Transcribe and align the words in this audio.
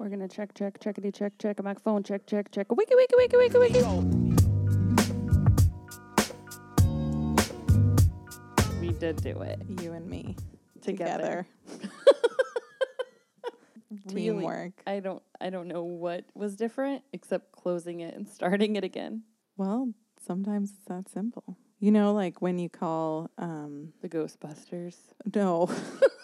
We're 0.00 0.08
gonna 0.08 0.28
check, 0.28 0.54
check, 0.54 0.80
checkity, 0.80 1.14
check, 1.14 1.34
check 1.38 1.60
a 1.60 1.62
microphone, 1.62 2.02
check, 2.02 2.24
check, 2.26 2.50
check. 2.50 2.68
A 2.70 2.74
wiki, 2.74 2.94
wiki, 2.94 3.14
wiki, 3.16 3.36
wiki, 3.36 3.58
wiki. 3.58 3.80
We 8.80 8.92
did 8.92 9.16
do 9.22 9.42
it 9.42 9.60
You 9.82 9.92
and 9.92 10.08
me 10.08 10.36
together. 10.80 11.46
together. 11.70 11.90
Really, 14.06 14.22
Teamwork. 14.22 14.72
I 14.86 15.00
don't, 15.00 15.20
I 15.40 15.50
don't 15.50 15.66
know 15.68 15.82
what 15.82 16.24
was 16.34 16.54
different 16.56 17.02
except 17.12 17.50
closing 17.52 18.00
it 18.00 18.14
and 18.14 18.26
starting 18.26 18.76
it 18.76 18.84
again. 18.84 19.24
Well, 19.56 19.92
sometimes 20.24 20.70
it's 20.70 20.84
that 20.86 21.08
simple. 21.10 21.56
You 21.80 21.90
know, 21.90 22.12
like 22.14 22.40
when 22.40 22.58
you 22.60 22.68
call, 22.70 23.30
um, 23.36 23.92
The 24.00 24.08
Ghostbusters. 24.08 24.94
no. 25.34 25.68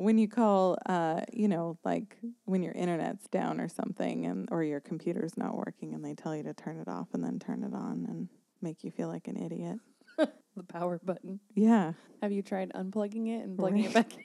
when 0.00 0.16
you 0.16 0.28
call, 0.28 0.78
uh, 0.86 1.20
you 1.30 1.46
know, 1.46 1.78
like 1.84 2.16
when 2.46 2.62
your 2.62 2.72
internet's 2.72 3.28
down 3.28 3.60
or 3.60 3.68
something 3.68 4.24
and 4.24 4.48
or 4.50 4.64
your 4.64 4.80
computer's 4.80 5.36
not 5.36 5.54
working 5.54 5.92
and 5.92 6.02
they 6.02 6.14
tell 6.14 6.34
you 6.34 6.42
to 6.42 6.54
turn 6.54 6.78
it 6.78 6.88
off 6.88 7.08
and 7.12 7.22
then 7.22 7.38
turn 7.38 7.62
it 7.62 7.74
on 7.74 8.06
and 8.08 8.28
make 8.62 8.82
you 8.82 8.90
feel 8.90 9.08
like 9.08 9.28
an 9.28 9.36
idiot. 9.36 9.78
The 10.56 10.64
power 10.64 11.00
button. 11.02 11.38
Yeah. 11.54 11.92
Have 12.20 12.32
you 12.32 12.42
tried 12.42 12.72
unplugging 12.74 13.28
it 13.28 13.44
and 13.44 13.56
plugging 13.56 13.84
it 13.84 13.94
back 13.94 14.12
in? 14.12 14.24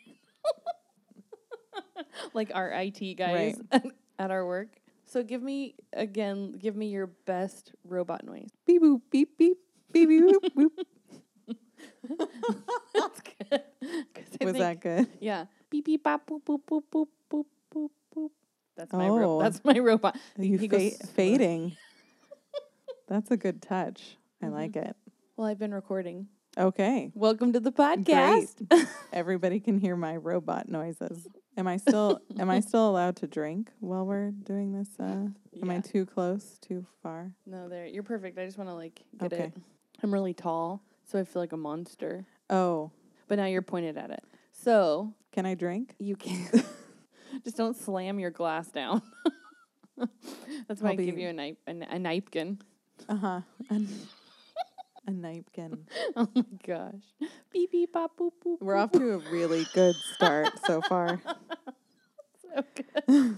like 2.34 2.52
our 2.54 2.72
IT 2.72 3.14
guys 3.16 3.62
at 4.18 4.32
our 4.32 4.46
work. 4.46 4.70
So 5.06 5.22
give 5.22 5.44
me 5.44 5.76
again, 5.94 6.54
give 6.54 6.76
me 6.76 6.88
your 6.88 7.08
best 7.08 7.74
robot 7.84 8.26
noise. 8.26 8.50
Beep 8.66 8.82
boop 8.82 9.02
beep 9.12 9.38
beep 9.38 9.58
beep 9.94 10.10
beep 10.10 10.24
boop 10.24 10.50
boop. 10.58 10.70
That's 12.94 13.22
good. 13.22 13.62
Was 14.42 14.54
think- 14.54 14.58
that 14.58 14.82
good? 14.82 15.08
Yeah. 15.20 15.46
Beep 15.76 15.86
beep 15.88 16.04
bop 16.04 16.26
boop 16.26 16.42
boop 16.46 16.62
boop 16.66 16.84
boop 16.90 17.08
boop 17.30 17.46
boop 17.76 17.90
boop. 18.16 18.30
That's 18.78 18.94
my 18.94 19.10
ro- 19.10 19.36
Oh. 19.36 19.42
that's 19.42 19.62
my 19.66 19.78
robot. 19.78 20.18
You 20.38 20.58
He 20.58 20.70
fa- 20.70 21.06
fading. 21.08 21.76
That's 23.10 23.30
a 23.30 23.36
good 23.36 23.62
touch. 23.62 24.16
I 24.42 24.46
Mhm. 24.46 24.52
like 24.54 24.76
it. 24.78 24.96
Well, 25.36 25.48
I've 25.48 25.60
been 25.60 25.74
recording. 25.74 26.30
Okay. 26.58 27.12
Welcome 27.14 27.52
to 27.52 27.60
the 27.60 27.74
podcast. 27.74 28.56
Everybody 29.12 29.60
can 29.60 29.78
hear 29.78 29.98
my 29.98 30.16
robot 30.16 30.70
noises. 30.70 31.28
Am 31.58 31.68
I 31.68 31.76
still 31.76 32.22
am 32.40 32.50
I 32.50 32.62
still 32.62 32.90
allowed 32.90 33.18
to 33.18 33.28
drink 33.28 33.70
while 33.82 34.06
we're 34.06 34.32
doing 34.32 34.72
this? 34.72 34.88
Uh, 34.98 35.28
am 35.62 35.70
I 35.70 35.82
too 35.82 36.06
close? 36.06 36.58
Too 36.62 36.86
far? 37.04 37.34
No, 37.46 37.68
there. 37.68 37.86
You're 37.86 38.04
perfect. 38.04 38.38
I 38.40 38.46
just 38.46 38.58
want 38.58 38.70
to 38.70 38.76
like 38.76 39.04
get 39.18 39.34
Okay. 39.34 39.44
it. 39.48 39.54
I'm 40.02 40.14
really 40.14 40.34
tall, 40.34 40.82
so 41.04 41.20
I 41.20 41.26
feel 41.26 41.42
like 41.42 41.52
a 41.52 41.58
monster. 41.58 42.26
Oh, 42.50 42.92
But 43.28 43.36
now 43.40 43.46
you're 43.46 43.62
pointed 43.62 43.98
at 43.98 44.10
it. 44.12 44.24
So 44.66 45.14
can 45.32 45.46
I 45.46 45.54
drink? 45.54 45.94
you 46.00 46.16
can 46.16 46.48
just 47.44 47.56
don't 47.56 47.78
slam 47.78 48.18
your 48.20 48.32
glass 48.32 48.68
down. 48.70 49.04
That's 50.68 50.82
why 50.82 50.90
I'll 50.90 51.00
I 51.00 51.06
give 51.06 51.20
you 51.20 51.28
a 51.30 51.34
knife, 51.34 51.58
a, 51.68 51.72
a 51.72 52.00
napkin. 52.00 52.60
Uh 53.08 53.16
huh. 53.16 53.42
a 55.06 55.12
napkin. 55.12 55.86
Oh 56.16 56.28
my 56.34 56.44
gosh! 56.66 57.04
Beep 57.52 57.72
beep 57.74 57.92
bop 57.94 58.18
boop 58.18 58.32
boop. 58.44 58.58
We're 58.62 58.78
off 58.78 58.92
to 58.94 59.12
a 59.12 59.18
really 59.32 59.66
good 59.74 59.96
start 60.16 60.54
so 60.66 60.82
far. 60.82 61.22
so 62.42 62.64
good. 63.06 63.36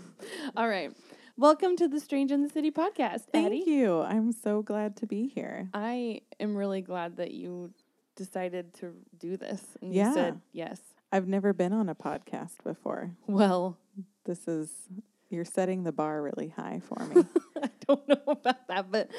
All 0.55 0.69
right, 0.69 0.93
welcome 1.35 1.75
to 1.75 1.87
the 1.89 1.99
Strange 1.99 2.31
in 2.31 2.43
the 2.43 2.49
City 2.49 2.69
podcast, 2.71 3.23
Thank 3.33 3.47
Addie. 3.47 3.63
you. 3.65 3.99
I'm 4.01 4.31
so 4.31 4.61
glad 4.61 4.95
to 4.97 5.07
be 5.07 5.27
here. 5.27 5.67
I 5.73 6.21
am 6.39 6.55
really 6.55 6.81
glad 6.81 7.17
that 7.17 7.31
you 7.31 7.73
decided 8.15 8.73
to 8.75 8.93
do 9.19 9.35
this 9.37 9.61
and 9.81 9.91
Yeah. 9.93 10.09
you 10.09 10.13
said 10.13 10.41
yes. 10.53 10.79
I've 11.11 11.27
never 11.27 11.53
been 11.53 11.73
on 11.73 11.89
a 11.89 11.95
podcast 11.95 12.63
before. 12.63 13.11
Well, 13.27 13.77
This 14.25 14.47
is 14.47 14.69
you're 15.29 15.45
setting 15.45 15.83
the 15.83 15.91
bar 15.91 16.21
really 16.21 16.47
high 16.49 16.81
for 16.85 17.03
me. 17.07 17.23
I 17.61 17.69
don't 17.85 18.07
know 18.07 18.21
about 18.27 18.67
that, 18.69 18.89
but 18.91 19.09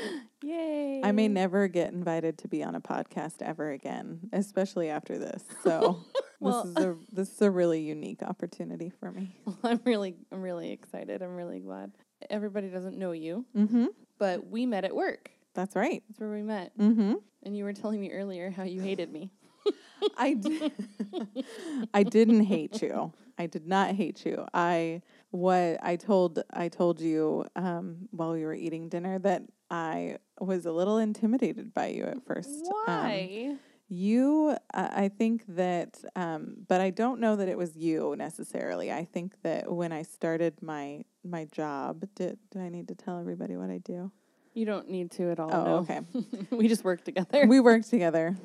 yay! 0.42 1.03
I 1.04 1.12
may 1.12 1.28
never 1.28 1.69
get 1.69 1.93
invited 1.93 2.38
to 2.38 2.49
be 2.49 2.62
on 2.62 2.75
a 2.75 2.81
podcast 2.81 3.43
ever 3.43 3.71
again, 3.71 4.21
especially 4.32 4.88
after 4.88 5.19
this. 5.19 5.44
So 5.62 6.04
Well- 6.41 6.65
this 6.65 6.71
is 6.76 6.84
a 6.84 6.97
this 7.12 7.32
is 7.32 7.43
a 7.43 7.50
really 7.50 7.81
unique 7.81 8.22
opportunity 8.22 8.91
for 8.91 9.10
me. 9.10 9.37
Well, 9.47 9.59
I'm 9.65 9.81
really, 9.84 10.16
I'm 10.32 10.41
really 10.43 10.72
excited. 10.72 11.22
I'm 11.22 11.34
really 11.37 11.60
glad. 11.60 11.93
Everybody 12.31 12.69
doesn't 12.69 12.99
know 12.99 13.12
you, 13.12 13.44
Mm-hmm. 13.56 13.87
but 14.19 14.47
we 14.47 14.66
met 14.66 14.84
at 14.84 14.94
work. 14.94 15.31
That's 15.55 15.75
right. 15.76 16.03
That's 16.09 16.20
where 16.20 16.31
we 16.31 16.43
met. 16.43 16.76
Mm-hmm. 16.78 17.15
And 17.43 17.56
you 17.56 17.65
were 17.65 17.72
telling 17.72 18.00
me 18.00 18.12
earlier 18.12 18.50
how 18.50 18.62
you 18.65 18.81
hated 18.81 19.12
me. 19.12 19.31
I 20.16 20.34
d- 20.34 20.72
I 21.94 22.03
didn't 22.03 22.44
hate 22.44 22.82
you. 22.82 23.12
I 23.38 23.47
did 23.47 23.66
not 23.66 23.94
hate 23.94 24.25
you. 24.26 24.47
I 24.53 25.03
what 25.31 25.78
I 25.82 25.97
told 25.97 26.42
I 26.53 26.69
told 26.69 27.00
you 27.00 27.47
um, 27.56 28.08
while 28.10 28.32
we 28.32 28.44
were 28.44 28.54
eating 28.54 28.88
dinner 28.88 29.19
that 29.20 29.42
I 29.70 30.16
was 30.41 30.66
a 30.66 30.72
little 30.72 30.98
intimidated 30.98 31.75
by 31.75 31.88
you 31.88 32.04
at 32.04 32.25
first. 32.25 32.48
Um, 32.48 32.84
Why? 32.87 33.56
You, 33.91 34.54
uh, 34.75 34.88
I 34.92 35.08
think 35.08 35.44
that, 35.48 36.04
um, 36.14 36.56
but 36.69 36.82
I 36.82 36.91
don't 36.91 37.20
know 37.20 37.37
that 37.37 37.48
it 37.48 37.56
was 37.56 37.75
you 37.75 38.14
necessarily. 38.19 38.92
I 38.92 39.06
think 39.06 39.41
that 39.44 39.72
when 39.72 39.92
I 39.92 40.03
started 40.03 40.60
my 40.60 41.04
my 41.25 41.47
job, 41.47 42.06
did 42.14 42.38
do 42.50 42.60
I 42.60 42.69
need 42.69 42.88
to 42.88 42.94
tell 42.94 43.19
everybody 43.19 43.56
what 43.56 43.70
I 43.70 43.78
do? 43.78 44.12
you 44.58 44.64
don't 44.66 44.88
need 44.91 45.10
to 45.12 45.31
at 45.31 45.38
all. 45.38 45.50
Oh, 45.53 45.64
no. 45.64 45.76
okay. 45.78 46.00
we 46.50 46.69
just 46.69 46.84
work 46.84 47.04
together. 47.04 47.47
we 47.47 47.60
work 47.60 47.84
together, 47.87 48.37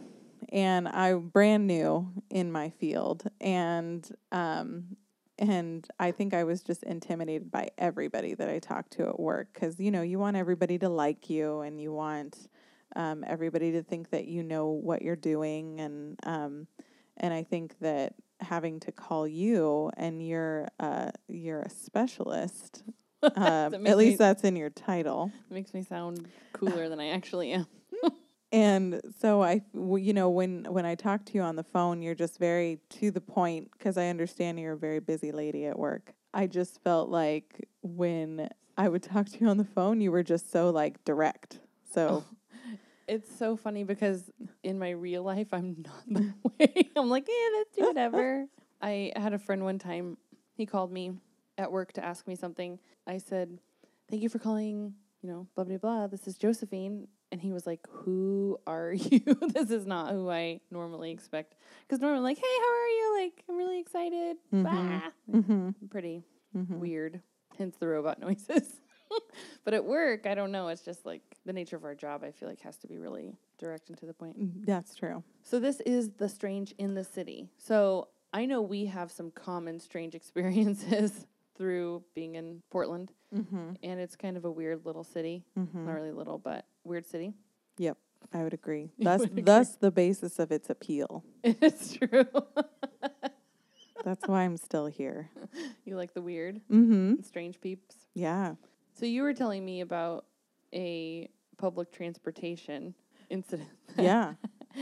and 0.50 0.88
I'm 0.88 1.30
brand 1.30 1.68
new 1.68 2.12
in 2.30 2.52
my 2.52 2.70
field, 2.70 3.24
and 3.42 4.08
um, 4.32 4.98
and 5.40 5.88
I 6.00 6.12
think 6.12 6.34
I 6.34 6.44
was 6.44 6.62
just 6.62 6.84
intimidated 6.84 7.52
by 7.52 7.70
everybody 7.78 8.34
that 8.36 8.50
I 8.50 8.60
talked 8.60 8.94
to 8.94 9.08
at 9.08 9.20
work 9.20 9.50
because 9.54 9.80
you 9.80 9.92
know 9.92 10.02
you 10.02 10.20
want 10.20 10.38
everybody 10.38 10.78
to 10.80 10.90
like 10.90 11.30
you, 11.30 11.62
and 11.62 11.80
you 11.82 11.92
want 11.92 12.48
um, 12.96 13.24
everybody 13.28 13.72
to 13.74 13.84
think 13.84 14.10
that 14.12 14.28
you 14.28 14.44
know 14.44 14.68
what 14.68 15.02
you're 15.02 15.16
doing, 15.16 15.80
and 15.80 16.20
um, 16.24 16.68
and 17.18 17.34
I 17.34 17.44
think 17.44 17.78
that 17.80 18.14
having 18.40 18.80
to 18.82 18.92
call 18.92 19.28
you 19.28 19.90
and 19.98 20.26
you're 20.26 20.68
uh, 20.80 21.12
you're 21.28 21.62
a 21.62 21.70
specialist. 21.70 22.84
Um, 23.38 23.74
at 23.88 23.98
least 23.98 24.20
me- 24.20 24.26
that's 24.26 24.44
in 24.44 24.58
your 24.58 24.70
title. 24.70 25.32
makes 25.50 25.74
me 25.74 25.82
sound 25.82 26.28
cooler 26.52 26.90
than 26.90 27.00
I 27.00 27.08
actually 27.12 27.54
am. 27.54 27.66
And 28.54 29.02
so 29.20 29.42
I, 29.42 29.64
you 29.74 30.14
know, 30.14 30.30
when 30.30 30.66
when 30.70 30.86
I 30.86 30.94
talk 30.94 31.26
to 31.26 31.34
you 31.34 31.42
on 31.42 31.56
the 31.56 31.64
phone, 31.64 32.04
you're 32.04 32.14
just 32.14 32.38
very 32.38 32.80
to 32.92 33.10
the 33.10 33.20
point 33.20 33.72
because 33.72 33.98
I 33.98 34.08
understand 34.10 34.60
you're 34.60 34.74
a 34.74 34.78
very 34.78 35.00
busy 35.00 35.32
lady 35.32 35.66
at 35.66 35.78
work. 35.78 36.14
I 36.36 36.46
just 36.46 36.82
felt 36.84 37.10
like 37.10 37.68
when 37.82 38.48
I 38.78 38.90
would 38.90 39.02
talk 39.12 39.28
to 39.30 39.40
you 39.40 39.48
on 39.48 39.58
the 39.58 39.66
phone, 39.66 40.02
you 40.02 40.12
were 40.12 40.22
just 40.22 40.52
so 40.52 40.70
like 40.70 41.04
direct. 41.04 41.60
So 41.92 42.24
oh, 42.24 42.36
It's 43.08 43.36
so 43.36 43.58
funny 43.58 43.84
because 43.84 44.30
in 44.62 44.78
my 44.78 44.92
real 44.92 45.24
life, 45.24 45.48
I'm 45.52 45.84
not 45.84 46.04
that 46.08 46.36
way. 46.60 46.92
I'm 46.96 47.10
like, 47.10 47.28
yeah, 47.28 47.58
let's 47.58 47.76
do 47.76 47.86
whatever. 47.86 48.46
I 48.84 49.14
had 49.16 49.34
a 49.34 49.40
friend 49.40 49.64
one 49.64 49.80
time. 49.80 50.18
He 50.56 50.68
called 50.68 50.92
me 50.92 51.14
at 51.58 51.72
work 51.72 51.94
to 51.94 52.06
ask 52.06 52.28
me 52.28 52.36
something. 52.36 52.78
I 53.08 53.18
said, 53.18 53.58
"Thank 54.12 54.22
you 54.22 54.30
for 54.30 54.38
calling." 54.38 54.94
You 55.24 55.30
know, 55.30 55.48
blah 55.56 55.64
blah 55.64 55.78
blah. 55.78 56.08
This 56.08 56.28
is 56.28 56.38
Josephine, 56.38 57.08
and 57.34 57.42
he 57.42 57.52
was 57.52 57.66
like, 57.68 57.82
"Who 57.90 58.58
are 58.66 58.94
you? 59.12 59.20
this 59.54 59.70
is 59.72 59.86
not 59.86 60.12
who 60.14 60.30
I 60.30 60.62
normally 60.72 61.12
expect." 61.12 61.56
Because 61.82 62.00
normally, 62.00 62.22
like, 62.24 62.38
"Hey, 62.38 62.44
how 62.66 62.72
are 62.74 62.88
you?" 62.88 63.18
Like, 63.22 63.44
I'm 63.50 63.58
really 63.58 63.80
excited. 63.80 64.38
Mhm. 64.54 64.64
Bah. 64.64 65.10
mm-hmm, 65.38 65.70
Pretty 65.90 66.24
mm-hmm. 66.56 66.80
weird. 66.80 67.22
Hence 67.58 67.76
the 67.80 67.88
robot 67.88 68.20
noises. 68.28 68.80
but 69.66 69.74
at 69.74 69.84
work, 69.86 70.26
I 70.26 70.34
don't 70.36 70.52
know. 70.52 70.70
It's 70.70 70.84
just 70.86 71.06
like 71.06 71.22
the 71.46 71.54
nature 71.54 71.76
of 71.76 71.84
our 71.84 71.96
job. 71.96 72.24
I 72.24 72.32
feel 72.32 72.48
like 72.50 72.62
has 72.62 72.78
to 72.78 72.88
be 72.88 72.98
really 72.98 73.36
direct 73.60 73.90
and 73.90 73.98
to 74.00 74.06
the 74.06 74.14
point. 74.14 74.66
that's 74.66 74.96
true. 74.96 75.24
So 75.44 75.60
this 75.60 75.80
is 75.82 76.12
the 76.12 76.30
strange 76.30 76.74
in 76.78 76.94
the 76.96 77.04
city. 77.04 77.50
So 77.58 78.08
I 78.34 78.46
know 78.46 78.62
we 78.62 78.86
have 78.88 79.12
some 79.12 79.30
common 79.32 79.80
strange 79.80 80.16
experiences 80.16 81.28
through 81.56 82.04
being 82.16 82.36
in 82.36 82.62
Portland, 82.72 83.12
Mm-hmm, 83.34 83.72
and 83.84 84.00
it's 84.00 84.16
kind 84.16 84.38
of 84.38 84.46
a 84.46 84.52
weird 84.52 84.86
little 84.86 85.04
city. 85.04 85.44
mm-hmm. 85.58 85.86
Not 85.86 85.94
really 85.96 86.12
little, 86.12 86.38
but 86.38 86.66
weird 86.84 87.06
city. 87.08 87.34
Yep, 87.78 87.98
I 88.34 88.44
would 88.44 88.54
agree. 88.54 88.92
Thus, 89.00 89.20
would 89.22 89.30
agree. 89.32 89.44
thus 89.44 89.76
the 89.76 89.92
basis 89.92 90.40
of 90.40 90.52
its 90.52 90.70
appeal. 90.70 91.24
It's 91.44 91.94
true. 91.94 92.26
That's 94.04 94.28
why 94.28 94.44
I'm 94.44 94.58
still 94.58 94.88
here. 94.88 95.30
you 95.86 95.96
like 95.96 96.14
the 96.14 96.22
weird, 96.22 96.60
Mm-hmm. 96.70 97.22
strange 97.22 97.62
peeps. 97.62 97.96
Yeah. 98.14 98.56
So 99.00 99.06
you 99.06 99.22
were 99.24 99.34
telling 99.34 99.64
me 99.64 99.82
about 99.82 100.26
a 100.74 101.30
public 101.58 101.92
transportation 101.92 102.96
incident. 103.30 103.70
Yeah. 103.98 104.34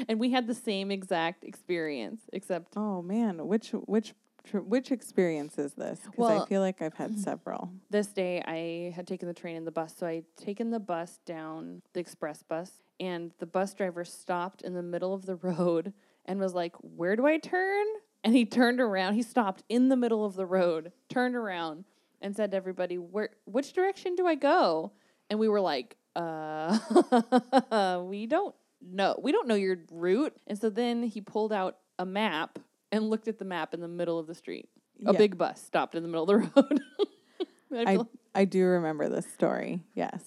and 0.08 0.20
we 0.20 0.32
had 0.32 0.48
the 0.48 0.56
same 0.56 0.90
exact 0.92 1.44
experience, 1.44 2.22
except 2.34 2.74
Oh 2.76 3.02
man, 3.02 3.46
which 3.48 3.70
which 3.72 4.14
which 4.54 4.92
experience 4.92 5.58
is 5.58 5.74
this? 5.74 6.00
Because 6.04 6.18
Well- 6.18 6.44
I 6.44 6.46
feel 6.48 6.62
like 6.62 6.82
I've 6.82 6.94
had 6.96 7.18
several. 7.30 7.72
this 7.90 8.08
day 8.08 8.42
I 8.46 8.92
had 8.96 9.08
taken 9.08 9.28
the 9.28 9.34
train 9.34 9.56
and 9.56 9.66
the 9.68 9.72
bus. 9.72 9.96
So 9.98 10.08
I'd 10.08 10.26
taken 10.38 10.70
the 10.72 10.80
bus 10.80 11.20
down 11.26 11.82
the 11.94 12.00
express 12.00 12.44
bus, 12.44 12.72
and 13.00 13.32
the 13.40 13.46
bus 13.46 13.74
driver 13.74 14.04
stopped 14.06 14.62
in 14.62 14.74
the 14.74 14.84
middle 14.84 15.14
of 15.14 15.26
the 15.26 15.36
road 15.50 15.94
and 16.26 16.40
was 16.40 16.54
like, 16.54 16.76
Where 16.82 17.16
do 17.16 17.26
I 17.26 17.38
turn? 17.38 17.86
And 18.24 18.36
he 18.36 18.46
turned 18.46 18.80
around. 18.80 19.16
He 19.16 19.24
stopped 19.24 19.64
in 19.70 19.90
the 19.90 19.96
middle 19.96 20.24
of 20.26 20.36
the 20.36 20.46
road, 20.46 20.92
turned 21.10 21.36
around, 21.36 21.86
and 22.22 22.36
said 22.36 22.52
to 22.52 22.58
everybody, 22.58 23.00
"Where? 23.00 23.32
Which 23.46 23.74
direction 23.74 24.14
do 24.16 24.28
I 24.28 24.36
go?" 24.36 24.92
And 25.32 25.40
we 25.40 25.50
were 25.50 25.60
like, 25.60 25.98
"Uh, 26.16 26.78
we 28.06 28.28
don't 28.28 28.54
know. 28.80 29.20
We 29.20 29.32
don't 29.32 29.48
know 29.48 29.56
your 29.56 29.78
route." 29.92 30.38
And 30.46 30.56
so 30.60 30.70
then 30.70 31.02
he 31.02 31.20
pulled 31.20 31.52
out 31.52 31.78
a 31.98 32.06
map 32.06 32.60
and 32.92 33.10
looked 33.10 33.28
at 33.28 33.40
the 33.40 33.46
map 33.46 33.74
in 33.74 33.80
the 33.82 33.88
middle 33.88 34.20
of 34.20 34.28
the 34.28 34.36
street. 34.36 34.70
A 35.06 35.14
Yeah. 35.14 35.18
big 35.18 35.38
bus 35.38 35.62
stopped 35.62 35.96
in 35.96 36.04
the 36.04 36.10
middle 36.10 36.30
of 36.30 36.54
the 36.54 36.62
road. 36.62 36.82
I 37.88 38.00
I 38.36 38.46
do 38.46 38.66
remember 38.66 39.10
this 39.10 39.26
story. 39.34 39.84
Yes, 39.96 40.24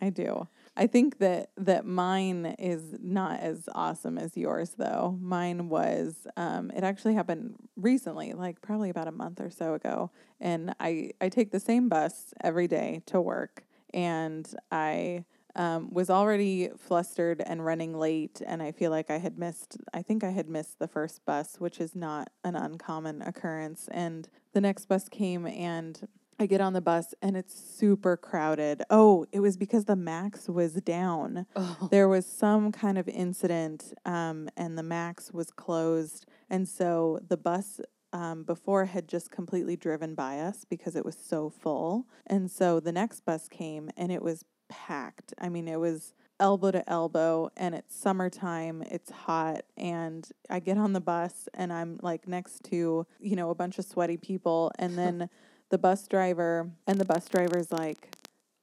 I 0.00 0.10
do. 0.10 0.48
I 0.78 0.86
think 0.86 1.18
that 1.18 1.50
that 1.56 1.86
mine 1.86 2.54
is 2.58 2.96
not 3.00 3.40
as 3.40 3.68
awesome 3.74 4.18
as 4.18 4.36
yours 4.36 4.70
though. 4.76 5.16
Mine 5.20 5.68
was 5.68 6.26
um 6.36 6.70
it 6.70 6.82
actually 6.84 7.14
happened 7.14 7.54
recently, 7.76 8.32
like 8.32 8.60
probably 8.62 8.90
about 8.90 9.08
a 9.08 9.12
month 9.12 9.40
or 9.40 9.50
so 9.50 9.74
ago, 9.74 10.10
and 10.40 10.74
I 10.80 11.12
I 11.20 11.28
take 11.28 11.50
the 11.50 11.60
same 11.60 11.88
bus 11.88 12.32
every 12.42 12.66
day 12.68 13.02
to 13.06 13.20
work 13.20 13.64
and 13.94 14.46
I 14.72 15.24
um, 15.56 15.92
was 15.92 16.10
already 16.10 16.68
flustered 16.76 17.42
and 17.44 17.64
running 17.64 17.98
late, 17.98 18.40
and 18.46 18.62
I 18.62 18.72
feel 18.72 18.90
like 18.90 19.10
I 19.10 19.18
had 19.18 19.38
missed. 19.38 19.78
I 19.92 20.02
think 20.02 20.22
I 20.22 20.30
had 20.30 20.48
missed 20.48 20.78
the 20.78 20.86
first 20.86 21.24
bus, 21.24 21.56
which 21.58 21.80
is 21.80 21.96
not 21.96 22.30
an 22.44 22.54
uncommon 22.54 23.22
occurrence. 23.22 23.88
And 23.90 24.28
the 24.52 24.60
next 24.60 24.86
bus 24.86 25.08
came, 25.08 25.46
and 25.46 26.06
I 26.38 26.46
get 26.46 26.60
on 26.60 26.74
the 26.74 26.80
bus, 26.82 27.14
and 27.22 27.36
it's 27.36 27.54
super 27.58 28.16
crowded. 28.16 28.82
Oh, 28.90 29.26
it 29.32 29.40
was 29.40 29.56
because 29.56 29.86
the 29.86 29.96
Max 29.96 30.48
was 30.48 30.74
down. 30.74 31.46
oh, 31.56 31.88
There 31.90 32.08
was 32.08 32.26
some 32.26 32.70
kind 32.70 32.98
of 32.98 33.08
incident, 33.08 33.94
um, 34.04 34.48
and 34.56 34.76
the 34.76 34.82
Max 34.82 35.32
was 35.32 35.50
closed, 35.50 36.26
and 36.50 36.68
so 36.68 37.18
the 37.26 37.38
bus 37.38 37.80
um, 38.12 38.44
before 38.44 38.86
had 38.86 39.08
just 39.08 39.30
completely 39.30 39.76
driven 39.76 40.14
by 40.14 40.38
us 40.38 40.64
because 40.68 40.96
it 40.96 41.04
was 41.04 41.16
so 41.16 41.50
full. 41.50 42.06
And 42.26 42.50
so 42.50 42.80
the 42.80 42.92
next 42.92 43.20
bus 43.26 43.48
came 43.48 43.90
and 43.96 44.10
it 44.10 44.22
was 44.22 44.44
packed. 44.68 45.34
I 45.38 45.48
mean, 45.48 45.68
it 45.68 45.80
was 45.80 46.14
elbow 46.38 46.70
to 46.70 46.88
elbow 46.88 47.50
and 47.56 47.74
it's 47.74 47.96
summertime, 47.96 48.82
it's 48.82 49.10
hot 49.10 49.62
and 49.76 50.28
I 50.50 50.60
get 50.60 50.76
on 50.76 50.92
the 50.92 51.00
bus 51.00 51.48
and 51.54 51.72
I'm 51.72 51.98
like 52.02 52.28
next 52.28 52.64
to, 52.64 53.06
you 53.20 53.36
know, 53.36 53.50
a 53.50 53.54
bunch 53.54 53.78
of 53.78 53.84
sweaty 53.84 54.16
people 54.16 54.72
and 54.78 54.98
then 54.98 55.28
the 55.70 55.78
bus 55.78 56.06
driver 56.06 56.70
and 56.86 57.00
the 57.00 57.04
bus 57.04 57.26
driver's 57.28 57.72
like, 57.72 58.14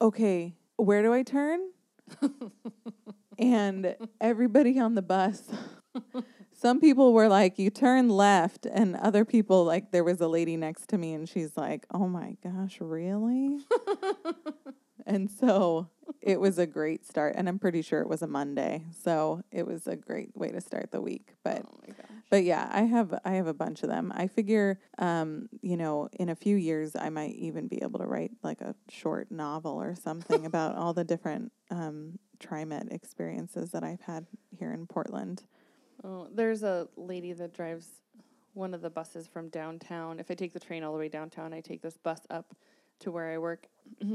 "Okay, 0.02 0.56
where 0.78 1.02
do 1.02 1.14
I 1.14 1.24
turn?" 1.24 1.60
and 3.40 3.96
everybody 4.22 4.80
on 4.80 4.96
the 4.96 5.02
bus 5.02 5.50
some 6.64 6.80
people 6.80 7.14
were 7.14 7.28
like 7.28 7.60
you 7.60 7.70
turn 7.70 8.08
left 8.10 8.66
and 8.66 8.96
other 8.96 9.26
people 9.26 9.66
like 9.66 9.92
there 9.92 10.04
was 10.04 10.22
a 10.22 10.28
lady 10.28 10.56
next 10.56 10.88
to 10.88 10.98
me 10.98 11.14
and 11.14 11.28
she's 11.28 11.58
like 11.58 11.86
oh 11.92 12.08
my 12.08 12.38
gosh 12.44 12.78
really 12.80 13.60
and 15.06 15.30
so 15.30 15.90
it 16.22 16.40
was 16.40 16.58
a 16.58 16.66
great 16.66 17.06
start 17.06 17.34
and 17.36 17.48
i'm 17.48 17.60
pretty 17.60 17.82
sure 17.82 18.02
it 18.02 18.08
was 18.08 18.22
a 18.22 18.28
monday 18.28 18.84
so 19.04 19.42
it 19.52 19.66
was 19.66 19.88
a 19.88 19.96
great 19.96 20.36
way 20.36 20.50
to 20.50 20.62
start 20.62 20.92
the 20.92 21.02
week 21.02 21.36
but 21.44 21.64
oh 21.66 21.94
but 22.30 22.44
yeah 22.44 22.70
i 22.72 22.82
have 22.82 23.14
i 23.26 23.32
have 23.32 23.48
a 23.48 23.54
bunch 23.54 23.84
of 23.84 23.90
them 23.90 24.12
i 24.16 24.28
figure 24.28 24.80
um 25.00 25.48
you 25.62 25.78
know 25.78 26.10
in 26.14 26.30
a 26.30 26.36
few 26.36 26.56
years 26.56 26.96
i 26.96 27.10
might 27.10 27.36
even 27.36 27.68
be 27.68 27.82
able 27.82 28.00
to 28.00 28.06
write 28.06 28.32
like 28.44 28.62
a 28.62 28.76
short 28.90 29.32
novel 29.32 29.74
or 29.74 29.96
something 29.96 30.46
about 30.48 30.76
all 30.76 30.94
the 30.94 31.04
different 31.04 31.52
um 31.72 32.18
trimet 32.40 32.92
experiences 32.92 33.72
that 33.72 33.84
i've 33.84 34.02
had 34.02 34.26
here 34.58 34.72
in 34.72 34.86
portland 34.86 35.44
Oh, 36.04 36.28
there's 36.34 36.64
a 36.64 36.88
lady 36.98 37.32
that 37.34 37.54
drives 37.54 37.88
one 38.54 38.74
of 38.74 38.82
the 38.82 38.90
buses 38.90 39.26
from 39.26 39.50
downtown. 39.50 40.20
If 40.20 40.30
I 40.30 40.34
take 40.34 40.54
the 40.54 40.60
train 40.60 40.84
all 40.84 40.92
the 40.92 41.00
way 41.00 41.08
downtown, 41.08 41.54
I 41.54 41.62
take 41.62 41.82
this 41.82 41.98
bus 41.98 42.20
up 42.30 42.54
to 43.00 43.12
where 43.12 43.32
I 43.32 43.38
work. 43.38 43.68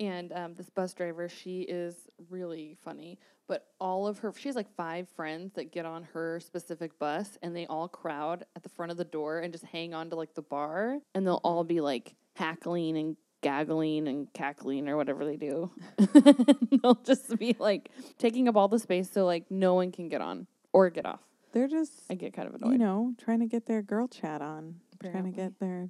and 0.00 0.32
um, 0.32 0.54
this 0.54 0.70
bus 0.70 0.92
driver, 0.94 1.28
she 1.28 1.62
is 1.62 1.94
really 2.30 2.76
funny. 2.84 3.18
But 3.46 3.66
all 3.80 4.06
of 4.06 4.18
her, 4.18 4.32
she 4.36 4.48
has 4.48 4.56
like 4.56 4.68
five 4.76 5.08
friends 5.08 5.54
that 5.54 5.72
get 5.72 5.86
on 5.86 6.02
her 6.12 6.38
specific 6.40 6.98
bus, 6.98 7.38
and 7.42 7.56
they 7.56 7.66
all 7.66 7.88
crowd 7.88 8.44
at 8.54 8.62
the 8.62 8.68
front 8.68 8.92
of 8.92 8.98
the 8.98 9.04
door 9.04 9.40
and 9.40 9.52
just 9.52 9.64
hang 9.64 9.94
on 9.94 10.10
to 10.10 10.16
like 10.16 10.34
the 10.34 10.42
bar, 10.42 10.98
and 11.14 11.26
they'll 11.26 11.40
all 11.42 11.64
be 11.64 11.80
like 11.80 12.14
hackling 12.36 12.96
and 12.98 13.16
gaggling 13.40 14.06
and 14.08 14.32
cackling 14.34 14.88
or 14.88 14.96
whatever 14.96 15.24
they 15.24 15.36
do. 15.36 15.70
they'll 16.82 17.00
just 17.04 17.38
be 17.38 17.56
like 17.58 17.88
taking 18.18 18.48
up 18.48 18.56
all 18.56 18.68
the 18.68 18.78
space 18.78 19.10
so 19.10 19.24
like 19.24 19.50
no 19.50 19.74
one 19.74 19.92
can 19.92 20.08
get 20.08 20.20
on 20.20 20.46
or 20.72 20.90
get 20.90 21.06
off. 21.06 21.20
they're 21.52 21.68
just 21.68 21.92
I 22.10 22.14
get 22.14 22.34
kind 22.34 22.48
of 22.48 22.54
annoyed. 22.54 22.72
you 22.72 22.78
know 22.78 23.14
trying 23.16 23.40
to 23.40 23.46
get 23.46 23.64
their 23.66 23.80
girl 23.80 24.08
chat 24.08 24.42
on 24.42 24.76
trying 25.00 25.24
to 25.24 25.30
get 25.30 25.58
their 25.60 25.88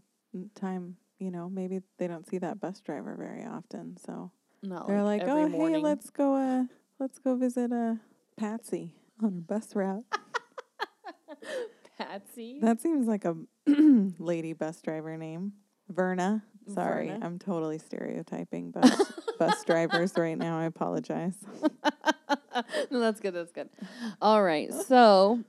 time 0.55 0.97
you 1.19 1.31
know 1.31 1.49
maybe 1.49 1.81
they 1.99 2.07
don't 2.07 2.29
see 2.29 2.39
that 2.39 2.61
bus 2.61 2.81
driver 2.81 3.17
very 3.19 3.45
often 3.45 3.97
so 4.05 4.31
Not 4.63 4.87
they're 4.89 5.03
like, 5.03 5.23
every 5.23 5.43
oh 5.45 5.49
morning. 5.49 5.75
hey 5.77 5.83
let's 5.83 6.11
go 6.11 6.35
uh 6.35 6.65
let's 6.99 7.19
go 7.19 7.37
visit 7.37 7.73
uh 7.73 7.95
patsy 8.37 8.93
on 9.23 9.33
her 9.33 9.41
bus 9.41 9.75
route 9.75 10.05
Patsy. 11.99 12.61
That 12.63 12.81
seems 12.81 13.09
like 13.09 13.25
a 13.25 13.37
lady 14.19 14.53
bus 14.53 14.81
driver 14.81 15.17
name. 15.17 15.53
Verna. 15.89 16.45
Sorry, 16.73 17.09
Verna. 17.09 17.27
I'm 17.27 17.39
totally 17.41 17.79
stereotyping 17.79 18.71
bus 18.73 19.13
bus 19.39 19.65
drivers 19.65 20.13
right 20.17 20.39
now. 20.39 20.61
I 20.61 20.67
apologize. 20.67 21.35
no, 22.91 23.01
that's 23.01 23.19
good. 23.21 23.35
That's 23.35 23.51
good. 23.51 23.69
All 24.23 24.43
right. 24.45 24.73
So, 24.73 25.41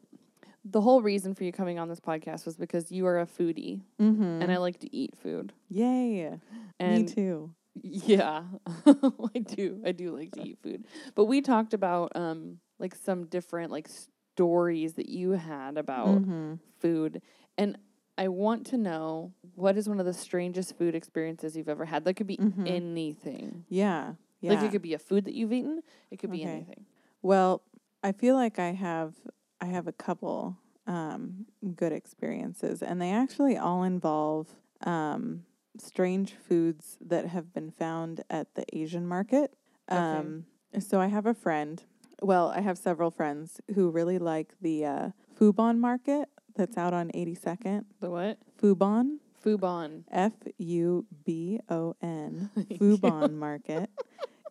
the 0.66 0.82
whole 0.82 1.02
reason 1.02 1.34
for 1.36 1.44
you 1.44 1.52
coming 1.52 1.80
on 1.80 1.88
this 1.90 2.00
podcast 2.00 2.46
was 2.46 2.58
because 2.58 2.92
you 2.92 3.06
are 3.08 3.20
a 3.20 3.26
foodie, 3.26 3.82
Mm-hmm. 4.00 4.42
and 4.42 4.52
I 4.52 4.58
like 4.58 4.80
to 4.80 4.96
eat 4.96 5.16
food. 5.18 5.54
Yay. 5.70 6.40
And 6.80 7.06
Me 7.06 7.14
too. 7.14 7.54
Yeah, 7.82 8.44
I 8.86 9.40
do. 9.40 9.82
I 9.86 9.92
do 9.94 10.16
like 10.16 10.32
to 10.34 10.42
eat 10.42 10.58
food. 10.62 10.86
But 11.16 11.26
we 11.26 11.42
talked 11.42 11.74
about 11.74 12.12
um 12.16 12.60
like 12.80 12.96
some 12.96 13.26
different 13.28 13.72
like 13.72 13.88
stories 14.36 14.94
that 14.94 15.10
you 15.10 15.32
had 15.32 15.78
about 15.78 16.22
Mm-hmm. 16.22 16.56
food, 16.80 17.22
and 17.58 17.78
I 18.18 18.28
want 18.28 18.66
to 18.68 18.78
know 18.78 19.32
what 19.56 19.78
is 19.78 19.88
one 19.88 20.00
of 20.00 20.06
the 20.06 20.14
strangest 20.14 20.78
food 20.78 20.94
experiences 20.96 21.56
you've 21.56 21.70
ever 21.70 21.86
had. 21.86 22.04
That 22.04 22.16
could 22.16 22.28
be 22.28 22.38
Mhm. 22.38 22.68
anything. 22.68 23.64
Yeah. 23.70 24.16
Yeah. 24.42 24.52
Like 24.54 24.64
it 24.64 24.72
could 24.72 24.82
be 24.82 24.94
a 24.94 25.00
food 25.00 25.26
that 25.26 25.34
you've 25.36 25.54
eaten. 25.54 25.82
It 26.12 26.20
could 26.20 26.32
be 26.32 26.42
Okay. 26.42 26.52
anything. 26.52 26.86
Well, 27.22 27.62
I 28.04 28.12
feel 28.14 28.36
like 28.36 28.60
I 28.60 28.72
have 28.72 29.14
I 29.62 29.66
have 29.66 29.88
a 29.88 29.92
couple 29.92 30.58
um, 30.88 31.46
good 31.76 31.92
experiences, 31.92 32.82
and 32.82 33.02
they 33.02 33.12
actually 33.12 33.58
all 33.58 33.84
involve 33.84 34.48
um, 34.84 35.44
strange 35.78 36.34
foods 36.34 36.98
that 37.02 37.28
have 37.28 37.54
been 37.54 37.72
found 37.72 38.24
at 38.30 38.56
the 38.56 38.66
Asian 38.74 39.08
market. 39.08 39.54
Okay. 39.92 40.00
Um, 40.00 40.46
so 40.80 41.00
I 41.00 41.08
have 41.08 41.26
a 41.26 41.34
friend. 41.34 41.84
Well, 42.22 42.52
I 42.56 42.62
have 42.62 42.78
several 42.78 43.12
friends 43.12 43.62
who 43.76 43.90
really 43.90 44.20
like 44.20 44.54
the 44.62 44.86
uh, 44.86 45.10
Fubon 45.40 45.78
market 45.78 46.30
that's 46.56 46.78
out 46.78 46.94
on 46.94 47.10
82nd. 47.12 47.86
The 48.02 48.10
what? 48.10 48.38
Fubon, 48.62 49.20
Fubon. 49.44 50.04
F 50.12 50.34
U 50.58 51.06
B 51.26 51.60
O 51.70 51.96
N. 52.02 52.50
Fubon 52.58 53.34
Market. 53.36 53.90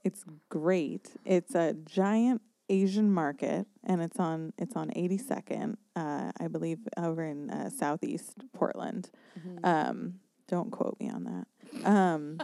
It's 0.05 0.25
great. 0.49 1.11
It's 1.25 1.55
a 1.55 1.75
giant 1.75 2.41
Asian 2.69 3.11
market, 3.13 3.67
and 3.85 4.01
it's 4.03 4.19
on 4.19 4.53
it's 4.59 4.77
on 4.77 4.91
82nd, 4.91 5.77
uh, 5.97 6.33
I 6.39 6.49
believe, 6.49 6.79
over 6.97 7.25
in 7.25 7.51
uh, 7.51 7.71
southeast 7.71 8.35
Portland. 8.53 9.11
Mhm. 9.39 9.65
Um, 9.65 10.21
don't 10.49 10.71
quote 10.71 10.97
me 11.01 11.11
on 11.11 11.25
that. 11.25 11.87
Um, 11.87 12.39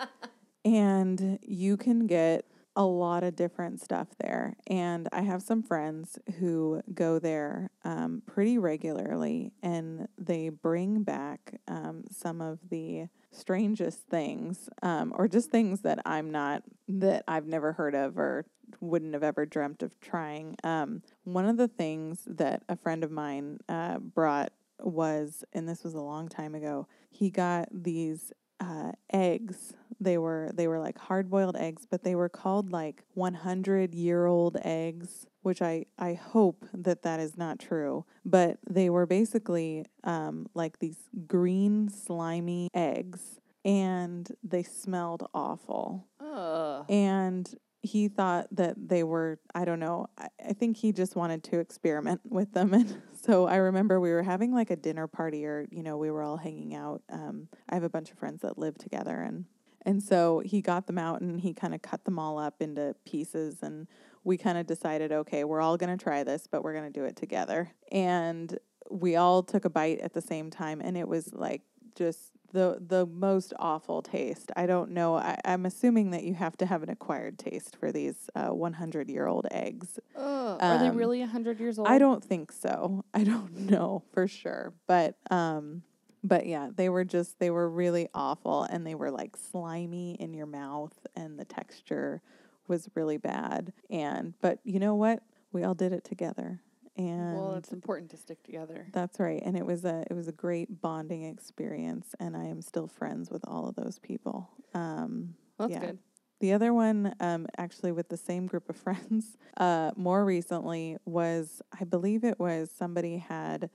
and 0.64 1.38
you 1.42 1.76
can 1.76 2.06
get 2.06 2.44
a 2.76 2.84
lot 2.84 3.24
of 3.24 3.34
different 3.34 3.80
stuff 3.80 4.08
there. 4.20 4.54
And 4.66 5.08
I 5.10 5.22
have 5.22 5.42
some 5.42 5.62
friends 5.62 6.18
who 6.38 6.82
go 6.92 7.18
there 7.18 7.70
um, 7.84 8.22
pretty 8.26 8.58
regularly 8.58 9.52
and 9.62 10.08
they 10.18 10.50
bring 10.50 11.02
back 11.02 11.58
um, 11.66 12.04
some 12.10 12.42
of 12.42 12.58
the 12.68 13.06
strangest 13.32 14.00
things 14.08 14.68
um, 14.82 15.12
or 15.16 15.26
just 15.26 15.50
things 15.50 15.80
that 15.80 16.00
I'm 16.04 16.30
not, 16.30 16.62
that 16.88 17.24
I've 17.26 17.46
never 17.46 17.72
heard 17.72 17.94
of 17.94 18.18
or 18.18 18.44
wouldn't 18.80 19.14
have 19.14 19.22
ever 19.22 19.46
dreamt 19.46 19.82
of 19.82 19.98
trying. 20.00 20.56
Um, 20.62 21.02
one 21.24 21.46
of 21.46 21.56
the 21.56 21.68
things 21.68 22.24
that 22.26 22.62
a 22.68 22.76
friend 22.76 23.02
of 23.02 23.10
mine 23.10 23.58
uh, 23.70 23.98
brought 23.98 24.52
was, 24.80 25.44
and 25.54 25.66
this 25.66 25.82
was 25.82 25.94
a 25.94 26.00
long 26.00 26.28
time 26.28 26.54
ago, 26.54 26.86
he 27.10 27.30
got 27.30 27.68
these 27.72 28.32
uh, 28.60 28.92
eggs. 29.12 29.74
They 30.00 30.18
were 30.18 30.50
they 30.52 30.68
were 30.68 30.78
like 30.78 30.98
hard 30.98 31.30
boiled 31.30 31.56
eggs, 31.56 31.86
but 31.90 32.02
they 32.04 32.14
were 32.14 32.28
called 32.28 32.70
like 32.70 33.02
one 33.14 33.34
hundred 33.34 33.94
year 33.94 34.26
old 34.26 34.56
eggs, 34.62 35.26
which 35.42 35.62
I 35.62 35.86
I 35.98 36.14
hope 36.14 36.66
that 36.74 37.02
that 37.02 37.20
is 37.20 37.36
not 37.36 37.58
true. 37.58 38.04
But 38.24 38.58
they 38.68 38.90
were 38.90 39.06
basically 39.06 39.86
um, 40.04 40.48
like 40.54 40.78
these 40.80 41.08
green 41.26 41.88
slimy 41.88 42.68
eggs, 42.74 43.40
and 43.64 44.30
they 44.42 44.62
smelled 44.62 45.28
awful. 45.32 46.06
Ugh. 46.20 46.84
And 46.90 47.54
he 47.86 48.08
thought 48.08 48.48
that 48.52 48.74
they 48.88 49.02
were 49.02 49.38
I 49.54 49.64
don't 49.64 49.80
know. 49.80 50.08
I, 50.18 50.28
I 50.48 50.52
think 50.52 50.76
he 50.76 50.92
just 50.92 51.16
wanted 51.16 51.42
to 51.44 51.58
experiment 51.58 52.20
with 52.28 52.52
them 52.52 52.74
and 52.74 53.02
so 53.20 53.46
I 53.46 53.56
remember 53.56 53.98
we 53.98 54.10
were 54.10 54.22
having 54.22 54.52
like 54.52 54.70
a 54.70 54.76
dinner 54.76 55.06
party 55.06 55.46
or 55.46 55.66
you 55.70 55.82
know 55.82 55.96
we 55.96 56.10
were 56.10 56.22
all 56.22 56.36
hanging 56.36 56.74
out. 56.74 57.02
Um 57.10 57.48
I 57.68 57.74
have 57.74 57.84
a 57.84 57.88
bunch 57.88 58.10
of 58.10 58.18
friends 58.18 58.42
that 58.42 58.58
live 58.58 58.76
together 58.76 59.22
and 59.22 59.46
and 59.86 60.02
so 60.02 60.40
he 60.44 60.60
got 60.60 60.88
them 60.88 60.98
out 60.98 61.20
and 61.20 61.40
he 61.40 61.54
kind 61.54 61.74
of 61.74 61.80
cut 61.80 62.04
them 62.04 62.18
all 62.18 62.38
up 62.38 62.60
into 62.60 62.94
pieces 63.04 63.62
and 63.62 63.86
we 64.24 64.36
kind 64.36 64.58
of 64.58 64.66
decided 64.66 65.12
okay, 65.12 65.44
we're 65.44 65.60
all 65.60 65.76
going 65.76 65.96
to 65.96 66.02
try 66.02 66.24
this, 66.24 66.48
but 66.50 66.64
we're 66.64 66.72
going 66.72 66.92
to 66.92 67.00
do 67.00 67.04
it 67.04 67.14
together. 67.14 67.70
And 67.92 68.58
we 68.90 69.14
all 69.14 69.44
took 69.44 69.64
a 69.64 69.70
bite 69.70 70.00
at 70.00 70.12
the 70.12 70.20
same 70.20 70.50
time 70.50 70.80
and 70.80 70.96
it 70.96 71.06
was 71.06 71.32
like 71.32 71.62
just 71.94 72.32
the 72.52 72.78
the 72.86 73.06
most 73.06 73.52
awful 73.58 74.02
taste. 74.02 74.50
I 74.56 74.66
don't 74.66 74.90
know. 74.90 75.16
I, 75.16 75.38
I'm 75.44 75.66
assuming 75.66 76.10
that 76.12 76.24
you 76.24 76.34
have 76.34 76.56
to 76.58 76.66
have 76.66 76.82
an 76.82 76.90
acquired 76.90 77.38
taste 77.38 77.76
for 77.76 77.92
these 77.92 78.30
uh, 78.34 78.48
100 78.48 79.08
year 79.10 79.26
old 79.26 79.46
eggs. 79.50 79.98
Ugh, 80.16 80.58
are 80.60 80.78
they 80.78 80.88
Um, 80.88 80.96
really 80.96 81.22
hundred 81.22 81.60
years 81.60 81.78
old? 81.78 81.88
I 81.88 81.98
don't 81.98 82.22
think 82.24 82.52
so. 82.52 83.04
I 83.12 83.24
don't 83.24 83.54
know 83.70 84.02
for 84.12 84.26
sure, 84.28 84.72
but 84.86 85.16
um, 85.30 85.82
but 86.24 86.46
yeah, 86.46 86.70
they 86.74 86.88
were 86.88 87.04
just 87.04 87.38
they 87.38 87.50
were 87.50 87.68
really 87.68 88.08
awful, 88.14 88.64
and 88.64 88.86
they 88.86 88.94
were 88.94 89.10
like 89.10 89.36
slimy 89.36 90.14
in 90.14 90.34
your 90.34 90.46
mouth, 90.46 90.94
and 91.14 91.38
the 91.38 91.44
texture 91.44 92.20
was 92.68 92.88
really 92.94 93.16
bad. 93.16 93.72
And 93.90 94.34
but 94.40 94.58
you 94.64 94.78
know 94.80 94.94
what? 94.94 95.22
We 95.52 95.62
all 95.62 95.74
did 95.74 95.92
it 95.92 96.04
together, 96.04 96.60
and 96.96 97.36
Well, 97.36 97.54
it's 97.54 97.72
important 97.72 98.10
to 98.12 98.16
stick 98.16 98.42
together. 98.42 98.88
that's 98.92 99.18
right. 99.20 99.42
And 99.44 99.56
it 99.56 99.64
was 99.66 99.84
a 99.84 100.04
it 100.10 100.14
was 100.14 100.28
a 100.28 100.32
great 100.32 100.80
bonding 100.80 101.24
experience, 101.24 102.14
and 102.18 102.36
I 102.36 102.44
am 102.44 102.60
still 102.62 102.86
friends 102.86 103.30
with 103.30 103.42
all 103.46 103.68
of 103.68 103.74
those 103.76 103.98
people. 103.98 104.48
Um, 104.74 105.34
That's 105.58 105.72
yeah. 105.72 105.80
good. 105.80 105.98
the 106.40 106.52
other 106.52 106.72
one, 106.74 107.14
um, 107.20 107.46
actually 107.58 107.92
with 107.92 108.08
the 108.08 108.16
same 108.16 108.46
group 108.46 108.68
of 108.68 108.76
friends, 108.86 109.36
uh, 109.56 109.92
more 109.96 110.24
recently 110.24 110.96
was 111.04 111.62
I 111.78 111.84
believe 111.84 112.24
it 112.24 112.38
was 112.38 112.70
somebody 112.70 113.18
had 113.18 113.70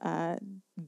uh, 0.00 0.36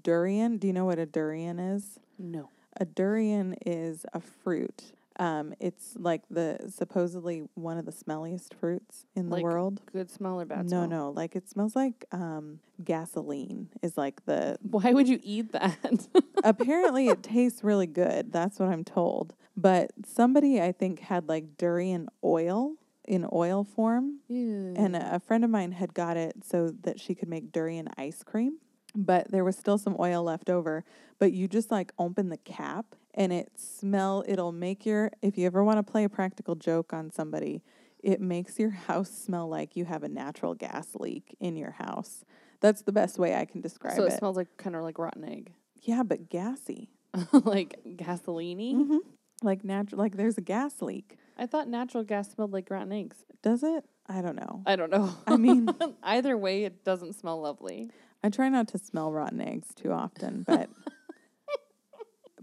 durian. 0.02 0.58
Do 0.58 0.66
you 0.66 0.72
know 0.72 0.84
what 0.84 0.98
a 0.98 1.06
durian 1.06 1.58
is? 1.58 1.98
No. 2.18 2.50
A 2.78 2.84
durian 2.84 3.54
is 3.64 4.04
a 4.12 4.20
fruit. 4.20 4.92
Um, 5.18 5.54
it's 5.60 5.94
like 5.96 6.22
the 6.28 6.58
supposedly 6.68 7.44
one 7.54 7.78
of 7.78 7.86
the 7.86 7.92
smelliest 7.92 8.54
fruits 8.54 9.06
in 9.14 9.28
the 9.28 9.36
Like 9.36 9.44
world. 9.44 9.80
Good 9.92 10.10
smell 10.10 10.40
or 10.40 10.44
bad 10.44 10.64
no, 10.64 10.86
smell? 10.86 10.88
no, 10.88 11.10
like 11.10 11.36
it 11.36 11.48
smells 11.48 11.76
like 11.76 12.04
um, 12.12 12.58
gasoline. 12.82 13.68
Is 13.82 13.96
like 13.96 14.24
the 14.26 14.58
Why 14.62 14.92
would 14.92 15.08
you 15.08 15.20
eat 15.22 15.52
that? 15.52 16.08
apparently 16.44 17.08
it 17.08 17.22
tastes 17.22 17.62
really 17.62 17.86
good. 17.86 18.32
That's 18.32 18.58
what 18.58 18.68
I'm 18.68 18.84
told. 18.84 19.34
But 19.56 19.92
somebody 20.04 20.60
I 20.60 20.72
think 20.72 21.00
had 21.00 21.28
like 21.28 21.56
durian 21.56 22.08
oil 22.24 22.74
in 23.06 23.26
oil 23.32 23.62
form, 23.64 24.20
and 24.28 24.76
and 24.78 24.96
a, 24.96 25.16
a 25.16 25.20
friend 25.20 25.44
of 25.44 25.50
mine 25.50 25.72
had 25.72 25.94
got 25.94 26.16
it 26.16 26.36
so 26.44 26.70
that 26.82 26.98
she 26.98 27.14
could 27.14 27.28
make 27.28 27.52
durian 27.52 27.88
ice 27.96 28.22
cream. 28.24 28.58
But 28.96 29.30
there 29.30 29.44
was 29.44 29.56
still 29.56 29.78
some 29.78 29.96
oil 29.98 30.22
left 30.24 30.48
over. 30.50 30.84
But 31.18 31.32
you 31.32 31.46
just 31.48 31.70
like 31.70 31.92
open 31.98 32.28
the 32.30 32.36
cap 32.36 32.94
and 33.14 33.32
it 33.32 33.52
smell. 33.56 34.24
It'll 34.26 34.52
make 34.52 34.84
your 34.84 35.10
if 35.22 35.38
you 35.38 35.46
ever 35.46 35.64
want 35.64 35.78
to 35.78 35.90
play 35.90 36.04
a 36.04 36.08
practical 36.08 36.54
joke 36.54 36.92
on 36.92 37.10
somebody, 37.10 37.62
it 38.02 38.20
makes 38.20 38.58
your 38.58 38.70
house 38.70 39.10
smell 39.10 39.48
like 39.48 39.76
you 39.76 39.84
have 39.86 40.02
a 40.02 40.08
natural 40.08 40.54
gas 40.54 40.88
leak 40.94 41.36
in 41.40 41.56
your 41.56 41.72
house. 41.72 42.24
That's 42.60 42.82
the 42.82 42.92
best 42.92 43.18
way 43.18 43.34
I 43.34 43.44
can 43.44 43.60
describe 43.60 43.96
so 43.96 44.04
it, 44.04 44.12
it. 44.12 44.18
smells 44.18 44.36
like 44.36 44.56
kind 44.56 44.76
of 44.76 44.82
like 44.82 44.98
rotten 44.98 45.24
egg, 45.24 45.52
yeah, 45.82 46.02
but 46.02 46.28
gassy. 46.28 46.90
like 47.32 47.78
gasoline. 47.96 48.84
Mm-hmm. 48.84 48.98
Like 49.42 49.64
natural, 49.64 49.98
like 49.98 50.16
there's 50.16 50.38
a 50.38 50.42
gas 50.42 50.80
leak. 50.82 51.16
I 51.36 51.46
thought 51.46 51.68
natural 51.68 52.04
gas 52.04 52.30
smelled 52.32 52.52
like 52.52 52.70
rotten 52.70 52.92
eggs. 52.92 53.24
Does 53.42 53.62
it? 53.62 53.84
I 54.06 54.22
don't 54.22 54.36
know. 54.36 54.62
I 54.66 54.76
don't 54.76 54.90
know. 54.90 55.14
I 55.26 55.36
mean- 55.36 55.68
either 56.02 56.36
way, 56.36 56.64
it 56.64 56.84
doesn't 56.84 57.14
smell 57.14 57.40
lovely. 57.40 57.90
I 58.22 58.30
try 58.30 58.48
not 58.48 58.68
to 58.68 58.78
smell 58.78 59.12
rotten 59.12 59.40
eggs 59.40 59.68
too 59.74 59.92
often, 59.92 60.44
but 60.46 60.70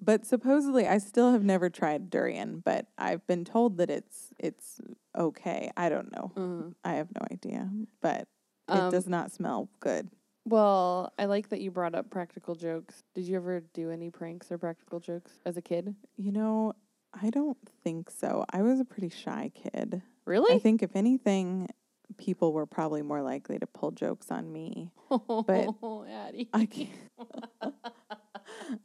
but 0.02 0.26
supposedly 0.26 0.88
I 0.88 0.98
still 0.98 1.32
have 1.32 1.44
never 1.44 1.70
tried 1.70 2.10
durian, 2.10 2.62
but 2.64 2.88
I've 2.98 3.26
been 3.28 3.46
told 3.46 3.78
that 3.78 3.90
it's 3.90 4.34
it's 4.40 4.82
okay. 5.18 5.72
I 5.78 5.90
don't 5.90 6.12
know. 6.12 6.32
Mm. 6.36 6.74
I 6.84 6.94
have 6.94 7.10
no 7.14 7.26
idea, 7.32 7.70
but 8.02 8.28
it 8.68 8.76
Um, 8.76 8.92
does 8.92 9.08
not 9.08 9.32
smell 9.32 9.70
good. 9.80 10.10
Well, 10.46 11.14
I 11.20 11.26
like 11.26 11.50
that 11.50 11.62
you 11.62 11.70
brought 11.70 11.94
up 11.94 12.10
practical 12.10 12.56
jokes. 12.56 13.04
Did 13.14 13.26
you 13.26 13.36
ever 13.36 13.62
do 13.74 13.92
any 13.92 14.10
pranks 14.10 14.52
or 14.52 14.58
practical 14.58 15.00
jokes 15.00 15.32
as 15.46 15.56
a 15.56 15.62
kid? 15.62 15.96
You 16.18 16.32
know, 16.32 16.74
I 17.14 17.30
don't 17.30 17.58
think 17.84 18.10
so. 18.10 18.46
I 18.50 18.64
was 18.64 18.80
a 18.80 18.86
pretty 18.86 19.10
shy 19.10 19.52
kid. 19.54 20.02
Really? 20.26 20.56
I 20.56 20.60
think 20.60 20.82
if 20.82 20.96
anything, 20.96 21.70
people 22.18 22.54
were 22.54 22.66
probably 22.66 23.04
more 23.04 23.22
likely 23.22 23.60
to 23.60 23.68
pull 23.68 23.92
jokes 23.92 24.32
on 24.32 24.52
me. 24.52 24.92
but 25.10 25.70
Addie. 26.10 26.50
I 26.54 26.66
can't. 26.66 26.90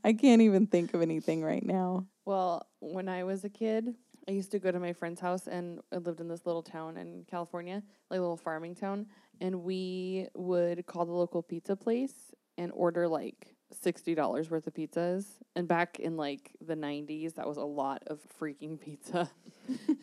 I 0.05 0.13
can't 0.13 0.43
even 0.43 0.67
think 0.67 0.95
of 0.95 1.03
anything 1.03 1.43
right 1.43 1.65
now. 1.65 2.07
Well, 2.25 2.67
when 2.81 3.09
I 3.09 3.25
was 3.25 3.45
a 3.45 3.49
kid, 3.49 3.95
I 4.29 4.33
used 4.33 4.51
to 4.53 4.59
go 4.59 4.73
to 4.73 4.81
my 4.81 4.93
friend's 4.93 5.21
house, 5.21 5.47
and 5.47 5.81
I 5.93 5.99
lived 5.99 6.21
in 6.21 6.29
this 6.29 6.47
little 6.47 6.63
town 6.63 6.97
in 6.97 7.25
California, 7.31 7.83
like 8.11 8.19
a 8.19 8.21
little 8.21 8.37
farming 8.37 8.75
town. 8.75 9.07
And 9.41 9.63
we 9.63 10.29
would 10.35 10.87
call 10.87 11.07
the 11.07 11.13
local 11.13 11.43
pizza 11.43 11.77
place 11.77 12.15
and 12.59 12.73
order 12.75 13.07
like 13.07 13.56
sixty 13.73 14.15
dollars 14.15 14.51
worth 14.51 14.67
of 14.67 14.75
pizzas. 14.75 15.27
And 15.55 15.67
back 15.67 15.99
in 15.99 16.17
like 16.17 16.53
the 16.65 16.77
nineties, 16.77 17.35
that 17.35 17.47
was 17.47 17.57
a 17.57 17.65
lot 17.65 18.03
of 18.07 18.21
freaking 18.41 18.81
pizza. 18.81 19.31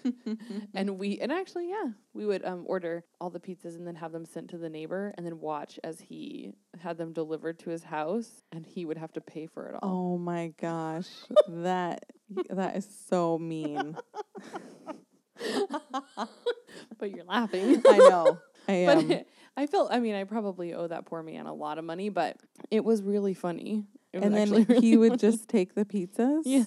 and 0.73 0.97
we 0.97 1.19
and 1.19 1.31
actually, 1.31 1.69
yeah, 1.69 1.91
we 2.13 2.25
would 2.25 2.43
um 2.45 2.63
order 2.67 3.03
all 3.21 3.29
the 3.29 3.39
pizzas 3.39 3.75
and 3.75 3.87
then 3.87 3.95
have 3.95 4.11
them 4.11 4.25
sent 4.25 4.49
to 4.51 4.57
the 4.57 4.69
neighbor, 4.69 5.13
and 5.17 5.25
then 5.25 5.39
watch 5.39 5.79
as 5.83 5.99
he 6.01 6.53
had 6.79 6.97
them 6.97 7.13
delivered 7.13 7.59
to 7.59 7.69
his 7.69 7.83
house, 7.83 8.43
and 8.51 8.65
he 8.65 8.85
would 8.85 8.97
have 8.97 9.13
to 9.13 9.21
pay 9.21 9.47
for 9.47 9.67
it 9.67 9.75
all. 9.81 10.13
Oh 10.13 10.17
my 10.17 10.53
gosh, 10.59 11.07
that 11.47 12.05
that 12.49 12.75
is 12.75 12.87
so 13.07 13.37
mean. 13.37 13.97
But 16.97 17.11
you're 17.11 17.25
laughing. 17.25 17.81
I 17.87 17.97
know. 17.97 18.39
I 18.67 18.85
but 18.85 18.97
am. 18.97 19.25
I 19.55 19.67
felt. 19.67 19.91
I 19.91 19.99
mean, 19.99 20.15
I 20.15 20.23
probably 20.23 20.73
owe 20.73 20.87
that 20.87 21.05
poor 21.05 21.21
man 21.23 21.45
a 21.45 21.53
lot 21.53 21.77
of 21.77 21.85
money, 21.85 22.09
but 22.09 22.37
it 22.71 22.83
was 22.83 23.01
really 23.03 23.33
funny. 23.33 23.85
Was 24.13 24.23
and 24.23 24.33
then 24.35 24.53
actually 24.53 24.63
he 24.81 24.91
really 24.91 24.97
would 24.97 25.09
funny. 25.21 25.31
just 25.31 25.47
take 25.49 25.73
the 25.75 25.85
pizzas. 25.85 26.41
yeah. 26.45 26.65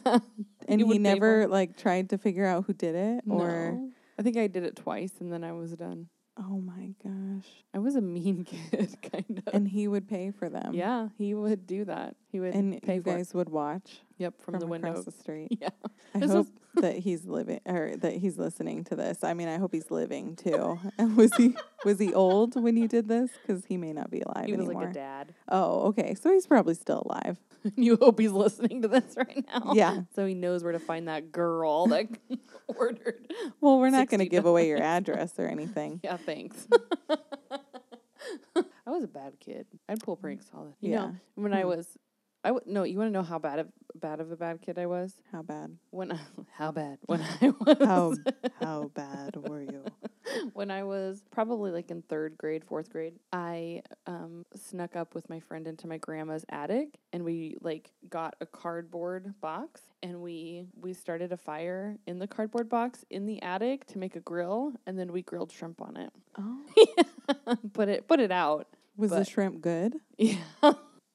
And 0.68 0.80
he 0.80 0.84
he, 0.84 0.84
would 0.84 0.92
pay 0.96 0.96
for 0.96 1.14
never 1.14 1.40
it. 1.42 1.50
like 1.50 1.76
tried 1.76 2.10
to 2.10 2.18
figure 2.18 2.44
out 2.46 2.64
who 2.66 2.72
did 2.72 2.94
it 2.96 3.24
or 3.28 3.72
No. 3.72 3.90
I 4.18 4.22
think 4.22 4.36
I 4.36 4.46
did 4.46 4.64
it 4.64 4.76
twice, 4.76 5.12
and 5.20 5.32
then 5.32 5.44
I 5.44 5.52
was 5.52 5.72
done. 5.72 6.08
oh 6.38 6.60
my 6.60 6.94
gosh. 7.04 7.46
I 7.74 7.78
was 7.78 7.94
a 7.96 8.00
mean 8.00 8.44
kid, 8.70 8.96
kind 9.12 9.42
of. 9.46 9.54
And 9.54 9.68
he 9.68 9.86
would 9.88 10.08
pay 10.08 10.30
for 10.30 10.48
them. 10.48 10.74
yeah, 10.74 11.08
he 11.18 11.34
would 11.34 11.66
do 11.66 11.84
that. 11.84 12.16
He 12.32 12.40
would 12.40 12.54
And 12.54 12.80
pay 12.82 12.96
you 12.96 13.00
guys 13.02 13.32
would 13.34 13.48
watch 13.48 14.00
it. 14.00 14.05
Yep, 14.18 14.40
from, 14.40 14.52
from, 14.52 14.60
the 14.60 14.66
window. 14.66 14.88
across 14.90 15.04
the 15.04 15.10
street. 15.12 15.48
Yeah. 15.60 15.68
I 16.14 16.18
This 16.20 16.30
hope 16.30 16.46
was- 16.46 16.52
that 16.82 16.98
he's 16.98 17.24
living 17.26 17.60
or 17.66 17.94
that 17.96 18.14
he's 18.14 18.38
listening 18.38 18.84
to 18.84 18.96
this. 18.96 19.22
I 19.24 19.34
mean, 19.34 19.48
I 19.48 19.56
hope 19.58 19.72
he's 19.72 19.90
living 19.90 20.36
too. 20.36 20.78
And 20.98 21.16
was 21.16 21.34
he 21.36 21.54
was 21.84 21.98
he 21.98 22.12
old 22.14 22.60
when 22.60 22.76
you 22.76 22.88
did 22.88 23.08
this? 23.08 23.30
Because 23.42 23.64
he 23.66 23.76
may 23.76 23.92
not 23.92 24.10
be 24.10 24.20
alive 24.20 24.46
He 24.46 24.52
was 24.52 24.66
anymore. 24.66 24.82
like 24.84 24.90
a 24.90 24.94
dad. 24.94 25.34
Oh, 25.48 25.88
okay. 25.88 26.14
So 26.14 26.30
he's 26.32 26.46
probably 26.46 26.74
still 26.74 27.02
alive. 27.06 27.38
you 27.76 27.96
hope 28.00 28.18
he's 28.20 28.30
listening 28.32 28.82
to 28.82 28.88
this 28.88 29.14
right 29.16 29.44
now. 29.48 29.72
Yeah. 29.74 30.00
So 30.14 30.24
he 30.26 30.34
knows 30.34 30.62
where 30.62 30.72
to 30.72 30.78
find 30.78 31.08
that 31.08 31.32
girl 31.32 31.86
that 31.88 32.06
ordered. 32.68 33.32
Well, 33.60 33.78
we're 33.78 33.90
not 33.90 34.08
going 34.08 34.20
to 34.20 34.28
give 34.28 34.46
away 34.46 34.68
your 34.68 34.80
address 34.82 35.32
or 35.38 35.46
anything. 35.46 36.00
Yeah, 36.04 36.16
thanks. 36.16 36.66
I 38.86 38.90
was 38.90 39.02
a 39.04 39.08
bad 39.08 39.34
kid. 39.40 39.66
I'd 39.88 40.00
pull 40.00 40.16
pranks 40.16 40.46
all 40.54 40.64
the 40.64 40.86
You 40.86 40.92
Yeah. 40.92 40.98
know, 41.06 41.16
when 41.34 41.52
I 41.52 41.62
Hmm. 41.62 41.68
was, 41.68 41.86
I 42.44 42.48
w- 42.48 42.64
no. 42.66 42.84
You 42.84 42.98
want 42.98 43.08
to 43.08 43.12
know 43.12 43.22
how 43.22 43.38
bad 43.38 43.58
of 43.58 43.68
bad 43.94 44.20
of 44.20 44.30
a 44.30 44.36
bad 44.36 44.60
kid 44.60 44.78
I 44.78 44.86
was? 44.86 45.14
How 45.32 45.42
bad? 45.42 45.76
When 45.90 46.12
I, 46.12 46.18
how 46.52 46.70
bad? 46.70 46.98
When 47.06 47.20
I 47.20 47.48
was 47.60 47.78
How 47.80 48.14
how 48.60 48.90
bad 48.94 49.36
were 49.36 49.62
you? 49.62 49.84
when 50.52 50.70
I 50.70 50.82
was 50.84 51.22
probably 51.30 51.70
like 51.70 51.90
in 51.90 52.02
third 52.02 52.36
grade, 52.36 52.64
fourth 52.64 52.90
grade, 52.90 53.14
I 53.32 53.82
um, 54.06 54.44
snuck 54.54 54.96
up 54.96 55.14
with 55.14 55.28
my 55.30 55.40
friend 55.40 55.66
into 55.66 55.86
my 55.86 55.98
grandma's 55.98 56.44
attic, 56.48 56.98
and 57.12 57.24
we 57.24 57.56
like 57.60 57.90
got 58.08 58.36
a 58.40 58.46
cardboard 58.46 59.34
box, 59.40 59.82
and 60.02 60.20
we 60.20 60.66
we 60.80 60.92
started 60.92 61.32
a 61.32 61.36
fire 61.36 61.96
in 62.06 62.18
the 62.18 62.26
cardboard 62.26 62.68
box 62.68 63.04
in 63.10 63.26
the 63.26 63.42
attic 63.42 63.86
to 63.86 63.98
make 63.98 64.14
a 64.16 64.20
grill, 64.20 64.72
and 64.86 64.98
then 64.98 65.12
we 65.12 65.22
grilled 65.22 65.50
shrimp 65.52 65.80
on 65.80 65.96
it. 65.96 66.12
Oh, 66.38 67.56
put 67.72 67.88
it 67.88 68.06
put 68.06 68.20
it 68.20 68.30
out. 68.30 68.68
was 68.96 69.10
the 69.10 69.24
shrimp 69.24 69.60
good? 69.60 69.96
Yeah, 70.18 70.36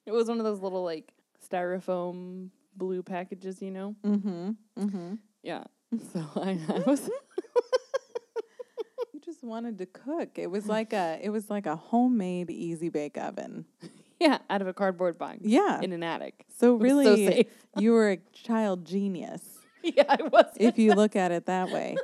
it 0.06 0.12
was 0.12 0.28
one 0.28 0.38
of 0.38 0.44
those 0.44 0.60
little 0.60 0.82
like 0.84 1.12
styrofoam 1.50 2.48
blue 2.76 3.02
packages, 3.02 3.60
you 3.62 3.70
know. 3.70 3.94
Mm-hmm. 4.04 4.50
Mm-hmm. 4.78 5.14
Yeah. 5.42 5.64
So 6.14 6.24
I, 6.36 6.58
I 6.70 6.78
was 6.86 7.10
You 9.12 9.20
just 9.20 9.44
wanted 9.44 9.76
to 9.78 9.86
cook. 9.86 10.38
It 10.38 10.50
was 10.50 10.66
like 10.66 10.92
a 10.94 11.18
it 11.22 11.28
was 11.30 11.50
like 11.50 11.66
a 11.66 11.76
homemade 11.76 12.50
easy 12.50 12.88
bake 12.88 13.18
oven. 13.18 13.66
yeah 14.20 14.38
out 14.48 14.62
of 14.62 14.68
a 14.68 14.72
cardboard 14.72 15.18
box 15.18 15.38
Yeah. 15.42 15.80
in 15.82 15.92
an 15.92 16.02
attic. 16.02 16.46
So 16.58 16.76
really, 16.76 17.26
so 17.26 17.42
you 17.80 17.92
were 17.92 18.12
a 18.12 18.16
child 18.32 18.84
genius 18.86 19.42
yeah, 19.82 20.04
I 20.08 20.22
was. 20.22 20.46
if 20.56 20.78
you 20.78 20.94
look 20.94 21.16
at 21.16 21.32
it 21.32 21.46
that 21.46 21.70
way. 21.70 21.96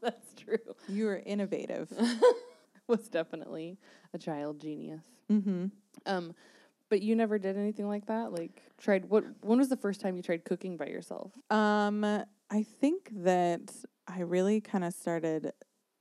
That's 0.00 0.32
true. 0.36 0.58
You 0.88 1.06
were 1.06 1.20
innovative. 1.26 1.92
Was 2.86 3.08
definitely 3.08 3.78
a 4.14 4.18
child 4.18 4.60
genius. 4.60 5.02
mm-hmm. 5.30 5.66
Um, 6.06 6.34
but 6.88 7.02
you 7.02 7.16
never 7.16 7.38
did 7.38 7.56
anything 7.56 7.88
like 7.88 8.06
that. 8.06 8.32
Like 8.32 8.62
tried 8.78 9.06
what? 9.06 9.24
When 9.42 9.58
was 9.58 9.68
the 9.68 9.76
first 9.76 10.00
time 10.00 10.16
you 10.16 10.22
tried 10.22 10.44
cooking 10.44 10.76
by 10.76 10.86
yourself? 10.86 11.32
Um, 11.50 12.04
I 12.04 12.62
think 12.62 13.10
that 13.24 13.74
I 14.06 14.20
really 14.20 14.60
kind 14.60 14.84
of 14.84 14.94
started 14.94 15.52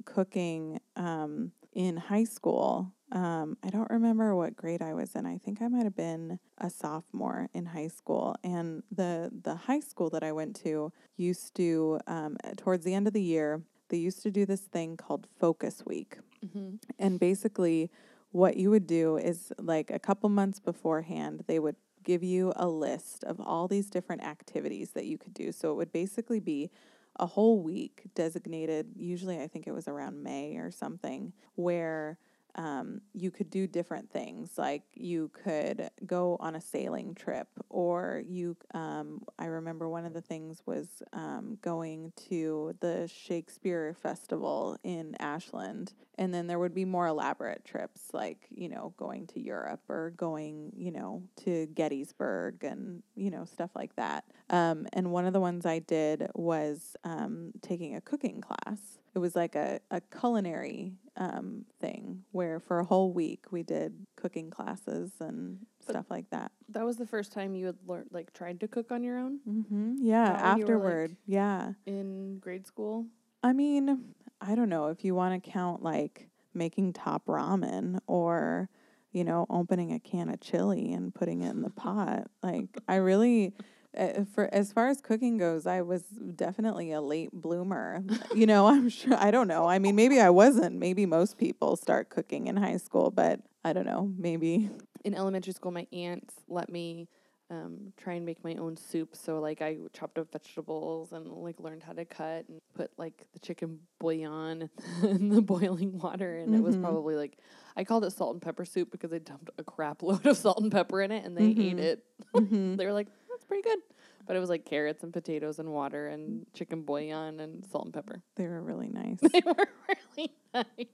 cooking 0.05 0.79
um, 0.95 1.51
in 1.73 1.97
high 1.97 2.23
school. 2.23 2.91
Um, 3.11 3.57
I 3.63 3.69
don't 3.69 3.89
remember 3.89 4.35
what 4.35 4.55
grade 4.55 4.81
I 4.81 4.93
was 4.93 5.15
in. 5.15 5.25
I 5.25 5.37
think 5.37 5.61
I 5.61 5.67
might 5.67 5.83
have 5.83 5.95
been 5.95 6.39
a 6.57 6.69
sophomore 6.69 7.49
in 7.53 7.65
high 7.65 7.87
school. 7.87 8.35
And 8.43 8.83
the 8.91 9.31
the 9.43 9.55
high 9.55 9.79
school 9.79 10.09
that 10.11 10.23
I 10.23 10.31
went 10.31 10.55
to 10.63 10.91
used 11.17 11.55
to 11.55 11.99
um, 12.07 12.37
towards 12.57 12.83
the 12.83 12.93
end 12.93 13.07
of 13.07 13.13
the 13.13 13.21
year 13.21 13.61
they 13.89 13.97
used 13.97 14.23
to 14.23 14.31
do 14.31 14.45
this 14.45 14.61
thing 14.61 14.97
called 14.97 15.27
Focus 15.39 15.83
Week. 15.85 16.17
Mm-hmm. 16.45 16.75
And 16.97 17.19
basically, 17.19 17.91
what 18.35 18.57
you 18.57 18.69
would 18.69 18.85
do 18.85 19.15
is 19.15 19.53
like 19.59 19.89
a 19.89 19.97
couple 19.97 20.27
months 20.27 20.59
beforehand, 20.59 21.45
they 21.47 21.57
would 21.57 21.77
give 22.03 22.21
you 22.21 22.51
a 22.57 22.67
list 22.67 23.23
of 23.23 23.39
all 23.39 23.65
these 23.65 23.89
different 23.89 24.21
activities 24.21 24.89
that 24.91 25.05
you 25.05 25.17
could 25.17 25.33
do. 25.33 25.53
So 25.53 25.71
it 25.71 25.75
would 25.75 25.93
basically 25.93 26.41
be 26.41 26.69
a 27.17 27.25
whole 27.25 27.61
week 27.61 28.03
designated, 28.13 28.87
usually, 28.97 29.41
I 29.41 29.47
think 29.47 29.67
it 29.67 29.71
was 29.73 29.87
around 29.87 30.21
May 30.21 30.57
or 30.57 30.69
something, 30.69 31.31
where 31.55 32.17
um, 32.55 33.01
you 33.13 33.31
could 33.31 33.49
do 33.49 33.67
different 33.67 34.09
things. 34.11 34.57
Like 34.57 34.83
you 34.93 35.29
could 35.33 35.89
go 36.05 36.37
on 36.39 36.55
a 36.55 36.61
sailing 36.61 37.15
trip, 37.15 37.47
or 37.69 38.21
you, 38.27 38.57
um, 38.73 39.21
I 39.39 39.45
remember 39.45 39.87
one 39.89 40.05
of 40.05 40.13
the 40.13 40.21
things 40.21 40.61
was 40.65 41.03
um, 41.13 41.57
going 41.61 42.11
to 42.29 42.75
the 42.79 43.07
Shakespeare 43.07 43.95
Festival 44.01 44.77
in 44.83 45.15
Ashland. 45.19 45.93
And 46.17 46.33
then 46.33 46.47
there 46.47 46.59
would 46.59 46.73
be 46.73 46.85
more 46.85 47.07
elaborate 47.07 47.65
trips, 47.65 48.01
like, 48.13 48.47
you 48.49 48.69
know, 48.69 48.93
going 48.97 49.27
to 49.27 49.39
Europe 49.41 49.81
or 49.89 50.11
going, 50.15 50.71
you 50.77 50.91
know, 50.91 51.23
to 51.43 51.65
Gettysburg 51.67 52.63
and, 52.63 53.03
you 53.15 53.29
know, 53.29 53.43
stuff 53.45 53.71
like 53.75 53.95
that. 53.97 54.23
Um, 54.49 54.87
and 54.93 55.11
one 55.11 55.25
of 55.25 55.33
the 55.33 55.41
ones 55.41 55.65
I 55.65 55.79
did 55.79 56.29
was 56.33 56.95
um, 57.03 57.51
taking 57.61 57.95
a 57.95 58.01
cooking 58.01 58.39
class. 58.41 58.79
It 59.13 59.19
was 59.19 59.35
like 59.35 59.55
a, 59.55 59.79
a 59.91 60.01
culinary 60.01 60.93
um, 61.17 61.65
thing 61.79 62.23
where 62.31 62.59
for 62.59 62.79
a 62.79 62.85
whole 62.85 63.11
week 63.13 63.45
we 63.51 63.63
did 63.63 64.05
cooking 64.15 64.49
classes 64.49 65.11
and 65.19 65.59
But- 65.85 65.93
stuff 65.93 66.05
like 66.09 66.29
that. 66.31 66.51
That 66.69 66.85
was 66.85 66.97
the 66.97 67.05
first 67.05 67.31
time 67.31 67.55
you 67.55 67.67
had 67.67 67.77
learned, 67.87 68.09
like, 68.11 68.33
tried 68.33 68.59
to 68.61 68.67
cook 68.67 68.91
on 68.91 69.03
your 69.03 69.17
own 69.17 69.39
Mm-hmm. 69.47 69.95
Yeah, 69.99 70.25
That 70.25 70.33
when 70.33 70.41
you 70.41 70.41
were, 70.41 70.51
like- 70.51 70.61
afterward. 70.85 71.15
yeah. 71.25 71.73
in 71.85 72.39
grade 72.39 72.65
school. 72.67 73.05
I 73.45 73.53
mean, 73.53 74.15
I 74.41 74.55
don't 74.55 74.69
know 74.69 74.87
if 74.87 75.05
you 75.05 75.13
want 75.13 75.43
to 75.43 75.51
count 75.51 75.83
like 75.83 76.29
making 76.55 76.93
top 76.93 77.27
ramen 77.27 77.99
or, 78.07 78.69
you 79.11 79.23
know, 79.23 79.45
opening 79.51 79.93
a 79.93 79.99
can 79.99 80.29
of 80.29 80.41
chili 80.41 80.91
and 80.91 81.13
putting 81.13 81.43
it 81.43 81.51
in 81.51 81.61
the 81.61 81.69
pot. 81.69 82.25
Like, 82.41 82.69
I 82.87 82.95
really, 82.95 83.53
uh, 83.95 84.23
for 84.33 84.49
as 84.51 84.73
far 84.73 84.87
as 84.87 84.99
cooking 84.99 85.37
goes, 85.37 85.67
I 85.67 85.83
was 85.83 86.01
definitely 86.35 86.91
a 86.91 87.01
late 87.01 87.33
bloomer. 87.33 88.03
you 88.33 88.47
know, 88.47 88.65
I'm 88.75 88.89
sure, 88.89 89.15
I 89.15 89.29
don't 89.29 89.47
know. 89.47 89.67
I 89.67 89.77
mean, 89.77 89.95
maybe 89.95 90.19
I 90.19 90.31
wasn't. 90.31 90.79
Maybe 90.79 91.05
most 91.05 91.37
people 91.37 91.75
start 91.75 92.09
cooking 92.09 92.47
in 92.47 92.57
high 92.57 92.77
school, 92.77 93.11
but 93.11 93.41
I 93.63 93.73
don't 93.73 93.85
know. 93.85 94.11
Maybe. 94.17 94.71
in 95.03 95.13
elementary 95.13 95.53
school, 95.53 95.71
my 95.71 95.85
aunts 95.93 96.33
let 96.47 96.67
me 96.67 97.09
um, 97.55 97.93
try 97.97 98.13
and 98.13 98.25
make 98.25 98.43
my 98.43 98.55
own 98.55 98.75
soup. 98.77 99.15
So 99.15 99.39
like 99.39 99.61
I 99.61 99.77
chopped 99.93 100.17
up 100.17 100.31
vegetables 100.31 101.11
and 101.13 101.25
like 101.27 101.59
learned 101.59 101.83
how 101.83 101.93
to 101.93 102.05
cut 102.05 102.45
and 102.49 102.59
put 102.75 102.91
like 102.97 103.25
the 103.33 103.39
chicken 103.39 103.79
bouillon 103.99 104.69
in 105.03 105.29
the 105.35 105.41
boiling 105.41 105.97
water, 105.97 106.37
and 106.37 106.53
it 106.53 106.61
was 106.61 106.75
Mhm. 106.75 106.81
probably 106.81 107.15
like 107.15 107.37
I 107.77 107.83
called 107.83 108.05
it 108.05 108.11
salt 108.11 108.33
and 108.33 108.41
pepper 108.41 108.65
soup 108.65 108.91
because 108.91 109.11
I 109.13 109.19
dumped 109.19 109.49
a 109.57 109.63
crap 109.63 110.01
load 110.03 110.25
of 110.25 110.37
salt 110.37 110.61
and 110.61 110.71
pepper 110.71 111.01
in 111.01 111.11
it, 111.11 111.25
and 111.25 111.37
they 111.37 111.45
ate 111.45 111.77
Mhm. 111.77 111.79
it. 111.79 112.03
Mhm. 112.35 112.77
They 112.77 112.85
were 112.85 112.93
like, 112.93 113.07
"That's 113.29 113.45
pretty 113.45 113.63
good," 113.63 113.79
but 114.27 114.35
it 114.35 114.39
was 114.39 114.49
like 114.49 114.65
carrots 114.65 115.03
and 115.03 115.13
potatoes 115.13 115.59
and 115.59 115.71
water 115.71 116.07
and 116.07 116.45
chicken 116.53 116.83
bouillon 116.83 117.39
and 117.39 117.65
salt 117.65 117.85
and 117.85 117.93
pepper. 117.93 118.21
They 118.35 118.47
were 118.47 118.61
really 118.61 118.89
nice. 118.89 119.19
They 119.21 119.41
were 119.45 119.67
really 119.87 120.31
nice. 120.53 120.87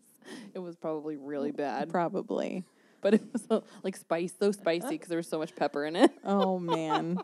It 0.53 0.59
was 0.59 0.75
probably 0.75 1.17
really 1.17 1.51
bad, 1.51 1.89
Probably. 1.89 2.63
but 3.11 3.13
it 3.15 3.23
was 3.33 3.45
uh, 3.49 3.61
like 3.83 3.95
spice, 3.97 4.33
so 4.39 4.51
spicy 4.51 4.89
because 4.89 5.09
there 5.09 5.17
was 5.17 5.27
so 5.27 5.39
much 5.39 5.55
pepper 5.55 5.85
in 5.85 5.95
it. 5.95 6.11
Oh, 6.23 6.59
man. 6.75 7.19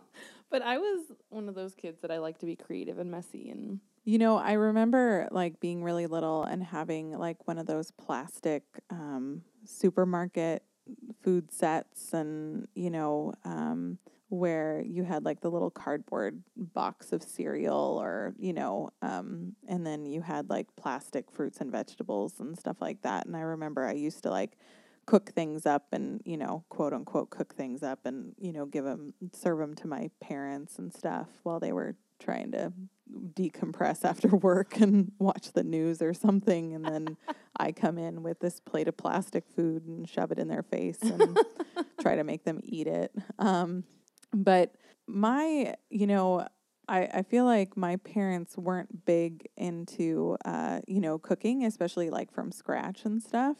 But 0.49 0.61
I 0.61 0.77
was 0.77 1.11
one 1.29 1.49
of 1.49 1.55
those 1.55 1.75
kids 1.75 2.01
that 2.01 2.11
I 2.11 2.19
like 2.19 2.39
to 2.39 2.45
be 2.45 2.55
creative 2.55 2.99
and 2.99 3.11
messy 3.11 3.49
and 3.49 3.79
You 4.05 4.17
know, 4.17 4.37
I 4.37 4.53
remember 4.53 5.27
like 5.31 5.59
being 5.59 5.83
really 5.83 6.07
little 6.07 6.43
and 6.43 6.63
having 6.63 7.11
like 7.11 7.47
one 7.47 7.57
of 7.57 7.65
those 7.65 7.91
plastic 7.91 8.63
um, 8.89 9.41
supermarket 9.65 10.63
food 11.21 11.51
sets, 11.51 12.13
and 12.13 12.67
you 12.73 12.89
know, 12.89 13.33
um, 13.43 13.97
where 14.29 14.81
you 14.85 15.03
had 15.03 15.25
like 15.25 15.41
the 15.41 15.51
little 15.51 15.69
cardboard 15.69 16.41
box 16.55 17.11
of 17.11 17.21
cereal, 17.21 17.99
or 18.01 18.33
you 18.39 18.53
know, 18.53 18.89
um, 19.01 19.53
and 19.67 19.85
then 19.85 20.05
you 20.05 20.21
had 20.21 20.49
like 20.49 20.67
plastic 20.77 21.29
fruits 21.29 21.59
and 21.59 21.71
vegetables 21.71 22.39
and 22.39 22.57
stuff 22.57 22.77
like 22.81 23.01
that. 23.01 23.25
And 23.25 23.35
I 23.35 23.41
remember 23.41 23.85
I 23.85 23.93
used 23.93 24.23
to 24.23 24.29
like 24.29 24.57
cook 25.07 25.31
things 25.31 25.65
up 25.65 25.87
and 25.93 26.21
you 26.25 26.37
know 26.37 26.63
quote 26.69 26.93
unquote 26.93 27.29
cook 27.31 27.55
things 27.55 27.81
up 27.81 28.05
and 28.05 28.35
you 28.37 28.51
know 28.51 28.65
give 28.65 28.83
them 28.83 29.13
serve 29.33 29.57
them 29.57 29.73
to 29.73 29.87
my 29.87 30.11
parents 30.21 30.77
and 30.77 30.93
stuff 30.93 31.29
while 31.43 31.59
they 31.59 31.71
were 31.71 31.95
trying 32.19 32.51
to 32.51 32.73
decompress 33.33 34.03
after 34.03 34.27
work 34.35 34.79
and 34.79 35.11
watch 35.19 35.53
the 35.53 35.63
news 35.63 36.01
or 36.01 36.13
something. 36.13 36.73
And 36.73 36.85
then 36.85 37.17
I 37.57 37.71
come 37.71 37.97
in 37.97 38.21
with 38.21 38.39
this 38.39 38.59
plate 38.59 38.87
of 38.87 38.97
plastic 38.97 39.45
food 39.55 39.85
and 39.87 40.07
shove 40.07 40.31
it 40.31 40.39
in 40.39 40.47
their 40.47 40.63
face 40.63 41.01
and 41.01 41.39
try 42.01 42.15
to 42.15 42.23
make 42.23 42.43
them 42.43 42.59
eat 42.63 42.87
it. 42.87 43.11
Um 43.39 43.83
but 44.33 44.75
my 45.07 45.75
you 45.89 46.05
know 46.05 46.45
I, 46.89 47.09
I 47.13 47.21
feel 47.23 47.45
like 47.45 47.75
my 47.75 47.97
parents 47.97 48.57
weren't 48.57 49.05
big 49.05 49.47
into 49.55 50.37
uh 50.43 50.81
you 50.87 50.99
know 50.99 51.17
cooking 51.17 51.65
especially 51.65 52.09
like 52.09 52.31
from 52.31 52.51
scratch 52.51 53.05
and 53.05 53.23
stuff. 53.23 53.57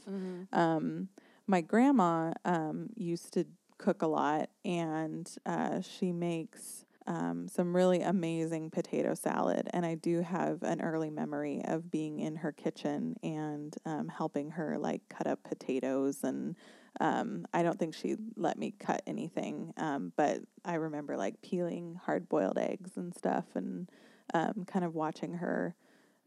Um, 0.52 1.10
my 1.48 1.62
grandma 1.62 2.34
um, 2.46 2.90
used 2.96 3.34
to 3.34 3.46
cook 3.78 4.02
a 4.02 4.08
lot, 4.08 4.50
and 4.66 5.30
uh, 5.46 5.82
she 5.82 6.12
makes 6.12 6.86
um, 7.08 7.48
some 7.48 7.76
really 7.76 8.02
amazing 8.02 8.70
potato 8.70 9.14
salad. 9.14 9.70
And 9.72 9.86
I 9.86 9.96
do 9.96 10.22
have 10.22 10.62
an 10.64 10.82
early 10.82 11.10
memory 11.10 11.62
of 11.66 11.90
being 11.90 12.20
in 12.20 12.36
her 12.38 12.52
kitchen 12.52 13.16
and 13.24 13.74
um, 13.86 14.10
helping 14.10 14.52
her 14.52 14.78
like 14.78 15.02
cut 15.10 15.26
up 15.26 15.42
potatoes. 15.44 16.24
And 16.24 16.56
um, 17.00 17.46
I 17.54 17.64
don't 17.64 17.80
think 17.80 17.96
she 17.96 18.18
let 18.36 18.58
me 18.58 18.74
cut 18.78 19.02
anything, 19.08 19.74
um, 19.78 20.12
but 20.18 20.40
I 20.66 20.76
remember 20.76 21.16
like 21.16 21.42
peeling 21.42 22.00
hard 22.04 22.28
boiled 22.28 22.58
eggs 22.58 22.92
and 22.98 23.16
stuff, 23.16 23.46
and 23.56 23.90
um, 24.34 24.66
kind 24.68 24.84
of 24.84 24.96
watching 24.96 25.36
her 25.36 25.76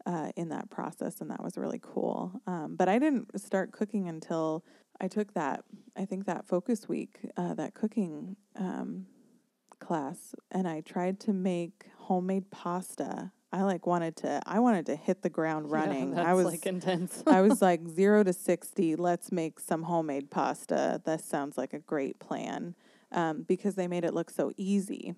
uh, 0.05 0.31
in 0.35 0.49
that 0.49 0.69
process, 0.69 1.21
and 1.21 1.29
that 1.29 1.43
was 1.43 1.57
really 1.57 1.79
cool. 1.81 2.41
Um, 2.47 2.75
but 2.75 2.89
I 2.89 2.99
didn't 2.99 3.39
start 3.39 3.71
cooking 3.71 4.07
until 4.07 4.63
I 5.01 5.07
took 5.07 5.33
that, 5.33 5.65
I 5.97 6.05
think 6.05 6.27
that 6.27 6.47
focus 6.47 6.87
week, 6.87 7.19
uh, 7.35 7.55
that 7.55 7.73
cooking 7.73 8.35
um, 8.55 9.07
class, 9.79 10.35
and 10.51 10.67
I 10.67 10.81
tried 10.81 11.19
to 11.21 11.33
make 11.33 11.87
homemade 11.97 12.51
pasta. 12.51 13.31
I 13.51 13.63
like 13.63 13.87
wanted 13.87 14.15
to, 14.17 14.41
I 14.45 14.59
wanted 14.59 14.85
to 14.85 14.95
hit 14.95 15.23
the 15.23 15.29
ground 15.29 15.71
running. 15.71 16.11
that's 16.11 16.27
I 16.27 16.33
was 16.33 16.45
like 16.45 16.67
intense. 16.67 17.23
I 17.25 17.41
was 17.41 17.61
like 17.63 17.87
zero 17.87 18.23
to 18.23 18.31
60. 18.31 18.95
Let's 18.95 19.31
make 19.31 19.59
some 19.59 19.83
homemade 19.83 20.29
pasta. 20.29 21.01
That 21.03 21.21
sounds 21.21 21.57
like 21.57 21.73
a 21.73 21.79
great 21.79 22.19
plan 22.19 22.75
um, 23.11 23.41
because 23.41 23.73
they 23.73 23.87
made 23.87 24.05
it 24.05 24.13
look 24.13 24.29
so 24.29 24.51
easy. 24.55 25.15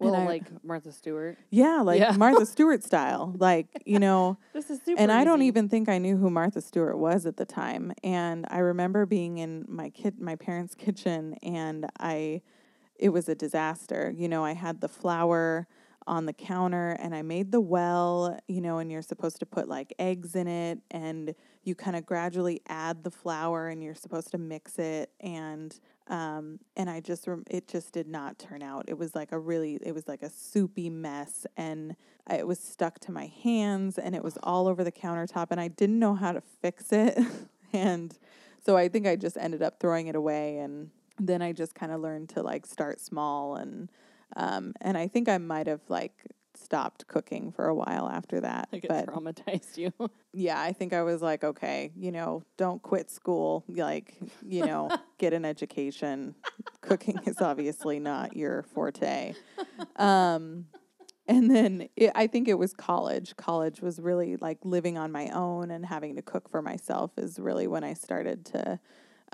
Well, 0.00 0.14
I- 0.16 0.24
like 0.24 0.64
Martha 0.64 0.92
Stewart. 0.92 1.36
Yeah, 1.50 1.82
like 1.82 2.00
Yeah. 2.00 2.12
Martha 2.12 2.46
Stewart 2.54 2.82
style. 2.82 3.34
Like, 3.38 3.66
you 3.86 3.98
know, 3.98 4.38
This 4.52 4.70
is 4.70 4.80
super. 4.84 5.00
and 5.00 5.12
I 5.12 5.24
don't 5.24 5.42
even 5.42 5.68
think 5.68 5.88
I 5.88 5.98
knew 5.98 6.16
who 6.16 6.30
Martha 6.30 6.60
Stewart 6.60 6.98
was 6.98 7.26
at 7.26 7.36
the 7.36 7.44
time. 7.44 7.92
And 8.02 8.46
I 8.50 8.58
remember 8.58 9.06
being 9.06 9.38
in 9.38 9.64
my 9.68 9.90
kid 9.90 10.20
my 10.20 10.36
parents' 10.36 10.74
kitchen 10.74 11.34
and 11.42 11.86
I 11.98 12.42
it 12.96 13.10
was 13.10 13.28
a 13.28 13.34
disaster. 13.34 14.12
You 14.14 14.28
know, 14.28 14.44
I 14.44 14.52
had 14.52 14.80
the 14.82 14.88
flour 14.88 15.66
on 16.06 16.26
the 16.26 16.32
counter 16.32 16.90
and 17.00 17.14
I 17.14 17.22
made 17.22 17.52
the 17.52 17.60
well, 17.60 18.38
you 18.48 18.60
know, 18.60 18.78
and 18.78 18.90
you're 18.90 19.00
supposed 19.02 19.38
to 19.40 19.46
put 19.46 19.68
like 19.68 19.94
eggs 19.98 20.34
in 20.34 20.48
it 20.48 20.80
and 20.90 21.34
you 21.62 21.74
kind 21.74 21.94
of 21.96 22.04
gradually 22.04 22.60
add 22.68 23.04
the 23.04 23.10
flour 23.10 23.68
and 23.68 23.82
you're 23.82 23.94
supposed 23.94 24.30
to 24.32 24.38
mix 24.38 24.78
it 24.78 25.12
and 25.20 25.78
um 26.10 26.58
and 26.76 26.90
I 26.90 27.00
just 27.00 27.26
rem- 27.26 27.44
it 27.50 27.68
just 27.68 27.92
did 27.92 28.08
not 28.08 28.38
turn 28.38 28.62
out. 28.62 28.84
It 28.88 28.98
was 28.98 29.14
like 29.14 29.32
a 29.32 29.38
really 29.38 29.78
it 29.82 29.94
was 29.94 30.06
like 30.08 30.22
a 30.22 30.28
soupy 30.30 30.90
mess 30.90 31.46
and 31.56 31.96
I- 32.26 32.36
it 32.36 32.46
was 32.46 32.58
stuck 32.58 32.98
to 33.00 33.12
my 33.12 33.26
hands 33.42 33.98
and 33.98 34.14
it 34.14 34.22
was 34.22 34.36
all 34.42 34.68
over 34.68 34.84
the 34.84 34.92
countertop 34.92 35.48
and 35.50 35.60
I 35.60 35.68
didn't 35.68 35.98
know 35.98 36.14
how 36.14 36.32
to 36.32 36.42
fix 36.60 36.92
it 36.92 37.18
and 37.72 38.16
so 38.64 38.76
I 38.76 38.88
think 38.88 39.06
I 39.06 39.16
just 39.16 39.38
ended 39.38 39.62
up 39.62 39.80
throwing 39.80 40.08
it 40.08 40.16
away 40.16 40.58
and 40.58 40.90
then 41.18 41.42
I 41.42 41.52
just 41.52 41.74
kind 41.74 41.92
of 41.92 42.00
learned 42.00 42.28
to 42.30 42.42
like 42.42 42.66
start 42.66 43.00
small 43.00 43.56
and 43.56 43.88
um 44.36 44.74
and 44.80 44.98
I 44.98 45.06
think 45.08 45.28
I 45.28 45.38
might 45.38 45.66
have 45.68 45.80
like 45.88 46.14
stopped 46.60 47.06
cooking 47.06 47.52
for 47.52 47.66
a 47.66 47.74
while 47.74 48.08
after 48.08 48.40
that. 48.40 48.68
Like 48.72 48.84
it 48.84 48.88
but 48.88 49.06
traumatized 49.06 49.76
you. 49.76 49.92
yeah, 50.32 50.60
I 50.60 50.72
think 50.72 50.92
I 50.92 51.02
was 51.02 51.22
like, 51.22 51.42
okay, 51.42 51.92
you 51.96 52.12
know, 52.12 52.42
don't 52.56 52.82
quit 52.82 53.10
school. 53.10 53.64
Like, 53.68 54.14
you 54.46 54.64
know, 54.64 54.90
get 55.18 55.32
an 55.32 55.44
education. 55.44 56.34
Cooking 56.80 57.18
is 57.26 57.40
obviously 57.40 57.98
not 57.98 58.36
your 58.36 58.62
forte. 58.62 59.34
Um, 59.96 60.66
and 61.26 61.50
then 61.50 61.88
it, 61.94 62.10
I 62.14 62.26
think 62.26 62.48
it 62.48 62.58
was 62.58 62.72
college. 62.72 63.36
College 63.36 63.80
was 63.80 64.00
really 64.00 64.36
like 64.36 64.58
living 64.64 64.98
on 64.98 65.12
my 65.12 65.28
own 65.28 65.70
and 65.70 65.84
having 65.84 66.16
to 66.16 66.22
cook 66.22 66.50
for 66.50 66.60
myself 66.60 67.12
is 67.16 67.38
really 67.38 67.66
when 67.66 67.84
I 67.84 67.94
started 67.94 68.44
to, 68.46 68.80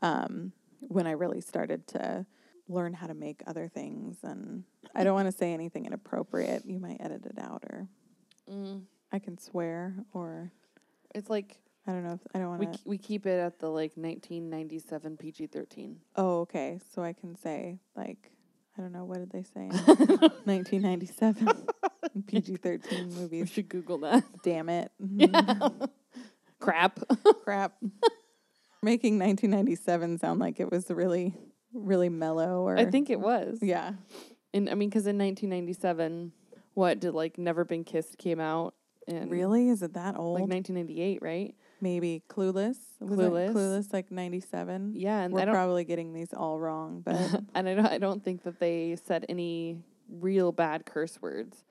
um, 0.03 0.53
when 0.81 1.07
I 1.07 1.13
really 1.13 1.41
started 1.41 1.87
to 1.89 2.27
learn 2.69 2.93
how 2.95 3.07
to 3.07 3.15
make 3.15 3.43
other 3.47 3.69
things. 3.69 4.19
And 4.23 4.65
I 4.95 5.05
don't 5.05 5.15
want 5.15 5.27
to 5.31 5.37
say 5.37 5.53
anything 5.53 5.87
inappropriate. 5.87 6.65
You 6.67 6.79
might 6.79 6.99
edit 7.01 7.27
it 7.27 7.39
out, 7.39 7.65
or 7.71 7.89
Mm. 8.51 8.83
I 9.13 9.19
can 9.19 9.39
swear, 9.39 9.95
or 10.13 10.53
It's 11.15 11.29
like 11.31 11.59
I 11.87 11.93
don't 11.93 12.03
know 12.05 12.13
if 12.15 12.21
I 12.35 12.39
don't 12.39 12.49
want 12.59 12.73
to. 12.75 12.81
we 12.85 12.99
keep 12.99 13.27
it 13.27 13.39
at 13.41 13.59
the 13.61 13.69
like 13.69 13.93
1997 13.97 15.17
PG-13. 15.17 15.97
Oh, 16.17 16.41
okay. 16.41 16.81
So 16.95 17.03
I 17.03 17.13
can 17.13 17.37
say 17.37 17.79
like 17.97 18.33
I 18.79 18.83
don't 18.83 18.93
know 18.93 19.05
what 19.05 19.19
did 19.19 19.31
they 19.31 19.43
say? 19.43 19.69
1997 19.69 21.47
PG-13 22.27 23.13
movies. 23.15 23.43
We 23.43 23.47
should 23.47 23.69
Google 23.69 23.99
that. 23.99 24.25
Damn 24.43 24.69
it. 24.69 24.91
Yeah. 25.01 25.69
Crap. 26.59 26.99
Crap. 27.45 27.75
Making 28.83 29.19
1997 29.19 30.19
sound 30.19 30.41
like 30.41 30.59
it 30.61 30.71
was 30.71 30.91
really 30.91 31.35
really 31.85 32.09
mellow 32.09 32.63
or 32.63 32.77
I 32.77 32.87
think 32.87 33.11
it 33.11 33.21
was. 33.21 33.59
yeah. 33.63 33.93
And 34.55 34.71
I 34.71 34.75
mean, 34.75 34.89
because 34.89 35.07
in 35.07 35.19
1997, 35.19 36.33
what 36.75 37.01
did 37.01 37.13
like 37.15 37.39
Never 37.39 37.65
Been 37.65 37.85
Kissed 37.85 38.19
came 38.19 38.41
out? 38.41 38.75
And 39.09 39.31
Really? 39.31 39.69
Is 39.69 39.83
it 39.83 39.95
that 39.95 40.17
old? 40.19 40.41
Like 40.41 40.49
1998, 40.49 41.23
right? 41.23 41.55
Maybe 41.81 42.23
Clueless. 42.29 42.77
Was 43.01 43.19
Clueless. 43.19 43.53
Clueless 43.53 43.93
like 43.93 44.11
97. 44.11 44.95
Yeah, 44.97 45.21
and 45.21 45.33
We're 45.35 45.45
probably 45.47 45.85
getting 45.85 46.13
these 46.13 46.33
all 46.33 46.59
wrong, 46.59 47.01
but 47.05 47.17
and 47.55 47.69
I 47.69 47.75
don't. 47.75 47.87
I 47.87 47.99
don't 47.99 48.25
think 48.25 48.43
that 48.45 48.59
they 48.59 48.97
said 49.05 49.27
any 49.29 49.79
real 50.09 50.53
bad 50.53 50.87
curse 50.87 51.21
words. 51.21 51.65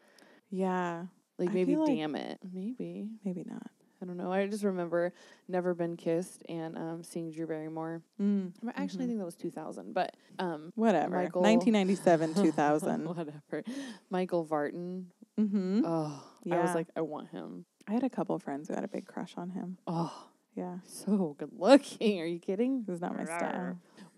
yeah, 0.49 1.05
Like 1.39 1.49
I 1.49 1.53
maybe 1.53 1.75
like- 1.75 1.87
damn 1.87 2.15
it. 2.15 2.39
Maybe. 2.53 3.09
maybe 3.25 3.43
not. 3.49 3.67
I 4.05 4.07
don't 4.07 4.17
know. 4.17 4.31
I 4.31 4.45
just 4.45 4.63
remember 4.63 5.13
Never 5.47 5.73
Been 5.73 5.97
Kissed 5.97 6.43
and 6.47 6.77
um, 6.77 7.03
seeing 7.03 7.31
Drew 7.31 7.47
Barrymore. 7.47 8.03
Mm, 8.21 8.51
Well, 8.61 8.71
Actually, 8.75 9.03
I 9.03 9.05
Mhm. 9.05 9.07
think 9.07 9.19
that 9.19 9.25
was 9.25 9.35
2000, 9.35 9.93
but 9.93 10.15
um, 10.37 10.71
whatever. 10.75 11.15
Michael- 11.15 11.41
1997, 11.41 12.33
2000. 12.43 13.05
whatever. 13.07 13.63
Michael 14.11 14.45
Vartan. 14.45 15.05
mm-hmm. 15.39 15.81
Oh, 15.85 16.23
I 16.51 16.59
was 16.59 16.75
like, 16.75 16.87
I 16.95 17.01
want 17.01 17.29
him. 17.29 17.65
I 17.87 17.93
had 17.93 18.03
a 18.03 18.09
couple 18.09 18.37
friends 18.37 18.67
who 18.67 18.75
had 18.75 18.83
a 18.83 18.87
big 18.87 19.07
crush 19.07 19.33
on 19.37 19.49
him. 19.49 19.77
Oh, 19.87 20.27
Yeah, 20.53 20.77
so 20.85 21.35
good 21.39 21.49
looking. 21.57 22.21
Are 22.21 22.25
you 22.27 22.39
kidding? 22.39 22.83
it 22.87 22.91
was 22.91 23.01
not 23.01 23.17
my 23.17 23.25
style. 23.25 23.79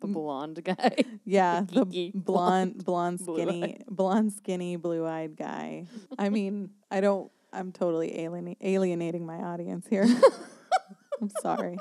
the 0.00 0.06
blonde 0.06 0.62
guy. 0.64 0.96
Yeah, 1.24 1.62
the 1.66 2.12
blonde, 2.14 2.84
blonde, 2.84 3.18
blue-eyed. 3.24 3.48
skinny, 3.48 3.80
blonde, 3.88 4.32
skinny, 4.32 4.76
blue-eyed 4.76 5.36
guy. 5.36 5.86
I 6.18 6.28
mean, 6.28 6.70
I 6.90 7.00
don't. 7.00 7.30
I'm 7.52 7.72
totally 7.72 8.10
aliena- 8.18 8.56
alienating 8.60 9.24
my 9.26 9.36
audience 9.36 9.86
here. 9.88 10.04
I'm 11.20 11.30
sorry. 11.42 11.78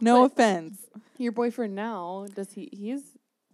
No 0.00 0.22
But- 0.22 0.32
offense. 0.32 0.78
Your 1.18 1.32
boyfriend 1.32 1.74
now, 1.74 2.26
does 2.34 2.52
he? 2.52 2.68
He's 2.72 3.02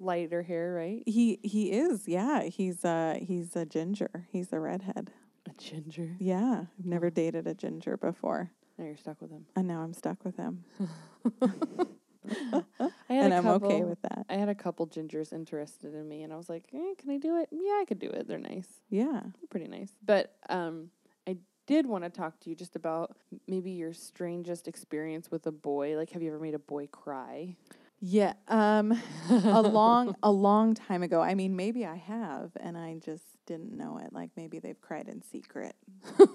lighter 0.01 0.43
hair, 0.43 0.75
right? 0.75 1.03
He 1.07 1.39
he 1.45 1.71
is. 1.71 2.09
Yeah, 2.09 2.43
he's 2.43 2.85
uh 2.85 3.19
he's 3.23 3.55
a 3.55 3.65
ginger. 3.65 4.27
He's 4.33 4.53
a 4.53 4.59
redhead. 4.59 5.13
A 5.49 5.53
ginger. 5.63 6.17
Yeah, 6.19 6.65
I've 6.79 6.85
never 6.85 7.09
dated 7.11 7.47
a 7.47 7.55
ginger 7.55 7.97
before, 7.97 8.51
Now 8.79 8.85
you're 8.87 8.97
stuck 8.97 9.21
with 9.21 9.31
him. 9.31 9.47
and 9.55 9.69
now 9.69 9.83
I'm 9.83 9.93
stuck 9.93 10.25
with 10.25 10.37
him, 10.37 10.65
and 13.09 13.33
a 13.33 13.37
I'm 13.37 13.43
couple, 13.43 13.69
okay 13.73 13.85
with 13.85 14.01
that. 14.03 14.27
I 14.29 14.35
had 14.35 14.49
a 14.49 14.55
couple 14.55 14.87
gingers 14.87 15.33
interested 15.33 15.95
in 15.95 16.09
me, 16.09 16.23
and 16.23 16.33
I 16.33 16.37
was 16.37 16.49
like, 16.49 16.65
eh, 16.73 16.95
"Can 16.99 17.11
I 17.11 17.19
do 17.19 17.39
it? 17.39 17.49
Yeah, 17.51 17.79
I 17.81 17.85
could 17.87 17.99
do 17.99 18.11
it. 18.11 18.29
They're 18.29 18.39
nice, 18.39 18.69
Yeah. 18.91 19.21
They're 19.23 19.49
pretty 19.51 19.69
nice." 19.69 19.93
But 20.05 20.35
um, 20.49 20.91
I 21.27 21.37
did 21.67 21.87
want 21.87 22.05
to 22.05 22.11
talk 22.11 22.41
to 22.41 22.51
you 22.51 22.57
just 22.57 22.77
about 22.77 23.17
maybe 23.47 23.71
your 23.73 23.93
strangest 23.93 24.69
experience 24.69 25.31
with 25.31 25.47
a 25.47 25.53
boy. 25.53 25.97
Like, 25.97 26.11
have 26.11 26.23
you 26.23 26.29
ever 26.29 26.41
made 26.41 26.55
a 26.55 26.59
boy 26.59 26.87
cry? 26.89 27.57
Yeah. 28.05 28.33
Um 28.49 29.01
a 29.31 29.63
long 29.63 30.17
a 30.25 30.31
long 30.33 30.75
time 30.75 31.05
ago. 31.05 31.21
I 31.21 31.37
mean, 31.37 31.55
maybe 31.55 31.87
I 31.87 31.95
have 31.95 32.51
and 32.59 32.77
I 32.77 32.97
just 32.97 33.23
didn't 33.47 33.77
know 33.77 33.99
it. 33.99 34.13
Like 34.13 34.31
maybe 34.37 34.59
they've 34.59 34.81
cried 34.81 35.09
in 35.09 35.23
secret. 35.23 35.77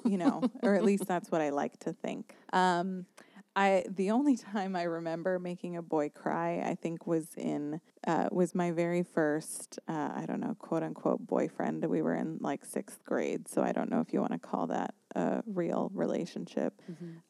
you 0.06 0.18
know, 0.18 0.50
or 0.64 0.76
at 0.76 0.86
least 0.86 1.08
that's 1.08 1.30
what 1.30 1.42
I 1.42 1.50
like 1.50 1.78
to 1.80 1.92
think. 1.92 2.36
Um 2.54 3.06
I 3.58 3.86
the 3.90 4.12
only 4.12 4.38
time 4.54 4.76
I 4.76 4.84
remember 4.84 5.40
making 5.40 5.76
a 5.76 5.82
boy 5.82 6.10
cry, 6.10 6.62
I 6.64 6.76
think 6.76 7.08
was 7.08 7.34
in 7.36 7.82
uh 8.06 8.30
was 8.32 8.54
my 8.56 8.72
very 8.72 9.04
first 9.04 9.80
uh 9.88 10.12
I 10.16 10.26
don't 10.28 10.40
know, 10.40 10.56
quote 10.60 10.84
unquote 10.84 11.26
boyfriend. 11.26 11.84
We 11.86 12.02
were 12.02 12.14
in 12.16 12.38
like 12.40 12.66
6th 12.66 13.04
grade, 13.04 13.48
so 13.50 13.64
I 13.64 13.72
don't 13.72 13.90
know 13.90 14.00
if 14.00 14.14
you 14.14 14.22
want 14.22 14.34
to 14.34 14.40
call 14.40 14.68
that 14.68 14.94
a 15.16 15.42
real 15.48 15.92
relationship. 15.94 16.80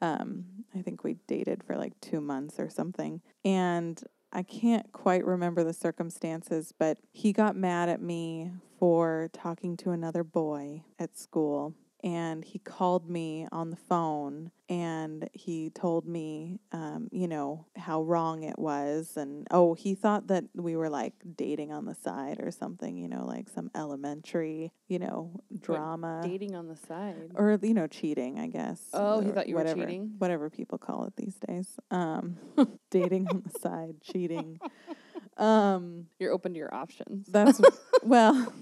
Um, 0.01 0.45
I 0.75 0.81
think 0.81 1.03
we 1.03 1.15
dated 1.27 1.63
for 1.63 1.77
like 1.77 1.93
two 2.01 2.19
months 2.21 2.59
or 2.59 2.69
something. 2.69 3.21
And 3.45 4.03
I 4.33 4.43
can't 4.43 4.91
quite 4.91 5.25
remember 5.25 5.63
the 5.63 5.73
circumstances, 5.73 6.73
but 6.77 6.97
he 7.13 7.31
got 7.31 7.55
mad 7.55 7.87
at 7.87 8.01
me 8.01 8.51
for 8.77 9.29
talking 9.31 9.77
to 9.77 9.91
another 9.91 10.23
boy 10.23 10.83
at 10.99 11.17
school. 11.17 11.73
And 12.07 12.45
he 12.45 12.59
called 12.59 13.09
me 13.09 13.47
on 13.51 13.69
the 13.69 13.75
phone 13.75 14.51
and 14.69 15.29
he 15.33 15.69
told 15.71 16.07
me, 16.07 16.59
um, 16.71 17.09
you 17.11 17.27
know, 17.27 17.65
how 17.75 18.01
wrong 18.01 18.43
it 18.43 18.57
was. 18.57 19.17
And 19.17 19.45
oh, 19.51 19.73
he 19.73 19.93
thought 19.93 20.27
that 20.27 20.45
we 20.55 20.77
were 20.77 20.89
like 20.89 21.13
dating 21.35 21.73
on 21.73 21.83
the 21.83 21.93
side 21.95 22.39
or 22.39 22.49
something, 22.51 22.95
you 22.95 23.09
know, 23.09 23.25
like 23.25 23.49
some 23.49 23.69
elementary, 23.75 24.71
you 24.87 24.99
know, 24.99 25.41
drama 25.59 26.21
Dating 26.23 26.55
on 26.55 26.67
the 26.69 26.77
side. 26.77 27.31
or 27.35 27.59
you 27.61 27.73
know 27.73 27.87
cheating 27.87 28.39
i 28.39 28.47
guess 28.47 28.79
Oh, 28.93 29.19
he 29.19 29.31
thought 29.31 29.47
you 29.49 29.55
were 29.55 29.61
whatever, 29.61 29.81
cheating? 29.81 30.13
whatever 30.17 30.49
people 30.49 30.77
call 30.77 31.05
it 31.05 31.15
these 31.17 31.35
days 31.47 31.67
um 31.91 32.37
dating 32.91 33.27
on 33.27 33.43
the 33.45 33.59
side 33.59 33.95
cheating 34.01 34.59
um 35.37 36.05
You're 36.19 36.31
open 36.31 36.53
to 36.53 36.57
your 36.57 36.73
options. 36.73 37.27
that's 37.27 37.59
well 38.03 38.53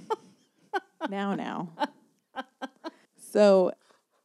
now 1.10 1.36
now 1.36 1.70
so 3.36 3.72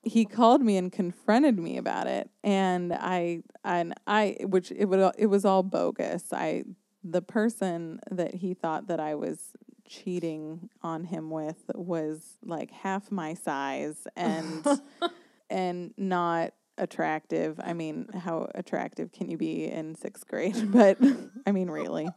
he 0.02 0.24
called 0.24 0.62
me 0.62 0.76
and 0.76 0.92
confronted 0.92 1.58
me 1.58 1.76
about 1.76 2.06
it 2.06 2.30
and 2.42 2.92
i 2.92 3.42
and 3.64 3.92
i 4.06 4.36
which 4.42 4.70
it 4.70 4.86
would 4.86 5.12
it 5.18 5.26
was 5.26 5.44
all 5.44 5.62
bogus. 5.62 6.32
I 6.32 6.64
the 7.02 7.22
person 7.22 8.00
that 8.10 8.36
he 8.36 8.54
thought 8.54 8.86
that 8.86 9.00
i 9.00 9.14
was 9.14 9.52
cheating 9.86 10.70
on 10.82 11.04
him 11.04 11.30
with 11.30 11.70
was 11.74 12.38
like 12.44 12.70
half 12.70 13.10
my 13.10 13.34
size 13.34 14.06
and 14.16 14.64
and 15.50 15.92
not 15.96 16.54
attractive. 16.78 17.60
I 17.62 17.74
mean 17.74 18.08
how 18.14 18.50
attractive 18.54 19.12
can 19.12 19.28
you 19.28 19.36
be 19.36 19.64
in 19.64 19.96
sixth 19.96 20.26
grade? 20.26 20.56
But 20.72 20.98
i 21.46 21.52
mean 21.52 21.70
really 21.70 22.08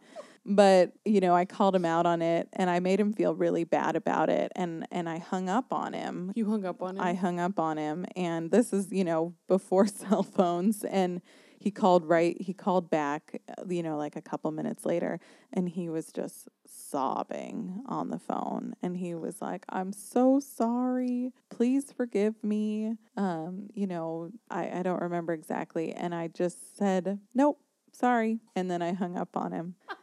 but 0.45 0.91
you 1.05 1.19
know 1.19 1.33
i 1.33 1.45
called 1.45 1.75
him 1.75 1.85
out 1.85 2.05
on 2.05 2.21
it 2.21 2.49
and 2.53 2.69
i 2.69 2.79
made 2.79 2.99
him 2.99 3.13
feel 3.13 3.33
really 3.33 3.63
bad 3.63 3.95
about 3.95 4.29
it 4.29 4.51
and 4.55 4.85
and 4.91 5.07
i 5.09 5.17
hung 5.17 5.47
up 5.49 5.71
on 5.71 5.93
him 5.93 6.31
You 6.35 6.49
hung 6.49 6.65
up 6.65 6.81
on 6.81 6.97
him. 6.97 7.01
I 7.01 7.13
hung 7.13 7.39
up 7.39 7.59
on 7.59 7.77
him, 7.77 8.05
and 8.15 8.51
this 8.51 8.73
is 8.73 8.91
you 8.91 9.03
know 9.03 9.33
before 9.47 9.87
cell 10.01 10.23
phones, 10.23 10.83
and 10.83 11.21
he 11.59 11.71
called 11.71 12.03
right. 12.05 12.35
He 12.41 12.53
called 12.53 12.89
back, 12.89 13.39
uh, 13.47 13.63
you 13.69 13.81
know, 13.83 13.95
like 13.97 14.17
a 14.17 14.21
couple 14.21 14.51
minutes 14.51 14.85
later, 14.85 15.21
and 15.53 15.69
he 15.69 15.87
was 15.87 16.11
just 16.11 16.49
sobbing 16.67 17.81
on 17.87 18.09
the 18.09 18.19
phone, 18.19 18.73
and 18.81 18.97
he 18.97 19.15
was 19.15 19.41
like, 19.41 19.63
"I'm 19.69 19.93
so 19.93 20.41
sorry. 20.41 21.31
Please 21.49 21.91
forgive 21.91 22.43
me." 22.43 22.97
Um, 23.15 23.69
you 23.73 23.87
know, 23.87 24.31
I 24.49 24.79
I 24.79 24.83
don't 24.83 25.01
remember 25.01 25.31
exactly, 25.33 25.93
and 25.93 26.13
I 26.13 26.27
just 26.27 26.75
said, 26.77 27.19
"Nope, 27.33 27.59
sorry," 27.93 28.39
and 28.55 28.69
then 28.69 28.81
I 28.81 28.91
hung 28.93 29.15
up 29.17 29.37
on 29.37 29.51
him, 29.53 29.75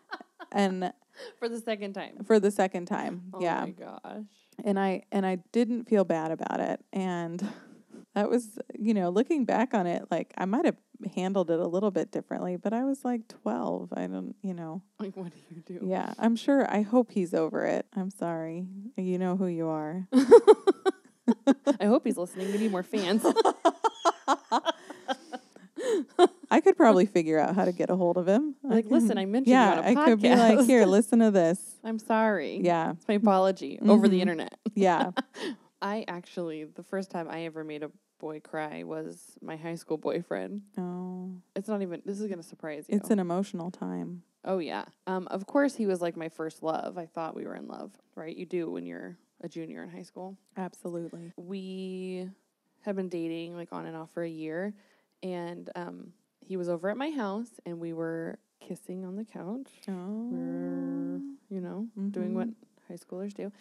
and 0.52 0.92
for 1.38 1.48
the 1.48 1.60
second 1.60 1.92
time. 1.94 2.24
for 2.24 2.38
the 2.40 2.50
second 2.50 2.86
time, 2.86 3.24
Oh 3.34 3.40
yeah 3.40 3.64
my 3.64 3.70
gosh. 3.70 4.24
and 4.64 4.78
I 4.78 5.02
and 5.12 5.24
I 5.26 5.36
didn't 5.52 5.88
feel 5.88 6.04
bad 6.04 6.30
about 6.30 6.60
it 6.60 6.80
and 6.92 7.46
that 8.14 8.28
was 8.30 8.58
you 8.78 8.94
know 8.94 9.10
looking 9.10 9.44
back 9.44 9.74
on 9.74 9.86
it 9.86 10.04
like 10.10 10.32
I 10.38 10.44
might 10.46 10.64
have 10.64 10.76
handled 11.14 11.50
it 11.50 11.58
a 11.60 11.66
little 11.66 11.90
bit 11.90 12.10
differently 12.10 12.56
but 12.56 12.72
I 12.72 12.84
was 12.84 13.04
like 13.04 13.26
12 13.28 13.92
I 13.94 14.06
don't 14.06 14.34
you 14.42 14.52
know 14.54 14.82
Like, 14.98 15.16
what 15.16 15.32
do 15.32 15.38
you 15.54 15.62
do? 15.66 15.86
yeah 15.86 16.12
I'm 16.18 16.36
sure 16.36 16.66
I 16.70 16.82
hope 16.82 17.10
he's 17.12 17.32
over 17.34 17.64
it 17.66 17.86
I'm 17.96 18.10
sorry 18.10 18.66
you 18.96 19.18
know 19.18 19.36
who 19.36 19.46
you 19.46 19.68
are 19.68 20.06
I 21.80 21.86
hope 21.86 22.04
he's 22.04 22.16
listening. 22.16 22.50
We 22.52 22.58
need 22.58 22.70
more 22.72 22.82
fans. 22.82 23.24
I 26.50 26.60
could 26.60 26.76
probably 26.76 27.06
figure 27.06 27.38
out 27.38 27.54
how 27.54 27.64
to 27.64 27.72
get 27.72 27.90
a 27.90 27.96
hold 27.96 28.16
of 28.16 28.26
him 28.26 28.56
like, 28.62 28.86
listen, 28.88 29.16
I 29.18 29.24
mentioned 29.24 29.52
yeah 29.52 29.74
you 29.74 29.78
on 29.82 29.96
a 29.96 30.00
I 30.00 30.04
could 30.04 30.20
be 30.22 30.34
like 30.34 30.66
here 30.66 30.84
listen 30.98 31.20
to 31.20 31.30
this 31.30 31.76
I'm 31.84 31.98
sorry. 31.98 32.60
Yeah. 32.62 32.92
It's 32.92 33.08
my 33.08 33.14
apology 33.14 33.78
over 33.86 34.08
the 34.08 34.20
internet. 34.20 34.54
Yeah. 34.74 35.12
I 35.82 36.04
actually, 36.08 36.64
the 36.64 36.82
first 36.82 37.10
time 37.10 37.26
I 37.30 37.44
ever 37.44 37.64
made 37.64 37.82
a 37.82 37.90
boy 38.18 38.40
cry 38.40 38.82
was 38.82 39.38
my 39.40 39.56
high 39.56 39.76
school 39.76 39.96
boyfriend. 39.96 40.60
Oh, 40.76 41.30
It's 41.56 41.68
not 41.68 41.80
even, 41.80 42.02
this 42.04 42.20
is 42.20 42.26
going 42.26 42.38
to 42.38 42.46
surprise 42.46 42.84
you. 42.88 42.96
it's 42.98 43.08
an 43.10 43.18
emotional 43.18 43.70
time. 43.70 44.22
oh, 44.44 44.58
yeah. 44.58 44.84
Um, 45.06 45.26
of 45.28 45.46
course, 45.46 45.74
he 45.74 45.86
was 45.86 46.02
like 46.02 46.18
my 46.18 46.28
first 46.28 46.62
love. 46.62 46.98
I 46.98 47.06
thought 47.06 47.34
we 47.34 47.46
were 47.46 47.56
in 47.56 47.66
love, 47.66 47.92
right? 48.14 48.36
You 48.36 48.44
do 48.44 48.70
when 48.70 48.84
you're 48.84 49.16
a 49.40 49.48
junior 49.48 49.82
in 49.82 49.88
high 49.88 50.02
school. 50.02 50.36
Absolutely. 50.58 51.32
we 51.38 52.28
had 52.82 52.94
been 52.96 53.08
dating 53.08 53.56
like 53.56 53.72
on 53.72 53.86
and 53.86 53.96
off 53.96 54.10
for 54.12 54.22
a 54.22 54.28
year 54.28 54.74
and 55.22 55.68
um 55.76 56.12
he 56.50 56.56
was 56.56 56.68
over 56.68 56.90
at 56.90 56.96
my 56.96 57.10
house 57.10 57.48
and 57.64 57.78
we 57.78 57.92
were 57.92 58.40
kissing 58.60 59.04
on 59.04 59.14
the 59.14 59.24
couch 59.24 59.68
Oh. 59.88 60.28
we're 60.32 61.20
you 61.48 61.60
know 61.60 61.86
doing 62.10 62.34
what 62.34 62.48
Mhm. 62.48 62.54
high 62.88 62.96
schoolers 62.96 63.32
do 63.32 63.52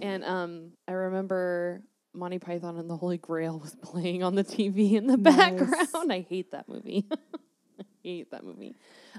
and 0.00 0.24
um 0.24 0.72
i 0.88 0.92
remember 0.92 1.82
monty 2.12 2.40
python 2.40 2.76
and 2.78 2.90
the 2.90 2.96
holy 2.96 3.16
grail 3.18 3.60
was 3.60 3.74
playing 3.90 4.24
on 4.24 4.34
the 4.34 4.42
tv 4.44 4.92
in 4.94 5.06
the 5.06 5.16
Nice. 5.16 5.36
background 5.36 6.12
i 6.12 6.20
hate 6.28 6.50
that 6.50 6.68
movie 6.68 7.06
I 7.80 7.84
hate 8.08 8.30
that 8.32 8.42
movie 8.44 8.74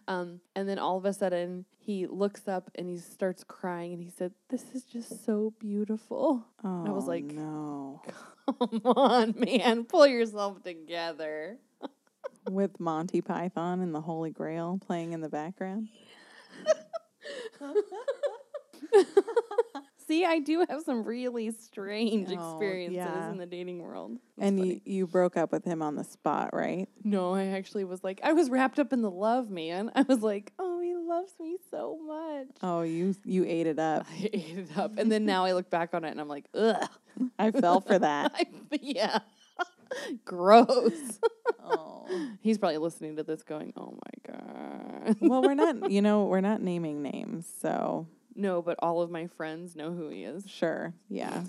um 0.10 0.42
and 0.58 0.68
then 0.68 0.78
all 0.78 0.98
of 0.98 1.06
a 1.06 1.14
sudden 1.14 1.64
he 1.80 2.06
looks 2.06 2.50
up 2.50 2.70
and 2.76 2.90
he 2.90 2.98
starts 3.00 3.42
crying 3.46 3.94
and 3.94 4.04
he 4.04 4.10
said 4.10 4.34
this 4.50 4.66
is 4.76 4.84
just 4.84 5.26
so 5.26 5.54
beautiful 5.58 6.46
Oh, 6.66 6.86
I 6.86 6.92
was 6.92 7.08
like- 7.08 7.24
no. 7.24 8.02
Come 8.60 8.82
on, 8.86 9.36
man. 9.38 9.86
Pull 9.86 10.06
yourself 10.08 10.62
together. 10.64 11.58
With 12.50 12.80
Monty 12.80 13.22
Python 13.22 13.82
and 13.82 13.94
the 13.96 14.02
Holy 14.02 14.32
Grail 14.32 14.80
playing 14.86 15.14
in 15.14 15.22
the 15.22 15.30
background. 15.30 15.88
See, 20.06 20.26
I 20.26 20.40
do 20.40 20.66
have 20.70 20.82
some 20.84 21.06
really 21.06 21.52
strange 21.52 22.28
Oh, 22.30 22.34
experiences 22.34 22.98
yeah. 22.98 23.32
in 23.32 23.38
the 23.38 23.46
dating 23.46 23.80
world. 23.80 24.12
It's 24.38 24.46
And 24.46 24.60
funny. 24.60 24.82
you, 24.86 24.98
you 24.98 25.08
broke 25.08 25.38
up 25.38 25.54
with 25.54 25.64
him 25.64 25.82
on 25.82 25.96
the 25.96 26.04
spot, 26.04 26.50
right? 26.54 26.90
No, 27.06 27.34
I 27.34 27.46
actually 27.48 27.86
was 27.86 28.04
like, 28.04 28.20
I 28.22 28.34
was 28.34 28.50
wrapped 28.50 28.80
up 28.80 28.92
in 28.92 29.02
the 29.02 29.10
love, 29.10 29.50
man. 29.50 29.92
I 29.96 30.02
was 30.02 30.22
like, 30.22 30.52
oh, 30.60 30.82
he 30.82 30.94
loves 30.94 31.32
me 31.40 31.56
so 31.72 31.98
much. 32.06 32.48
Oh, 32.62 32.82
you 32.82 33.16
you 33.24 33.46
ate 33.46 33.66
it 33.66 33.80
up. 33.80 34.06
I 34.12 34.30
ate 34.34 34.58
it 34.58 34.78
up. 34.78 34.98
And 34.98 35.10
then 35.10 35.26
now 35.26 35.46
I 35.46 35.54
look 35.54 35.70
back 35.70 35.94
on 35.94 36.04
it 36.04 36.10
and 36.12 36.20
I'm 36.20 36.28
like, 36.28 36.46
ugh. 36.54 36.86
I 37.40 37.52
fell 37.52 37.80
for 37.80 37.98
that. 37.98 38.34
I, 38.38 38.46
yeah. 38.82 39.20
Gross. 40.26 41.20
oh. 41.64 42.06
He's 42.42 42.58
probably 42.58 42.78
listening 42.78 43.16
to 43.18 43.24
this 43.24 43.44
going, 43.44 43.74
oh 43.78 43.92
my 44.06 44.34
God. 44.34 45.18
Well, 45.22 45.42
we're 45.42 45.54
not, 45.56 45.90
you 45.92 46.02
know, 46.02 46.26
we're 46.26 46.42
not 46.42 46.62
naming 46.62 47.02
names, 47.02 47.46
so 47.62 48.08
No, 48.36 48.62
but 48.62 48.78
all 48.80 49.02
of 49.02 49.10
my 49.10 49.28
friends 49.28 49.76
know 49.76 49.92
who 49.94 50.10
he 50.10 50.24
is. 50.24 50.46
sure. 50.48 50.94
Yeah. 51.10 51.44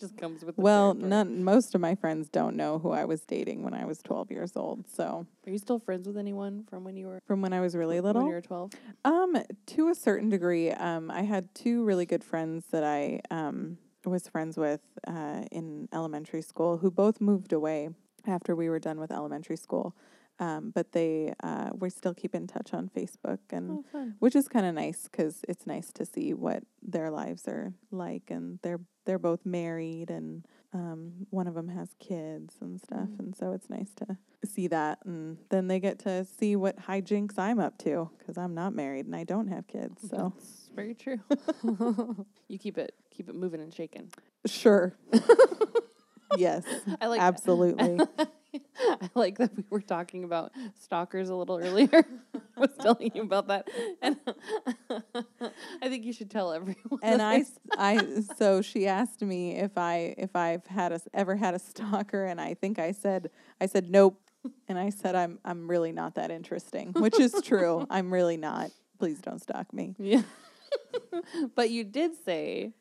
Just 0.00 0.16
comes 0.16 0.44
with 0.44 0.56
the 0.56 0.62
Well, 0.62 0.94
territory. 0.94 1.10
none 1.10 1.44
most 1.44 1.76
of 1.76 1.80
my 1.80 1.94
friends 1.94 2.28
don't 2.28 2.56
know 2.56 2.80
who 2.80 2.90
I 2.90 3.04
was 3.04 3.20
dating 3.20 3.62
when 3.62 3.72
I 3.72 3.84
was 3.84 3.98
12 4.02 4.32
years 4.32 4.56
old. 4.56 4.88
So, 4.88 5.26
Are 5.46 5.50
you 5.50 5.58
still 5.58 5.78
friends 5.78 6.08
with 6.08 6.16
anyone 6.16 6.64
from 6.68 6.82
when 6.82 6.96
you 6.96 7.06
were 7.06 7.20
from 7.24 7.40
when 7.40 7.52
I 7.52 7.60
was 7.60 7.76
really 7.76 8.00
little? 8.00 8.22
when 8.22 8.26
little, 8.26 8.28
you 8.30 8.34
were 8.34 8.40
twelve? 8.40 8.72
Um, 9.04 9.36
to 9.66 9.88
a 9.90 9.94
certain 9.94 10.28
degree, 10.28 10.70
um, 10.72 11.08
I 11.08 11.22
had 11.22 11.54
two 11.54 11.84
really 11.84 12.04
good 12.04 12.24
friends 12.24 12.64
that 12.72 12.82
I 12.82 13.20
um 13.30 13.78
was 14.06 14.28
friends 14.28 14.56
with 14.56 14.80
uh, 15.06 15.42
in 15.52 15.88
elementary 15.92 16.42
school 16.42 16.78
who 16.78 16.90
both 16.90 17.20
moved 17.20 17.52
away 17.52 17.90
after 18.26 18.54
we 18.54 18.68
were 18.68 18.78
done 18.78 18.98
with 19.00 19.10
elementary 19.12 19.56
school. 19.56 19.94
Um, 20.38 20.72
but 20.74 20.92
they 20.92 21.34
uh, 21.42 21.70
we 21.78 21.88
still 21.90 22.14
keep 22.14 22.34
in 22.34 22.46
touch 22.46 22.72
on 22.74 22.88
Facebook, 22.96 23.38
and 23.50 23.84
Oh, 23.94 24.10
which 24.18 24.34
is 24.34 24.48
kind 24.48 24.66
of 24.66 24.74
nice 24.74 25.02
because 25.04 25.44
it's 25.48 25.66
nice 25.66 25.92
to 25.92 26.04
see 26.06 26.34
what 26.34 26.64
their 26.82 27.10
lives 27.10 27.46
are 27.46 27.72
like, 27.92 28.30
and 28.30 28.58
they're 28.62 28.80
they're 29.04 29.20
both 29.20 29.44
married, 29.44 30.10
and 30.10 30.44
um, 30.72 31.26
one 31.30 31.46
of 31.46 31.54
them 31.54 31.68
has 31.68 31.90
kids 32.00 32.56
and 32.60 32.80
stuff, 32.80 33.08
Mm. 33.10 33.18
and 33.20 33.36
so 33.36 33.52
it's 33.52 33.68
nice 33.70 33.90
to 33.96 34.16
see 34.44 34.66
that, 34.68 34.98
and 35.04 35.36
then 35.50 35.68
they 35.68 35.78
get 35.78 35.98
to 36.00 36.24
see 36.24 36.56
what 36.56 36.76
hijinks 36.88 37.38
I'm 37.38 37.60
up 37.60 37.76
to 37.78 38.10
because 38.18 38.36
I'm 38.38 38.54
not 38.54 38.74
married 38.74 39.04
and 39.06 39.14
I 39.14 39.24
don't 39.24 39.48
have 39.48 39.66
kids. 39.68 40.08
So 40.10 40.32
That's 40.34 40.70
very 40.74 40.94
true. 40.94 41.20
you 42.48 42.58
keep 42.58 42.78
it 42.78 42.94
keep 43.12 43.28
it 43.28 43.34
moving 43.34 43.60
and 43.60 43.72
shaking. 43.72 44.10
sure, 44.46 44.94
yes, 46.36 46.64
I 47.00 47.06
like 47.06 47.20
absolutely. 47.20 48.00
I 48.78 49.08
like 49.14 49.38
that 49.38 49.56
we 49.56 49.64
were 49.70 49.80
talking 49.80 50.24
about 50.24 50.52
stalkers 50.80 51.30
a 51.30 51.34
little 51.34 51.58
earlier. 51.58 52.04
I 52.56 52.60
was 52.60 52.70
telling 52.80 53.10
you 53.14 53.22
about 53.22 53.48
that, 53.48 53.66
and 54.02 54.16
I 55.80 55.88
think 55.88 56.04
you 56.04 56.12
should 56.12 56.30
tell 56.30 56.52
everyone. 56.52 56.98
and 57.02 57.22
I, 57.22 57.34
I, 57.34 57.36
s- 57.38 57.40
s- 57.40 57.58
I, 57.78 58.20
so 58.36 58.60
she 58.60 58.86
asked 58.86 59.22
me 59.22 59.56
if 59.56 59.78
I, 59.78 60.14
if 60.18 60.36
I've 60.36 60.66
had 60.66 60.92
a, 60.92 61.00
ever 61.14 61.36
had 61.36 61.54
a 61.54 61.58
stalker, 61.58 62.26
and 62.26 62.40
I 62.40 62.52
think 62.54 62.78
I 62.78 62.92
said, 62.92 63.30
I 63.60 63.66
said 63.66 63.90
nope, 63.90 64.20
and 64.68 64.78
I 64.78 64.90
said 64.90 65.14
I'm, 65.14 65.38
I'm 65.46 65.66
really 65.70 65.92
not 65.92 66.16
that 66.16 66.30
interesting, 66.30 66.92
which 66.98 67.18
is 67.18 67.40
true. 67.42 67.86
I'm 67.88 68.12
really 68.12 68.36
not. 68.36 68.70
Please 68.98 69.18
don't 69.20 69.40
stalk 69.40 69.72
me. 69.72 69.94
yeah. 69.98 70.22
but 71.54 71.70
you 71.70 71.84
did 71.84 72.12
say 72.24 72.72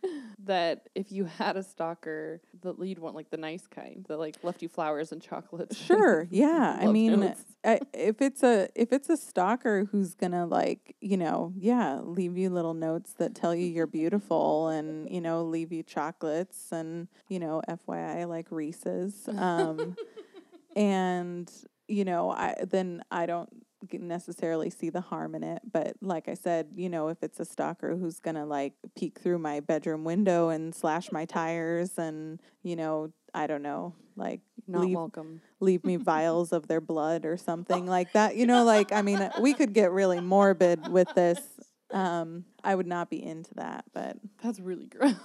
that 0.46 0.90
if 0.96 1.12
you 1.12 1.26
had 1.26 1.58
a 1.58 1.64
stalker, 1.64 2.42
that 2.62 2.80
you'd 2.80 3.00
want 3.00 3.16
like 3.16 3.30
the 3.30 3.38
nice 3.38 3.68
kind 3.68 4.06
that 4.08 4.18
like 4.18 4.36
left 4.44 4.62
you 4.62 4.70
flowers 4.70 5.12
and 5.12 5.22
chocolates. 5.22 5.78
Sure, 5.78 6.28
yeah. 6.32 6.78
I 6.80 6.88
mean. 6.88 7.34
I, 7.64 7.80
if 7.94 8.24
it's 8.24 8.42
a 8.42 8.70
if 8.74 8.92
it's 8.92 9.08
a 9.08 9.16
stalker 9.16 9.88
who's 9.92 10.16
gonna 10.16 10.48
like 10.48 10.96
you 11.00 11.16
know 11.16 11.54
yeah 11.56 12.00
leave 12.02 12.36
you 12.36 12.50
little 12.50 12.74
notes 12.74 13.14
that 13.20 13.36
tell 13.36 13.54
you 13.54 13.68
you're 13.68 13.86
beautiful 13.86 14.70
and 14.70 15.08
you 15.08 15.22
know 15.22 15.44
leave 15.44 15.72
you 15.72 15.84
chocolates 15.84 16.72
and 16.72 17.08
you 17.30 17.38
know 17.38 17.62
FYI 17.70 18.28
like 18.28 18.48
Reese's 18.50 19.30
um 19.38 19.96
and 20.76 21.52
you 21.88 22.04
know 22.04 22.32
I 22.32 22.56
then 22.68 23.04
I 23.12 23.28
don't 23.28 23.64
necessarily 23.94 24.70
see 24.70 24.90
the 24.90 25.02
harm 25.02 25.36
in 25.36 25.44
it 25.44 25.62
but 25.72 25.96
like 26.02 26.28
I 26.28 26.34
said 26.34 26.68
you 26.76 26.90
know 26.90 27.08
if 27.10 27.22
it's 27.22 27.40
a 27.40 27.46
stalker 27.46 27.96
who's 27.96 28.20
gonna 28.20 28.46
like 28.46 28.74
peek 28.96 29.20
through 29.20 29.40
my 29.40 29.60
bedroom 29.60 30.04
window 30.04 30.50
and 30.50 30.74
slash 30.74 31.12
my 31.12 31.26
tires 31.26 31.98
and 31.98 32.40
you 32.64 32.76
know 32.76 33.12
I 33.34 33.48
don't 33.48 33.62
know 33.62 33.94
like 34.16 34.42
not 34.68 34.82
leave 34.82 34.96
welcome. 34.96 35.42
leave 35.60 35.84
me 35.84 35.96
vials 35.96 36.52
of 36.52 36.68
their 36.68 36.82
blood 36.82 37.26
or 37.26 37.38
something 37.38 37.86
like 37.86 38.14
that. 38.14 38.36
You 38.36 38.46
know, 38.46 38.64
like 38.64 38.92
I 38.92 39.02
mean, 39.02 39.30
we 39.40 39.54
could 39.54 39.74
get 39.74 39.92
really 39.92 40.20
morbid 40.20 40.88
with 40.90 41.08
this. 41.16 41.40
Um, 41.92 42.46
I 42.64 42.76
would 42.76 42.88
not 42.88 43.10
be 43.10 43.24
into 43.24 43.54
that, 43.56 43.86
but 43.94 44.18
That's 44.44 44.60
really 44.60 44.86
gross. 44.86 45.16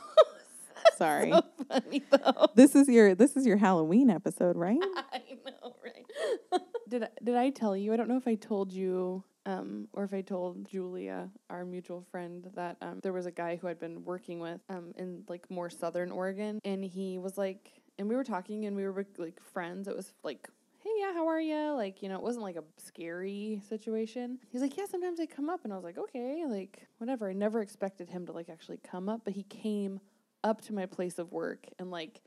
sorry. 0.97 1.31
so 1.31 1.42
funny 1.69 2.03
though. 2.11 2.47
This 2.55 2.75
is 2.75 2.88
your 2.88 3.14
this 3.14 3.37
is 3.37 3.47
your 3.47 3.57
Halloween 3.57 4.11
episode, 4.11 4.57
right? 4.57 4.79
I 5.12 5.23
know, 5.45 5.77
right? 5.85 6.62
did 6.88 7.05
I, 7.05 7.09
did 7.22 7.37
I 7.37 7.51
tell 7.51 7.77
you? 7.77 7.92
I 7.92 7.96
don't 7.96 8.09
know 8.09 8.16
if 8.16 8.29
I 8.29 8.35
told 8.35 8.72
you, 8.72 9.22
um, 9.44 9.88
or 9.92 10.05
if 10.05 10.14
I 10.14 10.20
told 10.20 10.68
Julia, 10.68 11.31
our 11.51 11.64
mutual 11.64 12.03
friend, 12.11 12.49
that 12.55 12.77
um, 12.81 13.01
there 13.03 13.12
was 13.12 13.27
a 13.27 13.31
guy 13.31 13.57
who 13.57 13.68
I'd 13.68 13.79
been 13.79 14.05
working 14.05 14.40
with 14.40 14.61
um, 14.68 14.92
in 14.96 15.25
like 15.29 15.51
more 15.51 15.70
southern 15.70 16.11
Oregon, 16.11 16.61
and 16.64 16.85
he 16.85 17.18
was 17.18 17.37
like, 17.38 17.70
and 17.99 18.09
we 18.09 18.16
were 18.16 18.25
talking, 18.25 18.66
and 18.66 18.77
we 18.77 18.85
were 18.85 19.07
like 19.18 19.40
friends. 19.40 19.88
It 19.88 19.96
was 19.96 20.12
like. 20.22 20.49
Hey, 20.79 20.92
yeah, 21.01 21.12
how 21.12 21.27
are 21.27 21.40
you? 21.40 21.72
Like, 21.72 22.01
you 22.01 22.09
know, 22.09 22.14
it 22.14 22.22
wasn't 22.22 22.44
like 22.44 22.55
a 22.55 22.62
scary 22.77 23.61
situation. 23.68 24.38
He's 24.53 24.62
like, 24.62 24.77
yeah, 24.77 24.85
sometimes 24.88 25.18
I 25.18 25.27
come 25.27 25.51
up, 25.51 25.64
and 25.64 25.72
I 25.72 25.77
was 25.77 25.85
like, 25.85 25.99
okay, 25.99 26.44
like, 26.46 26.87
whatever. 26.99 27.29
I 27.29 27.33
never 27.33 27.61
expected 27.61 28.09
him 28.09 28.25
to 28.27 28.33
like 28.33 28.49
actually 28.49 28.79
come 28.88 29.09
up, 29.09 29.22
but 29.25 29.35
he 29.35 29.42
came 29.42 29.99
up 30.44 30.61
to 30.61 30.72
my 30.72 30.87
place 30.87 31.18
of 31.18 31.33
work 31.33 31.66
and 31.81 31.90
like 31.90 32.20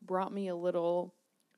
brought 0.00 0.32
me 0.32 0.46
a 0.46 0.54
little 0.54 1.12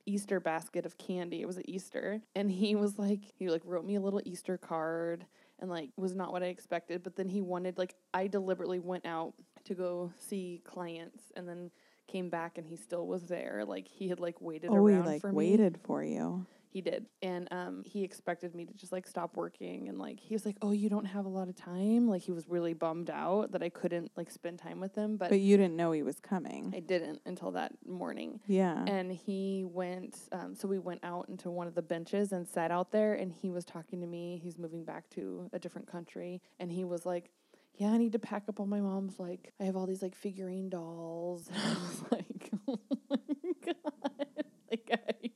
Easter 0.07 0.39
basket 0.39 0.85
of 0.85 0.97
candy. 0.97 1.41
It 1.41 1.47
was 1.47 1.57
at 1.57 1.67
Easter. 1.69 2.21
And 2.35 2.49
he 2.49 2.75
was 2.75 2.97
like, 2.97 3.21
he 3.37 3.49
like 3.49 3.61
wrote 3.65 3.85
me 3.85 3.95
a 3.95 4.01
little 4.01 4.21
Easter 4.25 4.57
card 4.57 5.25
and 5.59 5.69
like 5.69 5.89
was 5.97 6.15
not 6.15 6.31
what 6.31 6.41
I 6.43 6.47
expected. 6.47 7.03
But 7.03 7.15
then 7.15 7.27
he 7.29 7.41
wanted, 7.41 7.77
like, 7.77 7.95
I 8.13 8.27
deliberately 8.27 8.79
went 8.79 9.05
out 9.05 9.33
to 9.65 9.73
go 9.75 10.11
see 10.17 10.61
clients 10.63 11.23
and 11.35 11.47
then 11.47 11.71
came 12.07 12.29
back 12.29 12.57
and 12.57 12.65
he 12.65 12.75
still 12.77 13.05
was 13.05 13.23
there. 13.23 13.63
Like, 13.67 13.87
he 13.87 14.07
had 14.07 14.19
like 14.19 14.39
waited 14.41 14.69
Oh, 14.71 14.85
he 14.87 14.97
like 14.97 15.21
for 15.21 15.31
me. 15.31 15.35
waited 15.35 15.77
for 15.83 16.03
you. 16.03 16.45
He 16.77 16.81
did. 16.81 17.07
And 17.23 17.47
um, 17.49 17.81
he 17.87 18.03
expected 18.03 18.53
me 18.53 18.65
to 18.65 18.73
just 18.75 18.91
like 18.91 19.07
stop 19.07 19.35
working. 19.35 19.89
And 19.89 19.97
like, 19.97 20.19
he 20.19 20.35
was 20.35 20.45
like, 20.45 20.57
oh, 20.61 20.73
you 20.73 20.89
don't 20.89 21.05
have 21.05 21.25
a 21.25 21.27
lot 21.27 21.49
of 21.49 21.55
time. 21.55 22.07
Like, 22.07 22.21
he 22.21 22.31
was 22.31 22.47
really 22.47 22.75
bummed 22.75 23.09
out 23.09 23.51
that 23.53 23.63
I 23.63 23.69
couldn't 23.69 24.11
like 24.15 24.29
spend 24.29 24.59
time 24.59 24.79
with 24.79 24.93
him. 24.93 25.17
But, 25.17 25.29
But 25.29 25.39
you 25.39 25.57
didn't 25.57 25.75
know 25.75 25.91
he 25.91 26.03
was 26.03 26.19
coming. 26.19 26.71
I 26.75 26.81
didn't 26.81 27.19
until 27.25 27.49
that 27.53 27.71
morning 27.87 28.39
Yeah. 28.45 28.83
and 28.85 29.11
he 29.11 29.63
went 29.65 30.19
um, 30.31 30.53
so 30.53 30.67
we 30.67 30.77
went 30.77 30.99
out 31.03 31.29
into 31.29 31.49
one 31.49 31.65
of 31.65 31.73
the 31.73 31.81
benches 31.81 32.31
and 32.31 32.47
sat 32.47 32.69
out 32.69 32.91
there 32.91 33.15
and 33.15 33.31
he 33.33 33.49
was 33.49 33.65
talking 33.65 34.01
to 34.01 34.07
me 34.07 34.39
he's 34.43 34.59
moving 34.59 34.83
back 34.83 35.09
to 35.11 35.49
a 35.53 35.57
different 35.59 35.87
country 35.91 36.41
and 36.59 36.71
he 36.71 36.83
was 36.83 37.05
like 37.07 37.31
yeah 37.75 37.87
i 37.87 37.97
need 37.97 38.11
to 38.11 38.19
pack 38.19 38.43
up 38.49 38.59
all 38.59 38.65
my 38.67 38.79
mom's 38.81 39.19
like 39.19 39.53
i 39.59 39.63
have 39.63 39.75
all 39.75 39.85
these 39.87 40.01
like 40.01 40.15
figurine 40.15 40.69
dolls 40.69 41.47
and 41.53 41.57
i 41.63 41.69
was 41.73 42.03
like 42.11 42.51
oh 42.67 42.79
my 43.09 43.17
god 43.65 44.35
like 44.69 44.89
i 44.91 45.29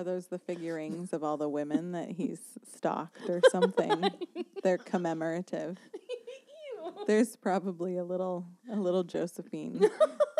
Are 0.00 0.04
those 0.04 0.28
the 0.28 0.38
figurines 0.38 1.12
of 1.12 1.22
all 1.22 1.36
the 1.36 1.46
women 1.46 1.92
that 1.92 2.12
he's 2.12 2.40
stalked 2.74 3.28
or 3.28 3.42
something? 3.50 4.08
They're 4.62 4.78
commemorative. 4.78 5.76
There's 7.06 7.36
probably 7.36 7.98
a 7.98 8.04
little 8.04 8.46
a 8.72 8.76
little 8.76 9.04
Josephine 9.04 9.90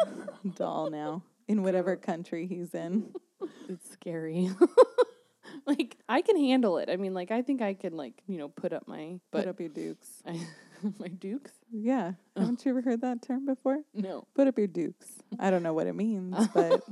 doll 0.54 0.88
now 0.88 1.24
in 1.46 1.62
whatever 1.62 1.94
country 1.96 2.46
he's 2.46 2.72
in. 2.72 3.12
It's 3.68 3.90
scary. 3.90 4.48
like 5.66 5.98
I 6.08 6.22
can 6.22 6.38
handle 6.38 6.78
it. 6.78 6.88
I 6.88 6.96
mean, 6.96 7.12
like 7.12 7.30
I 7.30 7.42
think 7.42 7.60
I 7.60 7.74
can 7.74 7.98
like 7.98 8.22
you 8.26 8.38
know 8.38 8.48
put 8.48 8.72
up 8.72 8.88
my 8.88 9.20
Put 9.30 9.46
up 9.46 9.60
your 9.60 9.68
dukes. 9.68 10.22
I, 10.26 10.40
my 10.98 11.08
dukes. 11.08 11.52
Yeah. 11.70 12.12
Oh. 12.34 12.40
Haven't 12.40 12.64
you 12.64 12.70
ever 12.70 12.80
heard 12.80 13.02
that 13.02 13.20
term 13.20 13.44
before? 13.44 13.80
No. 13.92 14.26
Put 14.34 14.48
up 14.48 14.56
your 14.56 14.68
dukes. 14.68 15.06
I 15.38 15.50
don't 15.50 15.62
know 15.62 15.74
what 15.74 15.86
it 15.86 15.94
means, 15.94 16.48
but 16.54 16.82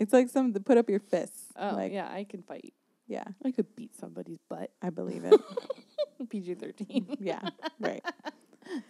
it's 0.00 0.12
like 0.12 0.28
some 0.28 0.52
to 0.54 0.60
put 0.60 0.76
up 0.78 0.90
your 0.90 0.98
fists. 1.00 1.52
Oh 1.56 1.74
like 1.74 1.92
yeah, 1.92 2.08
I 2.10 2.24
can 2.24 2.42
fight. 2.42 2.72
yeah, 3.06 3.24
I 3.44 3.52
could 3.52 3.76
beat 3.76 3.94
somebody's 3.94 4.40
butt. 4.48 4.70
I 4.82 4.90
believe 4.90 5.24
it. 5.24 5.40
PG 6.30 6.54
thirteen. 6.54 7.16
yeah, 7.20 7.40
right. 7.78 8.04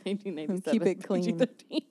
1997. 0.04 0.72
Keep 0.72 0.86
it 0.86 1.06
clean. 1.06 1.38
PG-13. 1.38 1.82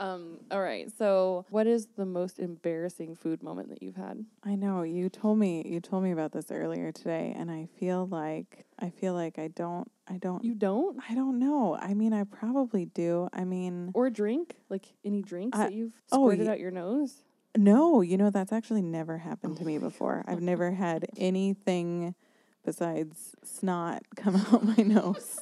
Um. 0.00 0.38
All 0.50 0.60
right. 0.62 0.90
So, 0.96 1.44
what 1.50 1.66
is 1.66 1.88
the 1.96 2.06
most 2.06 2.38
embarrassing 2.38 3.14
food 3.16 3.42
moment 3.42 3.68
that 3.68 3.82
you've 3.82 3.96
had? 3.96 4.24
I 4.42 4.54
know 4.54 4.82
you 4.82 5.08
told 5.08 5.38
me 5.38 5.62
you 5.66 5.78
told 5.80 6.02
me 6.04 6.10
about 6.10 6.32
this 6.32 6.50
earlier 6.50 6.90
today, 6.90 7.34
and 7.36 7.50
I 7.50 7.68
feel 7.78 8.06
like 8.06 8.64
I 8.78 8.90
feel 8.90 9.12
like 9.12 9.38
I 9.38 9.48
don't 9.48 9.88
I 10.08 10.16
don't 10.16 10.42
You 10.42 10.54
don't, 10.54 10.98
I 11.08 11.14
don't 11.14 11.38
know. 11.38 11.76
I 11.76 11.92
mean, 11.94 12.12
I 12.14 12.24
probably 12.24 12.86
do. 12.86 13.28
I 13.32 13.44
mean, 13.44 13.90
or 13.94 14.08
drink 14.10 14.56
like 14.70 14.86
any 15.04 15.22
drinks 15.22 15.58
I- 15.58 15.64
that 15.64 15.74
you've 15.74 15.92
oh, 16.12 16.24
squirted 16.30 16.46
ye- 16.46 16.52
out 16.52 16.58
your 16.60 16.70
nose? 16.70 17.22
No, 17.58 18.00
you 18.00 18.16
know 18.16 18.30
that's 18.30 18.52
actually 18.52 18.82
never 18.82 19.18
happened 19.18 19.56
to 19.56 19.62
Oh 19.64 19.66
me 19.66 19.78
before. 19.78 20.24
I've 20.26 20.40
never 20.40 20.70
had 20.70 21.06
anything 21.16 22.14
besides 22.64 23.34
snot 23.42 24.02
come 24.16 24.36
out 24.52 24.64
my 24.64 24.82
nose. 24.82 25.40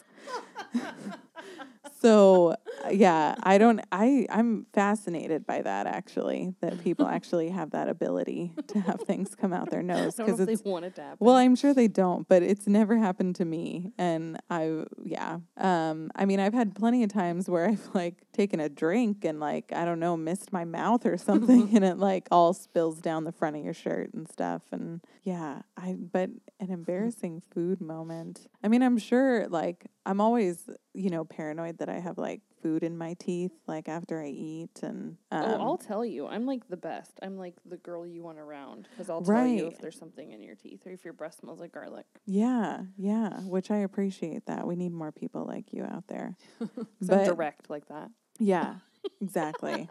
so 2.00 2.57
yeah, 2.90 3.35
I 3.42 3.59
don't. 3.59 3.81
I 3.92 4.27
I'm 4.31 4.66
fascinated 4.72 5.46
by 5.46 5.62
that 5.62 5.87
actually. 5.87 6.55
That 6.61 6.83
people 6.83 7.07
actually 7.07 7.51
have 7.51 7.70
that 7.70 7.88
ability 7.88 8.53
to 8.68 8.81
have 8.81 9.01
things 9.03 9.35
come 9.35 9.53
out 9.53 9.70
their 9.70 9.83
nose 9.83 10.16
because 10.16 10.38
they 10.38 10.57
want 10.64 10.85
it 10.85 10.94
to 10.96 11.03
happen. 11.03 11.18
Well, 11.20 11.37
I'm 11.37 11.57
sure 11.57 11.75
they 11.75 11.88
don't, 11.88 12.29
but 12.29 12.42
it's 12.42 12.66
never 12.66 12.96
happened 12.96 13.37
to 13.37 13.44
me. 13.44 13.92
And 13.99 14.38
I, 14.51 14.85
yeah. 15.05 15.38
Um, 15.57 16.11
I 16.14 16.25
mean, 16.25 16.40
I've 16.40 16.55
had 16.55 16.75
plenty 16.75 17.03
of 17.03 17.11
times 17.11 17.49
where 17.49 17.68
I've 17.68 17.88
like 17.94 18.14
taken 18.33 18.61
a 18.61 18.68
drink 18.68 19.25
and 19.25 19.40
like, 19.40 19.72
I 19.72 19.85
don't 19.85 20.01
know, 20.01 20.16
missed 20.16 20.53
my 20.53 20.64
mouth 20.64 21.07
or 21.07 21.16
something 21.16 21.70
and 21.75 21.85
it 21.85 21.99
like 21.99 22.29
all 22.31 22.53
spills 22.53 23.01
down 23.01 23.25
the 23.25 23.33
front 23.33 23.57
of 23.57 23.64
your 23.64 23.75
shirt 23.75 24.12
and 24.14 24.29
stuff. 24.29 24.62
And 24.72 25.01
yeah, 25.22 25.62
I, 25.77 25.94
but 25.94 26.31
an 26.61 26.70
embarrassing 26.70 27.42
food 27.53 27.81
moment. 27.81 28.46
I 28.62 28.68
mean, 28.68 28.83
I'm 28.83 28.99
sure 28.99 29.49
like 29.49 29.87
I'm 30.05 30.20
always, 30.20 30.68
you 30.94 31.11
know, 31.11 31.25
paranoid 31.25 31.79
that 31.79 31.88
I 31.88 31.99
have 31.99 32.18
like 32.18 32.40
food 32.66 32.83
in 32.83 32.98
my 32.98 33.14
teeth, 33.14 33.52
like 33.68 33.88
after 33.88 34.20
I 34.20 34.26
eat. 34.26 34.81
And, 34.83 35.16
um, 35.31 35.44
oh, 35.44 35.61
I'll 35.62 35.76
tell 35.76 36.05
you, 36.05 36.26
I'm 36.26 36.46
like 36.46 36.68
the 36.68 36.76
best. 36.76 37.12
I'm 37.22 37.38
like 37.38 37.55
the 37.64 37.76
girl 37.76 38.05
you 38.05 38.24
want 38.24 38.38
around 38.40 38.88
because 38.90 39.09
I'll 39.09 39.22
tell 39.22 39.46
you 39.46 39.68
if 39.68 39.79
there's 39.79 39.98
something 39.98 40.33
in 40.33 40.42
your 40.42 40.57
teeth 40.57 40.81
or 40.85 40.90
if 40.90 41.05
your 41.05 41.12
breath 41.14 41.37
smells 41.40 41.61
like 41.61 41.72
garlic. 41.72 42.07
yeah, 42.26 42.81
yeah, 42.96 43.40
which 43.42 43.70
I 43.70 43.79
appreciate 43.79 44.46
that. 44.46 44.66
We 44.66 44.74
need 44.74 44.92
more 44.92 45.12
people 45.12 45.44
like 45.44 45.72
you 45.72 45.85
out 45.85 46.09
there. 46.09 46.37
But- 47.00 47.24
direct 47.24 47.70
like 47.70 47.87
that. 47.88 48.11
Yeah, 48.38 48.76
exactly. 49.20 49.88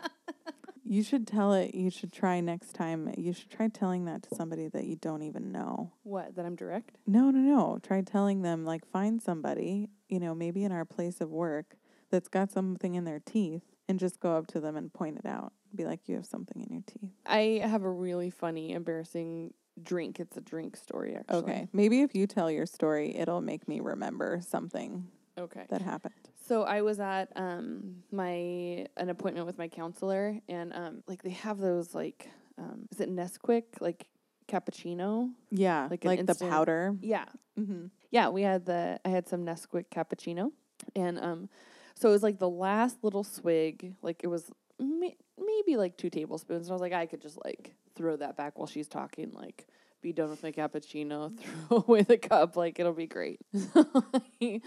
you 0.83 1.01
should 1.01 1.25
tell 1.25 1.53
it. 1.53 1.73
You 1.73 1.89
should 1.89 2.11
try 2.11 2.41
next 2.41 2.73
time. 2.73 3.13
You 3.17 3.31
should 3.31 3.49
try 3.49 3.69
telling 3.69 4.03
that 4.05 4.23
to 4.23 4.35
somebody 4.35 4.67
that 4.67 4.83
you 4.83 4.97
don't 4.97 5.21
even 5.23 5.51
know. 5.53 5.93
What? 6.03 6.35
That 6.35 6.45
I'm 6.45 6.55
direct? 6.57 6.97
No, 7.07 7.31
no, 7.31 7.39
no. 7.39 7.79
Try 7.81 8.01
telling 8.01 8.41
them, 8.41 8.65
like, 8.65 8.85
find 8.85 9.21
somebody, 9.21 9.89
you 10.09 10.19
know, 10.19 10.35
maybe 10.35 10.63
in 10.65 10.71
our 10.73 10.85
place 10.85 11.21
of 11.21 11.29
work 11.29 11.77
that's 12.11 12.27
got 12.29 12.51
something 12.51 12.95
in 12.95 13.03
their 13.05 13.19
teeth 13.19 13.63
and 13.87 13.99
just 13.99 14.19
go 14.19 14.35
up 14.37 14.47
to 14.47 14.59
them 14.59 14.75
and 14.75 14.93
point 14.93 15.17
it 15.17 15.25
out. 15.25 15.53
Be 15.73 15.85
like, 15.85 16.07
you 16.07 16.15
have 16.15 16.25
something 16.25 16.61
in 16.61 16.71
your 16.73 16.83
teeth. 16.87 17.11
I 17.25 17.61
have 17.67 17.83
a 17.83 17.89
really 17.89 18.29
funny, 18.29 18.71
embarrassing 18.73 19.53
drink. 19.81 20.19
It's 20.19 20.37
a 20.37 20.41
drink 20.41 20.77
story, 20.77 21.15
actually. 21.15 21.37
Okay. 21.39 21.67
Maybe 21.73 22.01
if 22.01 22.15
you 22.15 22.27
tell 22.27 22.49
your 22.49 22.65
story, 22.65 23.15
it'll 23.15 23.41
make 23.41 23.67
me 23.67 23.79
remember 23.81 24.39
something 24.47 25.07
Okay. 25.37 25.65
that 25.69 25.81
happened. 25.81 26.13
So 26.47 26.61
I 26.63 26.81
was 26.83 26.99
at 26.99 27.29
um 27.35 28.03
my 28.11 28.85
an 28.97 29.09
appointment 29.09 29.47
with 29.47 29.57
my 29.57 29.67
counselor, 29.67 30.39
and 30.47 30.71
um 30.73 31.03
like 31.07 31.23
they 31.23 31.31
have 31.31 31.57
those 31.57 31.93
like 31.95 32.29
um 32.57 32.87
is 32.91 33.01
it 33.01 33.09
Nesquik 33.09 33.63
like 33.81 34.07
cappuccino? 34.47 35.31
Yeah. 35.51 35.87
Like 35.89 36.05
Like, 36.05 36.19
an 36.19 36.25
the 36.27 36.35
powder. 36.35 36.95
Yeah, 37.01 37.25
Mm-hmm. 37.59 37.87
yeah. 38.11 38.29
We 38.29 38.43
had 38.43 38.65
the 38.65 38.99
I 39.03 39.09
had 39.09 39.27
some 39.27 39.43
Nesquik 39.43 39.85
cappuccino, 39.89 40.51
and 40.95 41.19
um 41.19 41.49
so 41.95 42.09
it 42.09 42.11
was 42.11 42.23
like 42.23 42.39
the 42.39 42.49
last 42.49 43.03
little 43.03 43.23
swig, 43.23 43.95
like 44.01 44.21
it 44.23 44.27
was 44.27 44.51
may- 44.79 45.17
maybe 45.39 45.77
like 45.77 45.97
two 45.97 46.09
tablespoons, 46.09 46.67
and 46.67 46.71
I 46.71 46.73
was 46.73 46.81
like 46.81 46.93
I 46.93 47.05
could 47.05 47.21
just 47.21 47.43
like 47.43 47.73
throw 47.95 48.15
that 48.17 48.37
back 48.37 48.57
while 48.57 48.67
she's 48.67 48.87
talking, 48.87 49.31
like. 49.33 49.67
Be 50.01 50.13
done 50.13 50.29
with 50.29 50.43
my 50.43 50.51
cappuccino, 50.51 51.35
throw 51.67 51.83
away 51.87 52.03
the 52.03 52.19
cup, 52.19 52.55
like 52.55 52.77
it'll 52.79 52.93
be 52.93 53.07
great. 53.07 53.39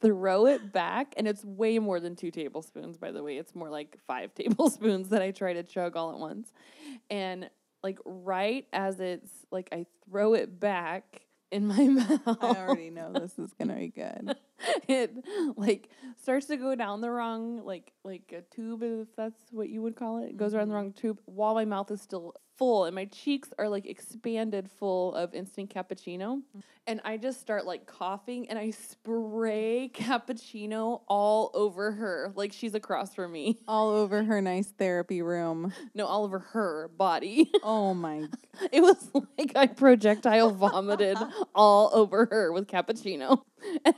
Throw 0.00 0.46
it 0.46 0.72
back, 0.72 1.14
and 1.16 1.26
it's 1.26 1.44
way 1.44 1.80
more 1.80 1.98
than 1.98 2.14
two 2.14 2.30
tablespoons, 2.30 2.96
by 2.96 3.10
the 3.10 3.20
way. 3.20 3.36
It's 3.36 3.56
more 3.56 3.68
like 3.68 3.98
five 4.06 4.32
tablespoons 4.36 5.08
that 5.08 5.20
I 5.20 5.32
try 5.32 5.54
to 5.54 5.64
chug 5.64 5.96
all 5.96 6.12
at 6.12 6.18
once. 6.20 6.52
And 7.10 7.50
like 7.82 7.98
right 8.04 8.66
as 8.72 9.00
it's 9.00 9.30
like 9.50 9.68
I 9.72 9.86
throw 10.08 10.34
it 10.34 10.60
back 10.60 11.22
in 11.54 11.66
my 11.66 11.84
mouth, 11.88 12.38
I 12.42 12.56
already 12.56 12.90
know 12.90 13.12
this 13.12 13.38
is 13.38 13.52
going 13.54 13.68
to 13.68 13.74
be 13.76 13.88
good. 13.88 14.36
it 14.88 15.12
like 15.56 15.90
starts 16.22 16.46
to 16.46 16.56
go 16.56 16.74
down 16.74 17.00
the 17.00 17.10
wrong 17.10 17.64
like 17.64 17.92
like 18.04 18.32
a 18.36 18.42
tube 18.54 18.82
if 18.82 19.08
that's 19.16 19.40
what 19.52 19.68
you 19.68 19.80
would 19.82 19.96
call 19.96 20.18
it. 20.22 20.30
It 20.30 20.36
goes 20.36 20.54
around 20.54 20.68
the 20.68 20.74
Mhm. 20.74 20.78
wrong 20.78 20.92
tube 20.92 21.20
while 21.26 21.54
my 21.54 21.64
mouth 21.64 21.90
is 21.90 22.00
still 22.00 22.34
full 22.56 22.84
and 22.84 22.94
my 22.94 23.06
cheeks 23.06 23.50
are 23.58 23.68
like 23.68 23.86
expanded 23.86 24.70
full 24.70 25.14
of 25.14 25.34
instant 25.34 25.72
cappuccino. 25.74 26.38
Mm-hmm. 26.38 26.60
And 26.86 27.00
I 27.04 27.16
just 27.16 27.40
start 27.40 27.64
like 27.64 27.86
coughing 27.86 28.48
and 28.50 28.58
I 28.58 28.70
spray 28.70 29.90
cappuccino 29.92 31.00
all 31.08 31.50
over 31.54 31.92
her 31.92 32.32
like 32.34 32.52
she's 32.52 32.74
across 32.74 33.14
from 33.14 33.32
me. 33.32 33.58
All 33.66 33.90
over 33.96 34.24
her 34.24 34.40
nice 34.40 34.68
therapy 34.68 35.22
room. 35.22 35.72
No, 35.94 36.06
all 36.06 36.24
over 36.24 36.38
her 36.38 36.90
body. 36.96 37.50
Oh 37.66 37.94
my 37.94 38.28
it 38.72 38.82
was 38.82 39.10
like 39.38 39.52
I 39.56 39.66
projectile 39.66 40.50
vomited 40.50 41.16
all 41.54 41.90
over 41.92 42.26
her 42.26 42.52
with 42.52 42.66
cappuccino. 42.66 43.42
And 43.84 43.94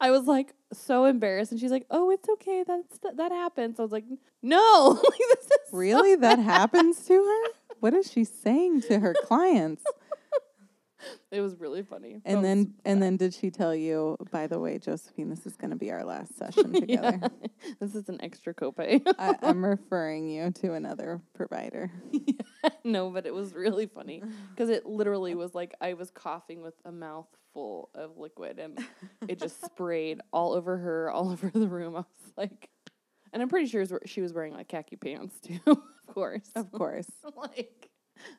I 0.00 0.10
was 0.10 0.26
like 0.26 0.54
so 0.72 1.04
embarrassed 1.04 1.50
and 1.50 1.60
she's 1.60 1.70
like, 1.70 1.86
"Oh, 1.90 2.10
it's 2.10 2.28
okay. 2.28 2.64
That's 2.66 2.98
that 3.16 3.32
happens." 3.32 3.80
I 3.80 3.82
was 3.82 3.92
like, 3.92 4.04
"No." 4.42 5.00
like, 5.02 5.18
this 5.18 5.44
is 5.44 5.50
so 5.70 5.76
Really? 5.76 6.14
That 6.16 6.38
happens 6.38 7.04
to 7.06 7.14
her? 7.14 7.67
What 7.80 7.94
is 7.94 8.10
she 8.10 8.24
saying 8.24 8.82
to 8.82 9.00
her 9.00 9.14
clients? 9.24 9.84
It 11.30 11.40
was 11.40 11.60
really 11.60 11.82
funny. 11.82 12.20
And 12.24 12.44
then 12.44 12.74
and 12.84 13.00
then 13.00 13.16
did 13.16 13.32
she 13.32 13.50
tell 13.52 13.72
you, 13.74 14.16
by 14.32 14.48
the 14.48 14.58
way, 14.58 14.78
Josephine, 14.78 15.30
this 15.30 15.46
is 15.46 15.56
gonna 15.56 15.76
be 15.76 15.92
our 15.92 16.04
last 16.04 16.36
session 16.38 16.72
together. 16.72 17.20
Yeah. 17.22 17.28
this 17.80 17.94
is 17.94 18.08
an 18.08 18.20
extra 18.20 18.52
copay. 18.52 19.00
I, 19.16 19.36
I'm 19.42 19.64
referring 19.64 20.28
you 20.28 20.50
to 20.50 20.72
another 20.72 21.20
provider. 21.34 21.92
no, 22.82 23.10
but 23.10 23.26
it 23.26 23.34
was 23.34 23.54
really 23.54 23.86
funny 23.86 24.22
because 24.50 24.70
it 24.70 24.86
literally 24.86 25.36
was 25.36 25.54
like 25.54 25.74
I 25.80 25.94
was 25.94 26.10
coughing 26.10 26.62
with 26.62 26.74
a 26.84 26.90
mouth 26.90 27.28
full 27.54 27.90
of 27.94 28.16
liquid 28.18 28.58
and 28.58 28.78
it 29.28 29.38
just 29.38 29.64
sprayed 29.64 30.20
all 30.32 30.52
over 30.52 30.76
her, 30.78 31.12
all 31.12 31.30
over 31.30 31.48
the 31.54 31.68
room. 31.68 31.94
I 31.94 32.00
was 32.00 32.32
like, 32.36 32.70
and 33.32 33.40
I'm 33.40 33.48
pretty 33.48 33.66
sure 33.68 33.84
she 34.04 34.20
was- 34.20 34.32
wearing 34.32 34.54
like 34.54 34.66
khaki 34.68 34.96
pants 34.96 35.38
too, 35.40 35.60
course. 36.08 36.50
Of 36.56 36.72
course. 36.72 37.06
like, 37.36 37.88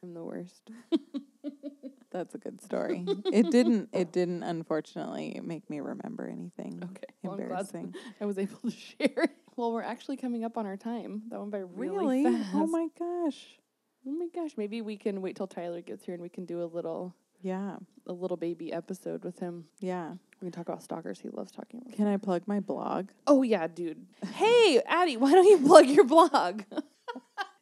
I'm 0.04 0.14
the 0.14 0.24
worst. 0.24 0.70
That's 2.12 2.34
a 2.34 2.40
good 2.40 2.60
story. 2.62 3.06
It 3.32 3.52
didn't 3.52 3.90
it 3.94 4.12
didn't 4.12 4.42
unfortunately 4.44 5.40
make 5.44 5.70
me 5.70 5.80
remember 5.80 6.28
anything 6.28 6.82
Okay, 6.84 7.04
well, 7.24 7.34
embarrassing. 7.36 7.94
I 8.20 8.26
was 8.26 8.38
able 8.40 8.58
to 8.62 8.72
share. 9.00 9.28
Well, 9.56 9.72
we're 9.72 9.84
actually 9.84 10.18
coming 10.18 10.44
up 10.44 10.58
on 10.58 10.66
our 10.66 10.76
time. 10.78 11.22
That 11.30 11.40
went 11.40 11.52
by 11.52 11.60
really, 11.60 12.24
Really? 12.24 12.26
Oh 12.26 12.32
fast. 12.38 12.50
Oh 12.56 12.68
my 12.68 12.88
gosh. 12.98 13.60
Oh 14.08 14.12
my 14.12 14.28
gosh! 14.34 14.52
Maybe 14.58 14.82
we 14.82 14.98
can 14.98 15.22
wait 15.22 15.36
till 15.36 15.46
Tyler 15.46 15.82
gets 15.82 16.04
here 16.06 16.14
and 16.16 16.24
we 16.24 16.30
can 16.30 16.46
do 16.46 16.64
a 16.64 16.66
little 16.66 17.14
Yeah. 17.42 17.76
a 18.08 18.14
little 18.14 18.38
baby 18.38 18.74
episode 18.74 19.24
with 19.24 19.38
him. 19.40 19.66
Yeah. 19.80 20.14
We 20.42 20.46
can 20.48 20.52
talk 20.52 20.68
about 20.68 20.82
stalkers. 20.82 21.20
He 21.20 21.30
loves 21.30 21.52
talking 21.52 21.82
about. 21.82 21.94
Can 21.96 22.08
I 22.08 22.18
plug 22.18 22.44
my 22.48 22.60
blog? 22.60 23.10
Oh 23.28 23.44
yeah, 23.44 23.68
dude. 23.68 24.04
Hey, 24.34 24.82
Addie, 24.88 25.18
why 25.18 25.32
don't 25.32 25.46
you 25.46 25.60
plug 25.60 25.86
your 25.86 26.06
blog? 26.06 26.62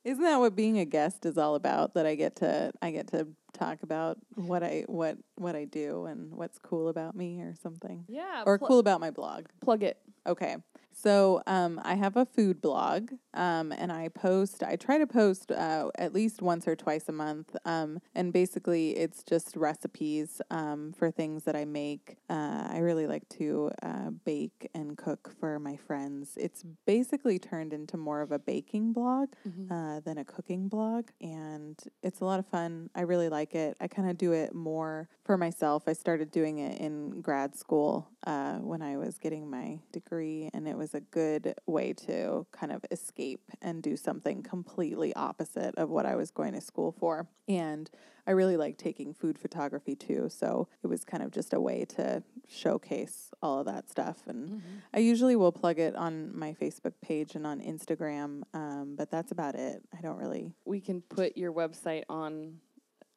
Isn't 0.08 0.24
that 0.24 0.39
what 0.39 0.55
being 0.55 0.80
a 0.80 0.86
guest 0.86 1.26
is 1.26 1.38
all 1.38 1.55
about? 1.55 1.93
That 1.95 2.05
I 2.05 2.16
get 2.16 2.38
to 2.38 2.72
I 2.82 2.91
get 2.91 3.08
to 3.08 3.28
talk 3.51 3.84
about 3.84 4.18
what 4.36 4.64
I 4.64 4.86
what 4.88 5.18
what 5.36 5.53
I 5.53 5.66
do 5.66 6.05
and 6.05 6.34
what's 6.34 6.58
cool 6.60 6.88
about 6.88 7.14
me 7.14 7.41
or 7.41 7.55
something. 7.62 8.05
Yeah. 8.08 8.43
Or 8.45 8.58
pl- 8.58 8.70
cool 8.70 8.80
about 8.80 9.01
my 9.01 9.12
blog. 9.12 9.47
Plug 9.60 9.84
it. 9.84 9.97
Okay. 10.28 10.57
So 10.91 11.43
um, 11.45 11.80
I 11.84 11.93
have 11.93 12.17
a 12.17 12.25
food 12.25 12.59
blog, 12.59 13.11
um, 13.36 13.71
and 13.71 13.91
I 13.91 14.07
post. 14.09 14.63
I 14.63 14.75
try 14.78 14.97
to 14.97 15.05
post 15.05 15.51
uh, 15.51 15.91
at 15.99 16.11
least 16.11 16.41
once 16.41 16.67
or 16.67 16.75
twice 16.75 17.07
a 17.07 17.11
month, 17.11 17.55
um, 17.65 17.99
and 18.15 18.34
basically 18.34 18.97
it's 18.97 19.21
just 19.21 19.55
recipes 19.55 20.41
um, 20.49 20.93
for 20.97 21.11
things 21.11 21.43
that 21.43 21.55
I 21.55 21.65
make. 21.65 22.17
Uh, 22.32 22.67
I 22.71 22.80
really 22.80 23.05
like 23.05 23.30
to 23.38 23.69
uh, 23.84 24.09
bake 24.25 24.69
and 24.73 24.97
cook 24.97 25.32
for 25.39 25.59
my 25.59 25.75
friends. 25.75 26.36
It's 26.36 26.63
basically 26.88 27.38
turned 27.38 27.73
into 27.73 27.95
more 27.95 28.21
of 28.21 28.32
a 28.32 28.39
baking 28.39 28.93
blog 28.93 29.30
Mm-hmm. 29.47 29.71
uh, 29.71 29.99
than 29.99 30.17
a 30.17 30.25
cooking 30.25 30.67
blog, 30.67 31.09
and 31.21 31.80
it's 32.01 32.21
a 32.21 32.25
lot 32.25 32.39
of 32.39 32.47
fun. 32.47 32.89
I 32.95 33.01
really 33.01 33.30
like 33.30 33.53
it. 33.53 33.78
I 33.80 33.88
kind 33.88 34.09
of 34.09 34.17
do 34.17 34.32
it 34.34 34.55
more 34.55 35.09
for 35.23 35.38
myself. 35.38 35.84
I 35.88 35.93
started 35.93 36.32
doing 36.32 36.57
it 36.57 36.82
in 36.82 37.21
grad 37.21 37.55
school 37.55 38.09
uh, 38.25 38.55
when 38.55 38.82
I 38.82 38.97
was 38.97 39.19
getting 39.19 39.47
my 39.47 39.78
degree, 39.91 40.16
and 40.26 40.68
it 40.68 40.78
was 40.78 40.93
a 40.93 40.99
good 40.99 41.53
way 41.65 41.93
to 41.93 42.45
kind 42.51 42.72
of 42.72 42.84
escape 42.91 43.41
and 43.61 43.84
do 43.84 43.95
something 43.95 44.43
completely 44.43 45.13
opposite 45.15 45.76
of 45.76 45.89
what 45.89 46.05
I 46.05 46.15
was 46.15 46.32
going 46.32 46.53
to 46.53 46.61
school 46.61 46.91
for. 46.91 47.28
And 47.47 47.89
I 48.26 48.32
really 48.32 48.57
like 48.57 48.78
taking 48.78 49.13
food 49.13 49.38
photography 49.39 49.95
too, 49.95 50.30
so 50.30 50.68
it 50.84 50.88
was 50.88 51.05
kind 51.05 51.24
of 51.24 51.32
just 51.32 51.53
a 51.53 51.59
way 51.61 51.86
to 51.95 52.24
showcase 52.47 53.32
all 53.41 53.59
of 53.59 53.65
that 53.68 53.89
stuff. 53.89 54.18
And 54.28 54.47
Mm-hmm. 54.47 54.78
I 54.93 54.99
usually 54.99 55.36
will 55.36 55.51
plug 55.51 55.80
it 55.80 55.95
on 55.95 56.38
my 56.38 56.53
Facebook 56.53 56.93
page 57.01 57.36
and 57.36 57.45
on 57.45 57.59
Instagram, 57.59 58.43
um, 58.53 58.95
but 58.97 59.11
that's 59.11 59.32
about 59.32 59.55
it. 59.55 59.82
I 59.97 60.01
don't 60.01 60.18
really. 60.18 60.53
We 60.65 60.80
can 60.80 61.01
put 61.01 61.38
your 61.38 61.51
website 61.53 62.03
on 62.09 62.59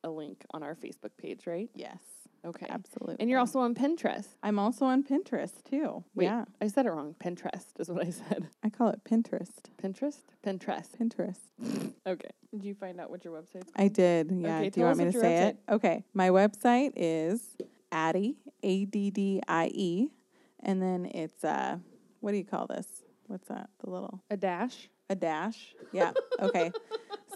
a 0.02 0.10
link 0.10 0.44
on 0.52 0.62
our 0.62 0.74
Facebook 0.74 1.10
page, 1.18 1.46
right? 1.46 1.70
Yes, 1.74 2.00
Okay. 2.44 2.66
absolutely. 2.68 3.16
And 3.20 3.28
you're 3.28 3.38
also 3.38 3.60
on 3.60 3.74
Pinterest. 3.74 4.28
I'm 4.42 4.58
also 4.58 4.86
on 4.86 5.02
Pinterest 5.02 5.62
too. 5.68 6.04
Wait, 6.14 6.24
Yeah, 6.26 6.44
I 6.60 6.68
said 6.68 6.86
it 6.86 6.90
wrong. 6.90 7.14
Pinterest 7.22 7.66
is 7.78 7.88
what 7.90 8.06
I 8.06 8.10
said. 8.10 8.48
I 8.62 8.70
call 8.70 8.88
it 8.88 9.04
Pinterest. 9.04 9.50
Pinterest? 9.82 10.20
Pinterest. 10.44 10.88
Pinterest. 10.98 11.38
Okay. 12.06 12.30
Did 12.52 12.64
you 12.64 12.74
find 12.74 13.00
out 13.00 13.10
what 13.10 13.24
your 13.24 13.40
website's 13.40 13.70
I 13.76 13.88
did. 13.88 14.30
Yeah. 14.32 14.58
Okay, 14.58 14.70
Do 14.70 14.80
you 14.80 14.86
want 14.86 14.98
me 14.98 15.04
to 15.04 15.12
say 15.12 15.48
it? 15.48 15.56
Okay. 15.68 16.04
My 16.14 16.30
website 16.30 16.92
is 16.96 17.56
Addie 17.92 18.36
A 18.62 18.84
D 18.86 19.10
D 19.10 19.40
I 19.46 19.70
E, 19.72 20.08
and 20.60 20.80
then 20.82 21.06
it's 21.06 21.44
uh, 21.44 21.76
what 22.20 22.32
do 22.32 22.38
you 22.38 22.44
call 22.44 22.66
this? 22.66 22.86
What's 23.26 23.48
that? 23.48 23.70
The 23.84 23.90
little 23.90 24.22
A 24.30 24.36
dash? 24.36 24.88
A 25.10 25.14
dash. 25.16 25.74
Yeah. 25.92 26.12
Okay. 26.40 26.72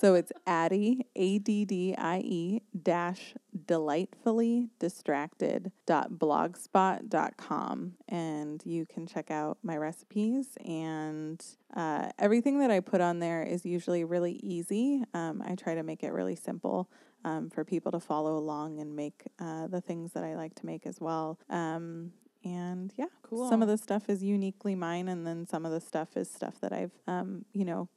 so 0.00 0.14
it's 0.14 0.32
Addie 0.46 1.06
A 1.16 1.38
D 1.38 1.64
D 1.64 1.94
I 1.98 2.18
E 2.20 2.62
dash 2.82 3.34
delightfully 3.66 4.70
distracted 4.78 5.72
dot 5.86 6.12
blogspot 6.12 7.08
dot 7.08 7.36
com 7.36 7.94
and 8.08 8.62
you 8.64 8.86
can 8.86 9.06
check 9.06 9.30
out 9.30 9.58
my 9.62 9.76
recipes 9.76 10.56
and 10.64 11.44
uh, 11.76 12.08
everything 12.18 12.60
that 12.60 12.70
I 12.70 12.80
put 12.80 13.00
on 13.00 13.18
there 13.18 13.42
is 13.42 13.66
usually 13.66 14.04
really 14.04 14.34
easy. 14.42 15.02
Um, 15.12 15.42
I 15.44 15.54
try 15.56 15.74
to 15.74 15.82
make 15.82 16.02
it 16.02 16.12
really 16.12 16.36
simple. 16.36 16.88
Um, 17.26 17.48
for 17.48 17.64
people 17.64 17.90
to 17.92 18.00
follow 18.00 18.36
along 18.36 18.80
and 18.80 18.94
make 18.94 19.22
uh, 19.38 19.66
the 19.68 19.80
things 19.80 20.12
that 20.12 20.24
I 20.24 20.36
like 20.36 20.54
to 20.56 20.66
make 20.66 20.84
as 20.84 21.00
well. 21.00 21.38
Um, 21.48 22.12
and 22.44 22.92
yeah, 22.96 23.06
cool. 23.22 23.48
some 23.48 23.62
of 23.62 23.68
the 23.68 23.78
stuff 23.78 24.08
is 24.08 24.22
uniquely 24.22 24.74
mine, 24.74 25.08
and 25.08 25.26
then 25.26 25.46
some 25.46 25.64
of 25.64 25.72
the 25.72 25.80
stuff 25.80 26.16
is 26.16 26.30
stuff 26.30 26.60
that 26.60 26.72
I've, 26.72 26.92
um, 27.06 27.44
you 27.52 27.64
know, 27.64 27.88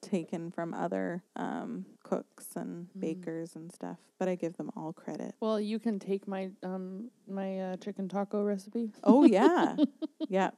taken 0.00 0.50
from 0.50 0.74
other 0.74 1.22
um, 1.36 1.84
cooks 2.08 2.56
and 2.56 2.86
Mm. 2.96 3.00
bakers 3.00 3.54
and 3.56 3.70
stuff. 3.72 3.98
But 4.18 4.28
I 4.28 4.34
give 4.34 4.56
them 4.56 4.70
all 4.76 4.92
credit. 4.92 5.34
Well, 5.40 5.60
you 5.60 5.78
can 5.78 5.98
take 5.98 6.26
my 6.26 6.50
um 6.62 7.10
my 7.28 7.60
uh, 7.60 7.76
chicken 7.76 8.08
taco 8.08 8.42
recipe. 8.42 8.90
Oh 9.04 9.24
yeah, 9.24 9.76
yeah. 10.28 10.50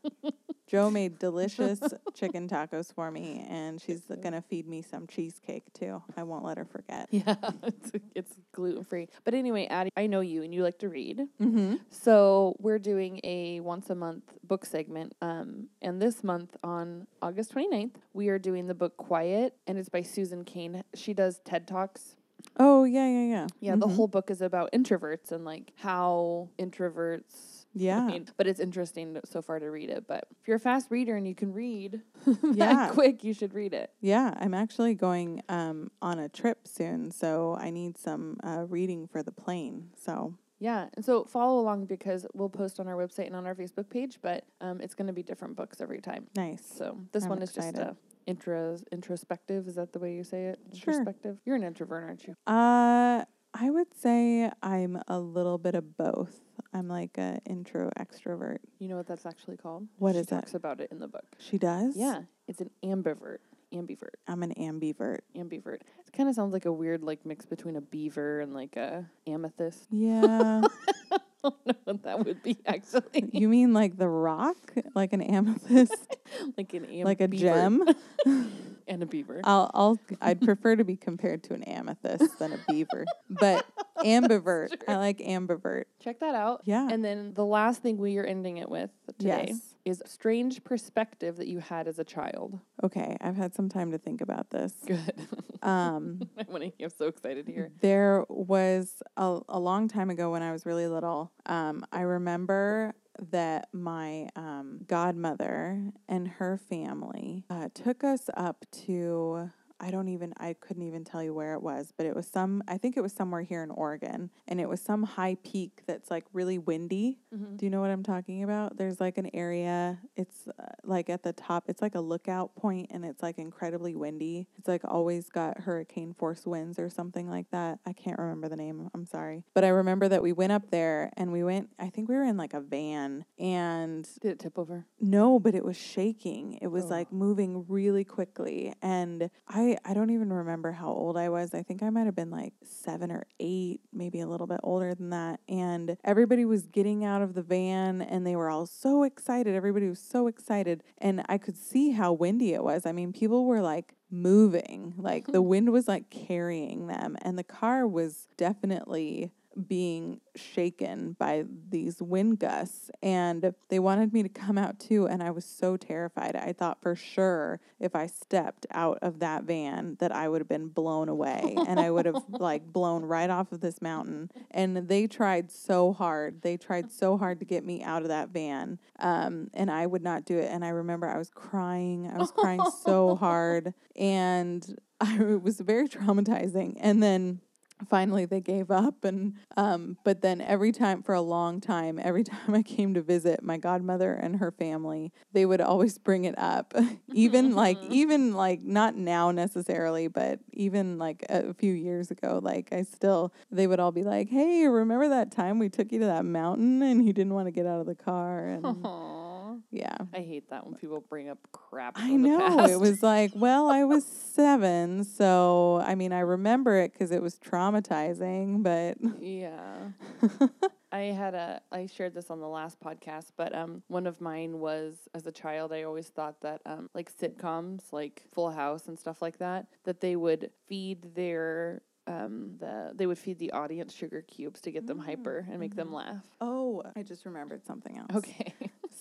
Joe 0.66 0.88
made 0.88 1.18
delicious 1.18 1.80
chicken 2.14 2.48
tacos 2.48 2.94
for 2.94 3.10
me, 3.10 3.44
and 3.50 3.80
she's 3.80 4.02
gonna 4.22 4.40
feed 4.40 4.68
me 4.68 4.82
some 4.82 5.06
cheesecake 5.08 5.64
too. 5.74 6.00
I 6.16 6.22
won't 6.22 6.44
let 6.44 6.56
her 6.58 6.64
forget. 6.64 7.08
Yeah, 7.20 7.34
it's, 7.64 7.90
it's 8.14 8.32
gluten 8.52 8.84
free. 8.84 9.08
But 9.24 9.34
anyway, 9.34 9.66
Addie, 9.66 9.90
I 9.96 10.06
know 10.06 10.20
you 10.20 10.42
and 10.44 10.54
you 10.54 10.62
like 10.62 10.78
to 10.78 10.88
read. 10.88 11.26
Mm-hmm. 11.42 11.74
So 11.90 12.54
we're 12.60 12.78
doing 12.78 13.20
a 13.24 13.58
once 13.60 13.90
a 13.90 13.94
month 13.96 14.22
book 14.44 14.64
segment. 14.64 15.14
Um, 15.20 15.66
and 15.82 16.00
this 16.00 16.22
month 16.22 16.56
on 16.62 17.08
August 17.20 17.52
29th, 17.54 17.96
we 18.14 18.28
are 18.28 18.38
doing 18.38 18.68
the 18.68 18.74
book 18.74 18.96
Quiet, 18.96 19.56
and 19.66 19.76
it's 19.76 19.88
by 19.88 20.02
Susan 20.02 20.44
Cain. 20.44 20.82
She 20.94 21.12
does 21.14 21.39
TED 21.44 21.66
Talks. 21.66 22.16
Oh 22.56 22.84
yeah, 22.84 23.06
yeah, 23.06 23.24
yeah. 23.26 23.46
Yeah, 23.60 23.76
the 23.76 23.86
Mhm. 23.86 23.94
whole 23.96 24.08
book 24.08 24.30
is 24.30 24.40
about 24.40 24.72
introverts 24.72 25.30
and 25.30 25.44
like 25.44 25.72
how 25.76 26.48
introverts. 26.58 27.66
Yeah. 27.74 28.00
I 28.02 28.06
mean, 28.06 28.26
but 28.36 28.46
it's 28.48 28.58
interesting 28.58 29.18
so 29.24 29.42
far 29.42 29.58
to 29.60 29.66
read 29.70 29.90
it. 29.90 30.06
But 30.08 30.24
if 30.40 30.48
you're 30.48 30.56
a 30.56 30.60
fast 30.60 30.90
reader 30.90 31.14
and 31.16 31.26
you 31.28 31.34
can 31.34 31.52
read 31.52 32.00
Yeah. 32.42 32.74
that 32.74 32.92
quick, 32.92 33.22
you 33.22 33.32
should 33.34 33.54
read 33.54 33.72
it. 33.74 33.92
Yeah, 34.00 34.34
I'm 34.40 34.54
actually 34.54 34.94
going 34.94 35.42
um, 35.48 35.90
on 36.02 36.18
a 36.18 36.28
trip 36.28 36.66
soon, 36.66 37.10
so 37.12 37.56
I 37.60 37.70
need 37.70 37.96
some 37.98 38.38
uh, 38.42 38.64
reading 38.68 39.06
for 39.06 39.22
the 39.22 39.30
plane. 39.32 39.90
So 39.96 40.34
Yeah, 40.58 40.88
and 40.94 41.04
so 41.04 41.24
follow 41.24 41.60
along 41.60 41.86
because 41.86 42.26
we'll 42.34 42.48
post 42.48 42.80
on 42.80 42.88
our 42.88 42.96
website 42.96 43.26
and 43.26 43.36
on 43.36 43.46
our 43.46 43.54
Facebook 43.54 43.88
page, 43.88 44.18
but 44.20 44.44
um, 44.60 44.80
it's 44.80 44.94
going 44.94 45.06
to 45.06 45.12
be 45.12 45.22
different 45.22 45.54
books 45.56 45.80
every 45.80 46.00
time. 46.00 46.26
nice. 46.34 46.64
So 46.66 46.98
this 47.12 47.24
I'm 47.24 47.30
one 47.30 47.42
is 47.42 47.50
excited. 47.50 47.76
just 47.76 47.90
uh, 47.90 47.94
intros 48.26 48.82
introspective. 48.92 49.68
Is 49.68 49.74
that 49.76 49.92
the 49.92 49.98
way 49.98 50.14
you 50.14 50.24
say 50.24 50.46
it? 50.46 50.58
Sure. 50.74 50.92
Introspective. 50.94 51.38
You're 51.44 51.56
an 51.56 51.62
introvert, 51.64 52.04
aren't 52.04 52.26
you? 52.26 52.34
Uh, 52.46 53.24
I 53.52 53.70
would 53.70 53.92
say 53.94 54.50
I'm 54.62 55.00
a 55.08 55.18
little 55.18 55.58
bit 55.58 55.74
of 55.74 55.96
both. 55.96 56.38
I'm 56.72 56.88
like 56.88 57.18
a 57.18 57.40
intro 57.46 57.90
extrovert. 57.98 58.58
You 58.78 58.88
know 58.88 58.96
what 58.96 59.06
that's 59.06 59.26
actually 59.26 59.56
called? 59.56 59.88
What 59.98 60.14
she 60.14 60.20
is 60.20 60.26
that? 60.28 60.36
talks 60.42 60.54
about 60.54 60.80
it 60.80 60.90
in 60.92 60.98
the 61.00 61.08
book. 61.08 61.24
She 61.38 61.58
does. 61.58 61.96
Yeah, 61.96 62.22
it's 62.46 62.60
an 62.60 62.70
ambivert. 62.84 63.38
Ambivert. 63.72 64.14
I'm 64.26 64.42
an 64.42 64.52
ambivert. 64.58 65.20
Ambivert. 65.36 65.80
It 66.06 66.12
kind 66.12 66.28
of 66.28 66.34
sounds 66.34 66.52
like 66.52 66.64
a 66.64 66.72
weird 66.72 67.02
like 67.02 67.24
mix 67.24 67.44
between 67.46 67.76
a 67.76 67.80
beaver 67.80 68.40
and 68.40 68.54
like 68.54 68.76
a 68.76 69.08
amethyst. 69.26 69.86
Yeah. 69.90 70.62
I 71.42 71.48
don't 71.48 71.66
know 71.66 71.74
what 71.84 72.02
that 72.04 72.24
would 72.24 72.42
be 72.42 72.58
actually. 72.66 73.02
you 73.32 73.48
mean 73.48 73.72
like 73.72 73.96
the 73.96 74.08
rock, 74.08 74.56
like 74.94 75.12
an 75.12 75.22
amethyst, 75.22 76.16
like 76.56 76.74
an 76.74 76.84
am- 76.84 77.04
like 77.04 77.20
a 77.20 77.28
beaver 77.28 77.44
gem? 77.44 77.84
and 78.88 79.02
a 79.02 79.06
beaver. 79.06 79.40
I'll, 79.44 79.70
I'll, 79.72 79.98
I'd 80.20 80.40
prefer 80.40 80.76
to 80.76 80.84
be 80.84 80.96
compared 80.96 81.44
to 81.44 81.54
an 81.54 81.62
amethyst 81.62 82.38
than 82.38 82.52
a 82.52 82.58
beaver, 82.68 83.06
but 83.28 83.64
ambivert. 83.98 84.70
I 84.88 84.96
like 84.96 85.18
ambivert. 85.18 85.84
Check 86.02 86.20
that 86.20 86.34
out. 86.34 86.62
Yeah. 86.64 86.88
And 86.90 87.04
then 87.04 87.32
the 87.34 87.44
last 87.44 87.82
thing 87.82 87.96
we 87.98 88.18
are 88.18 88.24
ending 88.24 88.58
it 88.58 88.68
with 88.68 88.90
today 89.18 89.46
Yes. 89.48 89.69
Is 89.84 90.02
strange 90.06 90.62
perspective 90.64 91.36
that 91.36 91.48
you 91.48 91.58
had 91.58 91.88
as 91.88 91.98
a 91.98 92.04
child. 92.04 92.60
Okay, 92.82 93.16
I've 93.20 93.36
had 93.36 93.54
some 93.54 93.68
time 93.68 93.90
to 93.92 93.98
think 93.98 94.20
about 94.20 94.50
this. 94.50 94.72
Good. 94.86 95.14
Um, 95.62 96.28
I 96.38 96.44
want 96.48 96.64
to. 96.64 96.84
I'm 96.84 96.90
so 96.90 97.06
excited 97.06 97.46
to 97.46 97.52
hear. 97.52 97.70
There 97.80 98.24
was 98.28 99.02
a, 99.16 99.40
a 99.48 99.58
long 99.58 99.88
time 99.88 100.10
ago 100.10 100.30
when 100.30 100.42
I 100.42 100.52
was 100.52 100.66
really 100.66 100.86
little. 100.86 101.32
Um, 101.46 101.84
I 101.92 102.02
remember 102.02 102.94
that 103.30 103.68
my 103.72 104.28
um, 104.36 104.80
godmother 104.86 105.92
and 106.08 106.28
her 106.28 106.56
family 106.56 107.44
uh, 107.50 107.68
took 107.74 108.04
us 108.04 108.30
up 108.34 108.64
to. 108.86 109.50
I 109.80 109.90
don't 109.90 110.08
even, 110.08 110.32
I 110.36 110.52
couldn't 110.54 110.82
even 110.82 111.04
tell 111.04 111.22
you 111.22 111.32
where 111.32 111.54
it 111.54 111.62
was, 111.62 111.92
but 111.96 112.04
it 112.06 112.14
was 112.14 112.26
some, 112.26 112.62
I 112.68 112.76
think 112.76 112.96
it 112.96 113.00
was 113.00 113.12
somewhere 113.12 113.40
here 113.42 113.62
in 113.62 113.70
Oregon, 113.70 114.30
and 114.46 114.60
it 114.60 114.68
was 114.68 114.80
some 114.80 115.02
high 115.02 115.36
peak 115.42 115.82
that's 115.86 116.10
like 116.10 116.24
really 116.32 116.58
windy. 116.58 117.18
Mm-hmm. 117.34 117.56
Do 117.56 117.66
you 117.66 117.70
know 117.70 117.80
what 117.80 117.90
I'm 117.90 118.02
talking 118.02 118.42
about? 118.44 118.76
There's 118.76 119.00
like 119.00 119.16
an 119.18 119.30
area, 119.34 119.98
it's 120.16 120.46
uh, 120.48 120.66
like 120.84 121.08
at 121.08 121.22
the 121.22 121.32
top, 121.32 121.64
it's 121.68 121.80
like 121.80 121.94
a 121.94 122.00
lookout 122.00 122.54
point 122.56 122.90
and 122.92 123.04
it's 123.04 123.22
like 123.22 123.38
incredibly 123.38 123.94
windy. 123.94 124.46
It's 124.58 124.68
like 124.68 124.82
always 124.84 125.28
got 125.30 125.60
hurricane 125.60 126.14
force 126.14 126.46
winds 126.46 126.78
or 126.78 126.90
something 126.90 127.28
like 127.28 127.50
that. 127.50 127.78
I 127.86 127.92
can't 127.94 128.18
remember 128.18 128.48
the 128.48 128.56
name, 128.56 128.90
I'm 128.94 129.06
sorry. 129.06 129.44
But 129.54 129.64
I 129.64 129.68
remember 129.68 130.08
that 130.08 130.22
we 130.22 130.32
went 130.32 130.52
up 130.52 130.70
there 130.70 131.10
and 131.16 131.32
we 131.32 131.42
went, 131.42 131.70
I 131.78 131.88
think 131.88 132.08
we 132.08 132.14
were 132.16 132.24
in 132.24 132.36
like 132.36 132.52
a 132.54 132.60
van 132.60 133.24
and 133.38 134.06
Did 134.20 134.32
it 134.32 134.38
tip 134.40 134.58
over? 134.58 134.86
no, 135.00 135.38
but 135.40 135.54
it 135.54 135.64
was 135.64 135.76
shaking. 135.76 136.58
It 136.60 136.66
was 136.68 136.84
Oh. 136.84 136.88
like 136.88 137.12
moving 137.12 137.64
really 137.68 138.04
quickly. 138.04 138.74
And 138.82 139.30
I, 139.48 139.69
I 139.84 139.94
don't 139.94 140.10
even 140.10 140.32
remember 140.32 140.72
how 140.72 140.88
old 140.88 141.16
I 141.16 141.28
was. 141.28 141.54
I 141.54 141.62
think 141.62 141.82
I 141.82 141.90
might 141.90 142.06
have 142.06 142.16
been 142.16 142.30
like 142.30 142.54
seven 142.64 143.10
or 143.10 143.24
eight, 143.38 143.80
maybe 143.92 144.20
a 144.20 144.26
little 144.26 144.46
bit 144.46 144.60
older 144.62 144.94
than 144.94 145.10
that. 145.10 145.40
And 145.48 145.96
everybody 146.04 146.44
was 146.44 146.66
getting 146.66 147.04
out 147.04 147.22
of 147.22 147.34
the 147.34 147.42
van 147.42 148.02
and 148.02 148.26
they 148.26 148.36
were 148.36 148.50
all 148.50 148.66
so 148.66 149.02
excited. 149.02 149.54
Everybody 149.54 149.88
was 149.88 150.00
so 150.00 150.26
excited. 150.26 150.82
And 150.98 151.24
I 151.28 151.38
could 151.38 151.56
see 151.56 151.90
how 151.92 152.12
windy 152.12 152.54
it 152.54 152.64
was. 152.64 152.86
I 152.86 152.92
mean, 152.92 153.12
people 153.12 153.46
were 153.46 153.60
like, 153.60 153.94
moving 154.12 154.92
like 154.96 155.26
the 155.28 155.40
wind 155.52 155.70
was 155.70 155.86
like 155.86 156.10
carrying 156.10 156.88
them 156.88 157.16
and 157.22 157.38
the 157.38 157.44
car 157.44 157.86
was 157.86 158.26
definitely 158.36 159.30
being 159.66 160.20
shaken 160.36 161.16
by 161.18 161.44
these 161.68 162.00
wind 162.00 162.38
gusts 162.38 162.90
and 163.02 163.52
they 163.68 163.78
wanted 163.78 164.12
me 164.12 164.22
to 164.22 164.28
come 164.28 164.56
out 164.56 164.78
too 164.78 165.06
and 165.06 165.22
I 165.22 165.30
was 165.30 165.44
so 165.44 165.76
terrified. 165.76 166.36
I 166.36 166.52
thought 166.52 166.80
for 166.80 166.94
sure 166.94 167.60
if 167.78 167.96
I 167.96 168.06
stepped 168.06 168.66
out 168.70 168.98
of 169.02 169.18
that 169.20 169.44
van 169.44 169.96
that 169.98 170.12
I 170.12 170.28
would 170.28 170.40
have 170.40 170.48
been 170.48 170.68
blown 170.68 171.08
away 171.08 171.56
and 171.66 171.80
I 171.80 171.90
would 171.90 172.06
have 172.06 172.22
like 172.28 172.72
blown 172.72 173.04
right 173.04 173.28
off 173.28 173.52
of 173.52 173.60
this 173.60 173.82
mountain. 173.82 174.30
And 174.50 174.76
they 174.88 175.06
tried 175.06 175.50
so 175.50 175.92
hard. 175.92 176.42
They 176.42 176.56
tried 176.56 176.92
so 176.92 177.16
hard 177.16 177.40
to 177.40 177.44
get 177.44 177.64
me 177.64 177.82
out 177.82 178.02
of 178.02 178.08
that 178.08 178.28
van. 178.28 178.78
Um, 178.98 179.50
and 179.52 179.70
I 179.70 179.86
would 179.86 180.02
not 180.02 180.24
do 180.24 180.38
it. 180.38 180.50
And 180.50 180.64
I 180.64 180.68
remember 180.68 181.08
I 181.08 181.18
was 181.18 181.30
crying. 181.30 182.10
I 182.12 182.18
was 182.18 182.30
crying 182.30 182.62
so 182.82 183.14
hard 183.20 183.74
and 183.96 184.78
I, 185.00 185.16
it 185.16 185.42
was 185.42 185.60
very 185.60 185.88
traumatizing. 185.88 186.76
And 186.78 187.02
then 187.02 187.40
finally 187.88 188.24
they 188.24 188.40
gave 188.40 188.70
up 188.70 189.04
and 189.04 189.34
um 189.56 189.96
but 190.04 190.20
then 190.22 190.40
every 190.40 190.72
time 190.72 191.02
for 191.02 191.14
a 191.14 191.20
long 191.20 191.60
time 191.60 191.98
every 192.02 192.24
time 192.32 192.54
i 192.54 192.62
came 192.62 192.94
to 192.94 193.02
visit 193.02 193.42
my 193.42 193.56
godmother 193.56 194.12
and 194.12 194.36
her 194.36 194.50
family 194.50 195.12
they 195.32 195.46
would 195.46 195.60
always 195.60 195.98
bring 195.98 196.24
it 196.24 196.36
up. 196.38 196.74
Even 197.12 197.54
like 197.54 197.78
even 197.90 198.34
like 198.34 198.62
not 198.62 198.94
now 198.94 199.30
necessarily 199.30 200.06
but 200.08 200.38
even 200.52 200.98
like 200.98 201.24
a 201.28 201.52
few 201.54 201.72
years 201.72 202.10
ago 202.10 202.40
like 202.42 202.72
i 202.72 202.82
still 202.82 203.32
they 203.50 203.66
would 203.66 203.80
all 203.80 203.90
be 203.92 204.04
like 204.04 204.28
hey 204.28 204.66
remember 204.68 205.08
that 205.08 205.30
time 205.32 205.58
we 205.58 205.68
took 205.68 205.90
you 205.92 205.98
to 205.98 206.06
that 206.06 206.24
mountain 206.24 206.82
and 206.82 207.06
you 207.06 207.12
didn't 207.12 207.34
want 207.34 207.46
to 207.46 207.50
get 207.50 207.66
out 207.66 207.80
of 207.80 207.86
the 207.86 207.94
car? 207.94 208.46
And 208.46 208.64
Aww. 208.64 209.29
Yeah 209.70 209.96
I 210.12 210.18
hate 210.18 210.50
that 210.50 210.66
when 210.66 210.74
people 210.74 211.00
bring 211.08 211.28
up 211.28 211.38
crap. 211.52 211.94
I 211.96 212.10
know. 212.16 212.64
It 212.64 212.80
was 212.80 213.02
like, 213.02 213.30
well, 213.34 213.70
I 213.70 213.84
was 213.84 214.04
seven. 214.34 215.04
So, 215.04 215.80
I 215.86 215.94
mean, 215.94 216.12
I 216.12 216.20
remember 216.20 216.76
it 216.76 216.92
because 216.92 217.10
it 217.12 217.22
was 217.22 217.38
traumatizing, 217.38 218.62
but 218.62 218.98
Yeah. 219.20 219.90
I 220.92 221.02
had 221.02 221.34
a 221.34 221.60
I 221.70 221.86
shared 221.86 222.14
this 222.14 222.30
on 222.30 222.40
the 222.40 222.48
last 222.48 222.80
podcast, 222.80 223.30
but 223.36 223.54
um 223.54 223.82
one 223.86 224.06
of 224.08 224.20
mine 224.20 224.58
was 224.58 224.96
as 225.14 225.26
a 225.26 225.32
child 225.32 225.72
I 225.72 225.84
always 225.84 226.08
thought 226.08 226.40
that 226.40 226.60
um 226.66 226.90
like 226.94 227.16
sitcoms 227.16 227.92
like 227.92 228.24
Full 228.32 228.50
House 228.50 228.88
and 228.88 228.98
stuff 228.98 229.22
like 229.22 229.38
that 229.38 229.66
that 229.84 230.00
they 230.00 230.16
would 230.16 230.50
feed 230.68 231.14
their 231.14 231.82
um 232.08 232.56
the 232.58 232.90
they 232.94 233.06
would 233.06 233.18
feed 233.18 233.38
the 233.38 233.52
audience 233.52 233.94
sugar 233.94 234.22
cubes 234.22 234.60
to 234.62 234.72
get 234.72 234.86
them 234.88 234.98
hyper 234.98 235.46
and 235.48 235.60
make 235.60 235.76
them 235.76 235.92
laugh. 235.92 236.24
oh, 236.40 236.82
I 236.96 237.02
just 237.02 237.24
remembered 237.24 237.64
something 237.64 237.96
else. 237.96 238.10
Okay. 238.16 238.52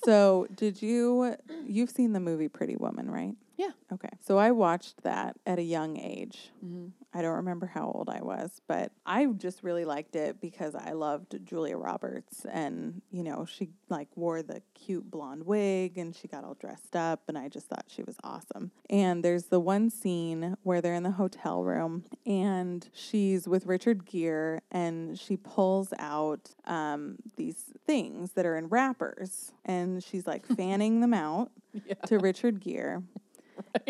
So, 0.03 0.47
did 0.53 0.81
you, 0.81 1.35
you've 1.63 1.89
seen 1.89 2.13
the 2.13 2.19
movie 2.19 2.47
Pretty 2.47 2.75
Woman, 2.75 3.09
right? 3.09 3.35
Yeah. 3.59 3.71
Okay. 3.91 4.07
So, 4.25 4.37
I 4.37 4.51
watched 4.51 5.03
that 5.03 5.35
at 5.45 5.59
a 5.59 5.61
young 5.63 5.97
age. 5.99 6.49
Mhm. 6.65 6.91
I 7.13 7.21
don't 7.21 7.35
remember 7.35 7.65
how 7.65 7.91
old 7.91 8.07
I 8.07 8.21
was, 8.21 8.61
but 8.67 8.93
I 9.05 9.25
just 9.25 9.63
really 9.63 9.83
liked 9.83 10.15
it 10.15 10.39
because 10.39 10.75
I 10.75 10.93
loved 10.93 11.43
Julia 11.43 11.75
Roberts 11.75 12.45
and, 12.45 13.01
you 13.11 13.21
know, 13.23 13.43
she 13.45 13.71
like 13.89 14.07
wore 14.15 14.41
the 14.43 14.61
cute 14.75 15.11
blonde 15.11 15.43
wig 15.45 15.97
and 15.97 16.15
she 16.15 16.29
got 16.29 16.45
all 16.45 16.53
dressed 16.53 16.95
up 16.95 17.23
and 17.27 17.37
I 17.37 17.49
just 17.49 17.67
thought 17.67 17.85
she 17.87 18.01
was 18.03 18.15
awesome. 18.23 18.71
And 18.89 19.25
there's 19.25 19.45
the 19.47 19.59
one 19.59 19.89
scene 19.89 20.55
where 20.63 20.79
they're 20.79 20.93
in 20.93 21.03
the 21.03 21.11
hotel 21.11 21.63
room 21.63 22.05
and 22.25 22.87
she's 22.93 23.45
with 23.47 23.65
Richard 23.65 24.05
Gere 24.05 24.59
and 24.71 25.19
she 25.19 25.35
pulls 25.35 25.91
out 25.99 26.51
um, 26.65 27.17
these 27.35 27.73
things 27.85 28.33
that 28.33 28.45
are 28.45 28.55
in 28.55 28.67
wrappers 28.69 29.51
and 29.65 30.01
she's 30.01 30.25
like 30.27 30.45
fanning 30.55 31.01
them 31.01 31.13
out 31.13 31.51
Yeah. 31.73 31.95
to 32.05 32.19
Richard 32.19 32.59
Gere. 32.61 32.99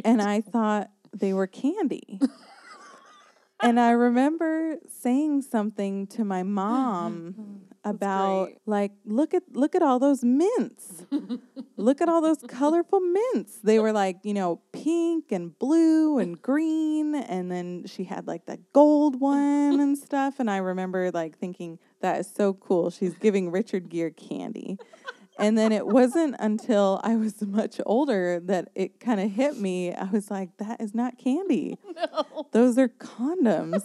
And 0.03 0.21
I 0.21 0.41
thought 0.41 0.89
they 1.13 1.33
were 1.33 1.47
candy. 1.47 2.19
and 3.61 3.79
I 3.79 3.91
remember 3.91 4.77
saying 4.87 5.43
something 5.43 6.07
to 6.07 6.23
my 6.23 6.43
mom 6.43 7.61
about 7.83 8.49
like 8.65 8.91
look 9.05 9.33
at 9.33 9.43
look 9.53 9.73
at 9.73 9.81
all 9.81 9.99
those 9.99 10.23
mints. 10.23 11.05
look 11.77 12.01
at 12.01 12.09
all 12.09 12.21
those 12.21 12.39
colorful 12.47 12.99
mints. 12.99 13.59
They 13.63 13.79
were 13.79 13.91
like, 13.91 14.17
you 14.23 14.33
know, 14.33 14.61
pink 14.73 15.31
and 15.31 15.57
blue 15.57 16.19
and 16.19 16.41
green 16.41 17.15
and 17.15 17.51
then 17.51 17.85
she 17.85 18.03
had 18.03 18.27
like 18.27 18.45
that 18.45 18.59
gold 18.73 19.19
one 19.19 19.79
and 19.79 19.97
stuff 19.97 20.39
and 20.39 20.49
I 20.49 20.57
remember 20.57 21.11
like 21.11 21.37
thinking 21.37 21.79
that 22.01 22.19
is 22.19 22.31
so 22.33 22.53
cool. 22.53 22.89
She's 22.89 23.15
giving 23.15 23.51
Richard 23.51 23.89
Gere 23.89 24.11
candy. 24.11 24.77
And 25.39 25.57
then 25.57 25.71
it 25.71 25.87
wasn't 25.87 26.35
until 26.39 26.99
I 27.03 27.15
was 27.15 27.41
much 27.45 27.79
older 27.85 28.39
that 28.41 28.69
it 28.75 28.99
kind 28.99 29.19
of 29.19 29.31
hit 29.31 29.57
me. 29.57 29.93
I 29.93 30.05
was 30.05 30.29
like, 30.29 30.57
that 30.57 30.81
is 30.81 30.93
not 30.93 31.17
candy. 31.17 31.77
No. 31.99 32.47
Those 32.53 32.77
are 32.77 32.87
condoms. 32.87 33.83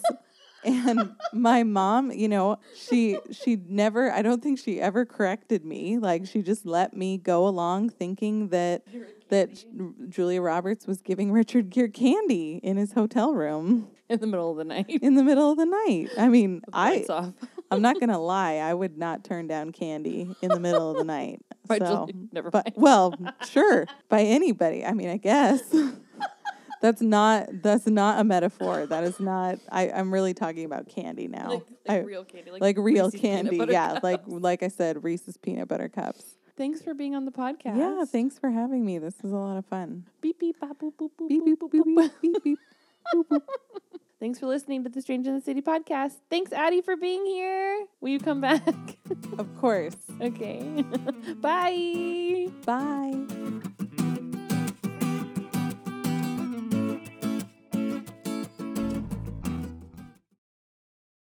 And 0.64 1.12
my 1.32 1.62
mom, 1.62 2.10
you 2.12 2.28
know, 2.28 2.58
she 2.74 3.18
she 3.30 3.56
never 3.68 4.10
I 4.10 4.22
don't 4.22 4.42
think 4.42 4.58
she 4.58 4.80
ever 4.80 5.04
corrected 5.04 5.64
me. 5.64 5.98
Like 5.98 6.26
she 6.26 6.42
just 6.42 6.64
let 6.66 6.96
me 6.96 7.18
go 7.18 7.46
along 7.46 7.90
thinking 7.90 8.48
that 8.48 8.82
that 9.28 9.64
Julia 10.08 10.40
Roberts 10.42 10.86
was 10.86 11.00
giving 11.00 11.32
Richard 11.32 11.70
Gere 11.70 11.88
candy 11.88 12.60
in 12.62 12.76
his 12.76 12.92
hotel 12.92 13.34
room 13.34 13.88
In 14.08 14.20
the 14.20 14.26
middle 14.26 14.50
of 14.50 14.56
the 14.58 14.64
night. 14.64 14.86
in 14.88 15.14
the 15.14 15.24
middle 15.24 15.50
of 15.50 15.56
the 15.56 15.64
night. 15.66 16.10
I 16.18 16.28
mean, 16.28 16.60
I 16.72 17.04
off. 17.08 17.32
I'm 17.70 17.80
not 17.82 17.94
going 17.98 18.10
to 18.10 18.18
lie, 18.18 18.56
I 18.56 18.74
would 18.74 18.98
not 18.98 19.24
turn 19.24 19.46
down 19.48 19.72
candy 19.72 20.34
in 20.42 20.50
the 20.50 20.60
middle 20.60 20.90
of 20.90 20.98
the 20.98 21.04
night. 21.04 21.40
By 21.66 21.78
So, 21.78 22.06
never 22.30 22.50
but 22.50 22.66
mind. 22.66 22.74
well, 22.76 23.14
sure, 23.48 23.86
by 24.10 24.20
anybody. 24.20 24.84
I 24.84 24.92
mean, 24.92 25.08
I 25.08 25.16
guess 25.16 25.62
that's 26.84 27.00
not 27.00 27.48
that's 27.62 27.86
not 27.86 28.20
a 28.20 28.24
metaphor. 28.24 28.84
That 28.84 29.04
is 29.04 29.18
not. 29.18 29.58
I 29.72 29.88
I'm 29.90 30.12
really 30.12 30.34
talking 30.34 30.66
about 30.66 30.86
candy 30.86 31.28
now. 31.28 31.48
Like, 31.48 31.66
I- 31.88 31.98
real 32.00 32.24
candy. 32.24 32.50
Like, 32.50 32.60
like 32.60 32.76
real 32.78 33.06
Reese's 33.06 33.20
candy. 33.22 33.56
Yeah, 33.70 34.00
like 34.02 34.22
cups. 34.22 34.42
like 34.42 34.62
I 34.62 34.68
said, 34.68 35.02
Reese's 35.02 35.38
peanut 35.38 35.66
butter 35.66 35.88
cups. 35.88 36.36
Thanks 36.58 36.82
for 36.82 36.92
being 36.92 37.14
on 37.14 37.24
the 37.24 37.32
podcast. 37.32 37.78
Yeah, 37.78 38.04
thanks 38.04 38.38
for 38.38 38.50
having 38.50 38.84
me. 38.84 38.98
This 38.98 39.14
was 39.22 39.32
a 39.32 39.36
lot 39.36 39.56
of 39.56 39.64
fun. 39.64 40.04
Beep 40.20 40.38
beep 40.38 40.60
bop, 40.60 40.78
boop 40.78 40.92
boop 41.00 41.10
boop 41.18 41.28
Beep 41.30 41.42
boop 41.42 41.46
beep 41.46 41.58
boop 41.60 41.70
beep 41.72 41.84
boop. 41.86 42.10
beep 42.20 42.32
beep 42.34 42.44
beep. 42.44 42.58
boop, 43.14 43.24
boop. 43.30 43.42
Thanks 44.20 44.38
for 44.38 44.46
listening 44.46 44.84
to 44.84 44.90
the 44.90 45.00
Strange 45.00 45.26
in 45.26 45.34
the 45.34 45.40
City 45.40 45.62
podcast. 45.62 46.16
Thanks, 46.28 46.52
Addie, 46.52 46.82
for 46.82 46.96
being 46.96 47.24
here. 47.24 47.86
Will 48.02 48.10
you 48.10 48.18
come 48.20 48.42
back? 48.42 48.62
Of 49.38 49.56
course. 49.58 49.96
okay. 50.20 50.84
Bye. 51.40 52.48
Bye. 52.66 53.74